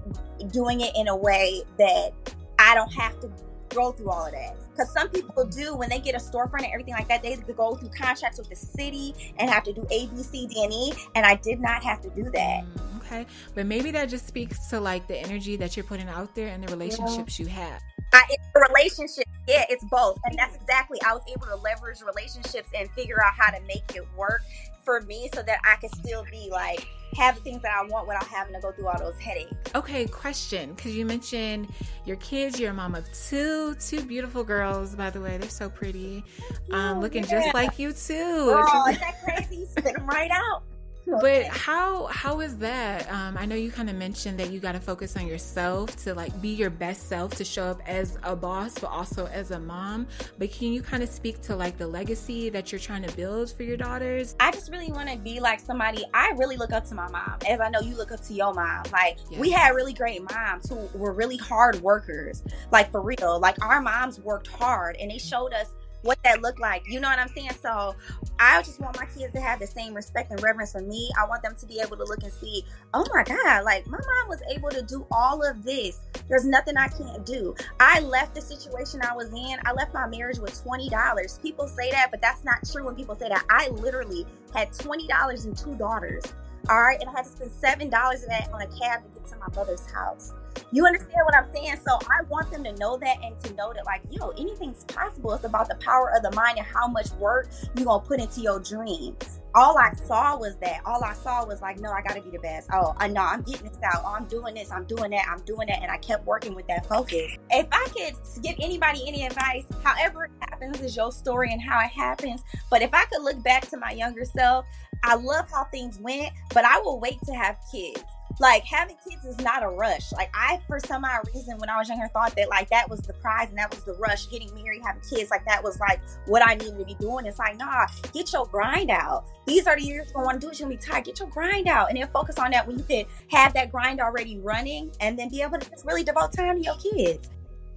doing 0.50 0.80
it 0.80 0.92
in 0.96 1.06
a 1.08 1.16
way 1.16 1.62
that 1.78 2.10
I 2.58 2.74
don't 2.74 2.92
have 2.92 3.18
to 3.20 3.30
go 3.68 3.92
through 3.92 4.10
all 4.10 4.26
of 4.26 4.32
that. 4.32 4.56
Because 4.70 4.92
some 4.92 5.08
people 5.08 5.44
do 5.44 5.76
when 5.76 5.88
they 5.88 6.00
get 6.00 6.14
a 6.14 6.18
storefront 6.18 6.64
and 6.64 6.72
everything 6.72 6.94
like 6.94 7.08
that, 7.08 7.22
they 7.22 7.36
go 7.36 7.76
through 7.76 7.90
contracts 7.90 8.38
with 8.38 8.48
the 8.48 8.56
city 8.56 9.14
and 9.38 9.48
have 9.48 9.62
to 9.64 9.72
do 9.72 9.86
A, 9.90 10.06
B, 10.08 10.22
C, 10.22 10.46
D, 10.46 10.64
and 10.64 10.72
E. 10.72 10.92
And 11.14 11.24
I 11.24 11.36
did 11.36 11.60
not 11.60 11.82
have 11.84 12.00
to 12.00 12.10
do 12.10 12.24
that. 12.24 12.64
Mm, 12.64 12.96
okay. 12.98 13.26
But 13.54 13.66
maybe 13.66 13.90
that 13.92 14.08
just 14.08 14.26
speaks 14.26 14.66
to 14.68 14.80
like 14.80 15.06
the 15.06 15.18
energy 15.18 15.56
that 15.56 15.76
you're 15.76 15.84
putting 15.84 16.08
out 16.08 16.34
there 16.34 16.48
and 16.48 16.64
the 16.64 16.68
relationships 16.68 17.38
yeah. 17.38 17.46
you 17.46 17.52
have. 17.52 17.80
I, 18.12 18.22
it's 18.30 18.48
a 18.56 18.60
relationship. 18.68 19.24
Yeah, 19.46 19.64
it's 19.68 19.84
both. 19.84 20.18
And 20.24 20.36
that's 20.38 20.56
exactly, 20.56 20.98
I 21.06 21.12
was 21.12 21.22
able 21.30 21.46
to 21.46 21.56
leverage 21.56 21.98
relationships 22.02 22.70
and 22.76 22.90
figure 22.90 23.22
out 23.24 23.34
how 23.36 23.50
to 23.50 23.60
make 23.66 23.94
it 23.94 24.04
work 24.16 24.42
for 24.84 25.00
me 25.02 25.28
so 25.34 25.42
that 25.42 25.60
I 25.64 25.76
can 25.76 25.90
still 25.90 26.24
be 26.30 26.48
like, 26.50 26.86
have 27.16 27.34
the 27.36 27.40
things 27.40 27.62
that 27.62 27.72
I 27.76 27.84
want 27.86 28.06
without 28.06 28.26
having 28.26 28.54
to 28.54 28.60
go 28.60 28.72
through 28.72 28.88
all 28.88 28.98
those 28.98 29.18
headaches. 29.18 29.52
Okay, 29.74 30.06
question. 30.06 30.74
Because 30.74 30.94
you 30.94 31.04
mentioned 31.04 31.72
your 32.04 32.16
kids, 32.16 32.60
you're 32.60 32.70
a 32.70 32.74
mom 32.74 32.94
of 32.94 33.04
two, 33.12 33.74
two 33.76 34.02
beautiful 34.02 34.44
girls, 34.44 34.94
by 34.94 35.10
the 35.10 35.20
way. 35.20 35.36
They're 35.38 35.50
so 35.50 35.68
pretty. 35.68 36.24
Um, 36.70 37.00
looking 37.00 37.24
yeah. 37.24 37.42
just 37.42 37.54
like 37.54 37.78
you 37.78 37.92
too. 37.92 38.14
Oh, 38.16 38.88
is 38.90 38.98
that 38.98 39.22
crazy? 39.24 39.66
Spit 39.66 39.96
them 39.96 40.06
right 40.06 40.30
out 40.30 40.62
but 41.06 41.46
how 41.46 42.06
how 42.06 42.40
is 42.40 42.56
that? 42.58 43.10
Um, 43.10 43.36
i 43.36 43.46
know 43.46 43.56
you 43.56 43.70
kind 43.70 43.90
of 43.90 43.96
mentioned 43.96 44.38
that 44.38 44.50
you 44.50 44.60
got 44.60 44.72
to 44.72 44.80
focus 44.80 45.16
on 45.16 45.26
yourself 45.26 45.96
to 46.04 46.14
like 46.14 46.40
be 46.40 46.50
your 46.50 46.70
best 46.70 47.08
self 47.08 47.34
to 47.36 47.44
show 47.44 47.64
up 47.64 47.80
as 47.86 48.18
a 48.22 48.36
boss 48.36 48.78
but 48.78 48.88
also 48.88 49.26
as 49.26 49.50
a 49.50 49.58
mom. 49.58 50.06
But 50.38 50.52
can 50.52 50.72
you 50.72 50.82
kind 50.82 51.02
of 51.02 51.08
speak 51.08 51.40
to 51.42 51.56
like 51.56 51.78
the 51.78 51.86
legacy 51.86 52.50
that 52.50 52.72
you're 52.72 52.78
trying 52.78 53.02
to 53.02 53.16
build 53.16 53.52
for 53.52 53.62
your 53.62 53.76
daughters? 53.76 54.36
I 54.40 54.50
just 54.52 54.70
really 54.70 54.92
want 54.92 55.08
to 55.08 55.18
be 55.18 55.40
like 55.40 55.60
somebody 55.60 56.04
i 56.14 56.30
really 56.36 56.56
look 56.56 56.72
up 56.72 56.84
to 56.86 56.94
my 56.94 57.08
mom 57.08 57.34
as 57.48 57.60
i 57.60 57.68
know 57.68 57.80
you 57.80 57.96
look 57.96 58.12
up 58.12 58.20
to 58.22 58.34
your 58.34 58.54
mom. 58.54 58.84
Like 58.92 59.18
yes. 59.30 59.40
we 59.40 59.50
had 59.50 59.74
really 59.74 59.92
great 59.92 60.22
moms 60.22 60.68
who 60.68 60.76
were 60.98 61.12
really 61.12 61.36
hard 61.36 61.80
workers 61.82 62.42
like 62.70 62.90
for 62.90 63.00
real. 63.00 63.38
Like 63.40 63.62
our 63.64 63.80
moms 63.80 64.20
worked 64.20 64.48
hard 64.48 64.96
and 64.96 65.10
they 65.10 65.18
showed 65.18 65.52
us 65.52 65.76
what 66.02 66.18
that 66.24 66.42
looked 66.42 66.60
like. 66.60 66.82
You 66.86 67.00
know 67.00 67.08
what 67.08 67.18
I'm 67.18 67.28
saying? 67.28 67.50
So 67.60 67.94
I 68.38 68.62
just 68.62 68.80
want 68.80 68.96
my 68.98 69.06
kids 69.06 69.32
to 69.34 69.40
have 69.40 69.60
the 69.60 69.66
same 69.66 69.94
respect 69.94 70.30
and 70.30 70.42
reverence 70.42 70.72
for 70.72 70.80
me. 70.80 71.10
I 71.20 71.26
want 71.26 71.42
them 71.42 71.54
to 71.58 71.66
be 71.66 71.80
able 71.80 71.96
to 71.96 72.04
look 72.04 72.22
and 72.22 72.32
see, 72.32 72.64
oh 72.94 73.04
my 73.12 73.24
God, 73.24 73.64
like 73.64 73.86
my 73.86 73.98
mom 73.98 74.28
was 74.28 74.42
able 74.50 74.70
to 74.70 74.82
do 74.82 75.06
all 75.10 75.42
of 75.42 75.62
this. 75.62 76.00
There's 76.28 76.46
nothing 76.46 76.76
I 76.76 76.88
can't 76.88 77.24
do. 77.26 77.54
I 77.78 78.00
left 78.00 78.34
the 78.34 78.40
situation 78.40 79.00
I 79.02 79.14
was 79.14 79.32
in. 79.32 79.56
I 79.64 79.72
left 79.72 79.92
my 79.94 80.06
marriage 80.06 80.38
with 80.38 80.62
$20. 80.64 81.42
People 81.42 81.68
say 81.68 81.90
that, 81.90 82.10
but 82.10 82.20
that's 82.22 82.44
not 82.44 82.58
true 82.70 82.86
when 82.86 82.94
people 82.94 83.14
say 83.14 83.28
that. 83.28 83.44
I 83.50 83.68
literally 83.70 84.26
had 84.54 84.70
$20 84.70 85.44
and 85.44 85.56
two 85.56 85.74
daughters. 85.76 86.24
All 86.68 86.82
right. 86.82 87.00
And 87.00 87.08
I 87.08 87.12
had 87.12 87.24
to 87.24 87.50
spend 87.50 87.90
$7 87.90 88.14
of 88.14 88.28
that 88.28 88.50
on 88.52 88.62
a 88.62 88.66
cab 88.66 89.02
to 89.02 89.20
get 89.20 89.28
to 89.30 89.36
my 89.38 89.48
mother's 89.54 89.90
house. 89.90 90.32
You 90.72 90.86
understand 90.86 91.22
what 91.24 91.34
I'm 91.34 91.52
saying? 91.52 91.80
So 91.86 91.98
I 92.08 92.22
want 92.28 92.50
them 92.50 92.64
to 92.64 92.72
know 92.76 92.96
that 92.98 93.16
and 93.22 93.38
to 93.44 93.54
know 93.54 93.72
that, 93.72 93.84
like, 93.84 94.02
yo, 94.10 94.30
anything's 94.30 94.84
possible. 94.84 95.32
It's 95.32 95.44
about 95.44 95.68
the 95.68 95.74
power 95.76 96.12
of 96.14 96.22
the 96.22 96.30
mind 96.32 96.58
and 96.58 96.66
how 96.66 96.86
much 96.86 97.10
work 97.12 97.50
you're 97.76 97.86
going 97.86 98.00
to 98.00 98.06
put 98.06 98.20
into 98.20 98.40
your 98.40 98.60
dream. 98.60 99.16
All 99.52 99.76
I 99.76 99.92
saw 99.94 100.38
was 100.38 100.56
that. 100.58 100.80
All 100.84 101.02
I 101.02 101.12
saw 101.12 101.44
was 101.44 101.60
like, 101.60 101.80
no, 101.80 101.90
I 101.90 102.02
got 102.02 102.14
to 102.14 102.22
be 102.22 102.30
the 102.30 102.38
best. 102.38 102.68
Oh, 102.72 102.90
uh, 102.90 102.94
I 102.98 103.08
know 103.08 103.22
I'm 103.22 103.42
getting 103.42 103.66
this 103.66 103.78
out. 103.82 104.02
Oh, 104.04 104.14
I'm 104.16 104.26
doing 104.26 104.54
this. 104.54 104.70
I'm 104.70 104.84
doing 104.84 105.10
that. 105.10 105.26
I'm 105.28 105.44
doing 105.44 105.66
that. 105.66 105.82
And 105.82 105.90
I 105.90 105.96
kept 105.96 106.24
working 106.24 106.54
with 106.54 106.68
that 106.68 106.86
focus. 106.86 107.36
If 107.50 107.66
I 107.72 107.86
could 107.92 108.42
give 108.44 108.54
anybody 108.60 109.02
any 109.08 109.26
advice, 109.26 109.64
however 109.82 110.26
it 110.26 110.30
happens 110.48 110.80
is 110.80 110.96
your 110.96 111.10
story 111.10 111.52
and 111.52 111.60
how 111.60 111.80
it 111.80 111.90
happens. 111.90 112.44
But 112.70 112.82
if 112.82 112.90
I 112.92 113.04
could 113.06 113.22
look 113.22 113.42
back 113.42 113.68
to 113.70 113.76
my 113.76 113.90
younger 113.90 114.24
self, 114.24 114.66
I 115.02 115.16
love 115.16 115.50
how 115.50 115.64
things 115.64 115.98
went, 115.98 116.32
but 116.54 116.64
I 116.64 116.78
will 116.78 117.00
wait 117.00 117.18
to 117.26 117.32
have 117.34 117.56
kids 117.72 118.04
like 118.40 118.64
having 118.64 118.96
kids 119.08 119.24
is 119.24 119.38
not 119.38 119.62
a 119.62 119.68
rush. 119.68 120.12
Like 120.12 120.30
I, 120.34 120.60
for 120.66 120.80
some 120.80 121.04
odd 121.04 121.28
reason, 121.32 121.58
when 121.58 121.68
I 121.68 121.78
was 121.78 121.88
younger, 121.88 122.08
thought 122.08 122.34
that 122.36 122.48
like 122.48 122.70
that 122.70 122.88
was 122.88 123.00
the 123.00 123.12
prize 123.14 123.48
and 123.50 123.58
that 123.58 123.70
was 123.70 123.84
the 123.84 123.92
rush. 123.94 124.28
Getting 124.30 124.52
married, 124.54 124.82
having 124.84 125.02
kids, 125.02 125.30
like 125.30 125.44
that 125.44 125.62
was 125.62 125.78
like 125.78 126.00
what 126.26 126.46
I 126.46 126.54
needed 126.54 126.78
to 126.78 126.84
be 126.84 126.94
doing. 126.94 127.26
It's 127.26 127.38
like, 127.38 127.58
nah, 127.58 127.86
get 128.12 128.32
your 128.32 128.46
grind 128.46 128.90
out. 128.90 129.26
These 129.46 129.66
are 129.66 129.76
the 129.76 129.82
years 129.82 130.10
gonna 130.12 130.24
want 130.24 130.40
to 130.40 130.46
do 130.46 130.50
it. 130.50 130.58
You're 130.58 130.68
gonna 130.68 130.78
be 130.80 130.84
tired. 130.84 131.04
Get 131.04 131.20
your 131.20 131.28
grind 131.28 131.68
out, 131.68 131.90
and 131.90 131.98
then 131.98 132.08
focus 132.08 132.38
on 132.38 132.50
that 132.52 132.66
when 132.66 132.78
you 132.78 132.84
can 132.84 133.04
have 133.28 133.52
that 133.54 133.70
grind 133.70 134.00
already 134.00 134.38
running, 134.38 134.90
and 135.00 135.18
then 135.18 135.28
be 135.28 135.42
able 135.42 135.58
to 135.58 135.70
just 135.70 135.84
really 135.84 136.02
devote 136.02 136.32
time 136.32 136.58
to 136.58 136.64
your 136.64 136.76
kids. 136.76 137.30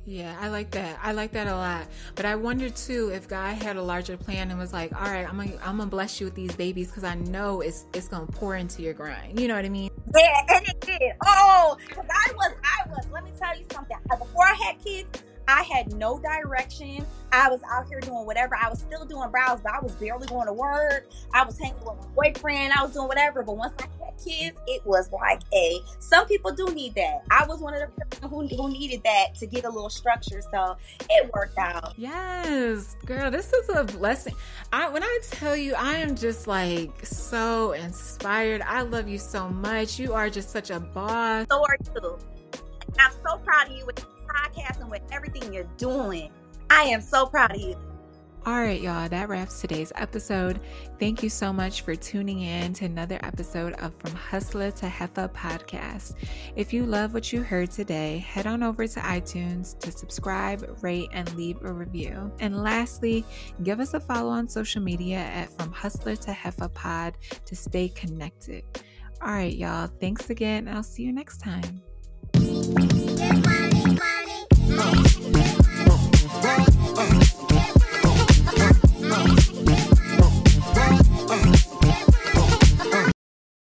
Yeah, 0.05 0.35
I 0.41 0.49
like 0.49 0.71
that. 0.71 0.99
I 1.01 1.13
like 1.13 1.31
that 1.31 1.47
a 1.47 1.55
lot. 1.55 1.87
But 2.15 2.25
I 2.25 2.35
wonder 2.35 2.69
too 2.69 3.09
if 3.13 3.29
God 3.29 3.55
had 3.55 3.77
a 3.77 3.81
larger 3.81 4.17
plan 4.17 4.49
and 4.49 4.59
was 4.59 4.73
like, 4.73 4.93
"All 4.93 5.07
right, 5.07 5.27
I'm 5.27 5.37
gonna 5.37 5.57
I'm 5.63 5.77
gonna 5.77 5.85
bless 5.89 6.19
you 6.19 6.25
with 6.25 6.35
these 6.35 6.53
babies 6.55 6.87
because 6.89 7.05
I 7.05 7.15
know 7.15 7.61
it's 7.61 7.85
it's 7.93 8.09
gonna 8.09 8.27
pour 8.27 8.57
into 8.57 8.81
your 8.81 8.93
grind." 8.93 9.39
You 9.39 9.47
know 9.47 9.55
what 9.55 9.63
I 9.63 9.69
mean? 9.69 9.89
Yeah, 10.13 10.45
and 10.49 10.67
it 10.67 10.81
did. 10.81 11.13
Oh, 11.25 11.77
because 11.87 12.05
I 12.09 12.33
was 12.33 12.53
I 12.63 12.89
was. 12.89 13.07
Let 13.13 13.23
me 13.23 13.31
tell 13.39 13.57
you 13.57 13.65
something. 13.71 13.97
Before 14.09 14.43
I 14.43 14.55
had 14.55 14.83
kids, 14.83 15.23
I 15.47 15.63
had 15.63 15.93
no 15.93 16.19
direction. 16.19 17.05
I 17.31 17.49
was 17.49 17.61
out 17.69 17.87
here 17.87 17.99
doing 17.99 18.25
whatever. 18.25 18.55
I 18.55 18.69
was 18.69 18.79
still 18.79 19.05
doing 19.05 19.29
brows, 19.31 19.59
but 19.61 19.73
I 19.73 19.79
was 19.79 19.93
barely 19.93 20.27
going 20.27 20.47
to 20.47 20.53
work. 20.53 21.09
I 21.33 21.43
was 21.45 21.57
hanging 21.57 21.77
with 21.77 21.97
my 21.97 22.31
boyfriend. 22.31 22.73
I 22.73 22.83
was 22.83 22.93
doing 22.93 23.07
whatever. 23.07 23.43
But 23.43 23.57
once 23.57 23.73
I 23.79 23.87
kids, 24.23 24.57
it 24.67 24.85
was 24.85 25.11
like 25.11 25.41
a. 25.53 25.79
Some 25.99 26.25
people 26.27 26.51
do 26.51 26.65
need 26.73 26.95
that. 26.95 27.23
I 27.31 27.45
was 27.45 27.59
one 27.59 27.73
of 27.73 27.81
the 27.81 28.05
people 28.05 28.29
who, 28.29 28.47
who 28.47 28.69
needed 28.71 29.01
that 29.03 29.35
to 29.35 29.47
get 29.47 29.65
a 29.65 29.69
little 29.69 29.89
structure. 29.89 30.41
So 30.51 30.75
it 31.09 31.31
worked 31.33 31.57
out. 31.57 31.93
Yes, 31.97 32.95
girl, 33.05 33.31
this 33.31 33.51
is 33.53 33.69
a 33.69 33.83
blessing. 33.83 34.35
I 34.71 34.89
when 34.89 35.03
I 35.03 35.19
tell 35.29 35.55
you, 35.55 35.75
I 35.75 35.95
am 35.95 36.15
just 36.15 36.47
like 36.47 37.05
so 37.05 37.73
inspired. 37.73 38.61
I 38.61 38.81
love 38.81 39.07
you 39.07 39.17
so 39.17 39.49
much. 39.49 39.99
You 39.99 40.13
are 40.13 40.29
just 40.29 40.49
such 40.49 40.69
a 40.69 40.79
boss. 40.79 41.45
So 41.49 41.63
are 41.63 41.77
you. 41.95 42.17
I'm 42.99 43.11
so 43.27 43.37
proud 43.37 43.69
of 43.69 43.77
you 43.77 43.85
with 43.85 43.95
the 43.95 44.05
podcast 44.27 44.81
and 44.81 44.89
with 44.89 45.01
everything 45.11 45.53
you're 45.53 45.69
doing. 45.77 46.31
I 46.69 46.83
am 46.83 47.01
so 47.01 47.25
proud 47.25 47.55
of 47.55 47.61
you. 47.61 47.75
All 48.45 48.59
right, 48.59 48.81
y'all, 48.81 49.07
that 49.07 49.29
wraps 49.29 49.61
today's 49.61 49.93
episode. 49.95 50.59
Thank 50.99 51.23
you 51.23 51.29
so 51.29 51.53
much 51.53 51.79
for 51.83 51.95
tuning 51.95 52.41
in 52.41 52.73
to 52.73 52.83
another 52.83 53.17
episode 53.23 53.71
of 53.75 53.93
From 53.99 54.11
Hustler 54.11 54.69
to 54.71 54.87
Jefa 54.87 55.31
podcast. 55.31 56.15
If 56.57 56.73
you 56.73 56.85
love 56.85 57.13
what 57.13 57.31
you 57.31 57.41
heard 57.41 57.71
today, 57.71 58.17
head 58.17 58.45
on 58.45 58.61
over 58.61 58.85
to 58.85 58.99
iTunes 58.99 59.79
to 59.79 59.93
subscribe, 59.93 60.77
rate, 60.81 61.07
and 61.13 61.33
leave 61.35 61.63
a 61.63 61.71
review. 61.71 62.33
And 62.41 62.61
lastly, 62.61 63.23
give 63.63 63.79
us 63.79 63.93
a 63.93 64.01
follow 64.01 64.31
on 64.31 64.49
social 64.49 64.81
media 64.81 65.19
at 65.19 65.49
From 65.57 65.71
Hustler 65.71 66.17
to 66.17 66.31
Jefa 66.31 66.73
pod 66.73 67.17
to 67.45 67.55
stay 67.55 67.87
connected. 67.87 68.65
All 69.21 69.31
right, 69.31 69.55
y'all, 69.55 69.87
thanks 70.01 70.29
again, 70.29 70.67
I'll 70.67 70.83
see 70.83 71.03
you 71.03 71.13
next 71.13 71.37
time. 71.37 71.81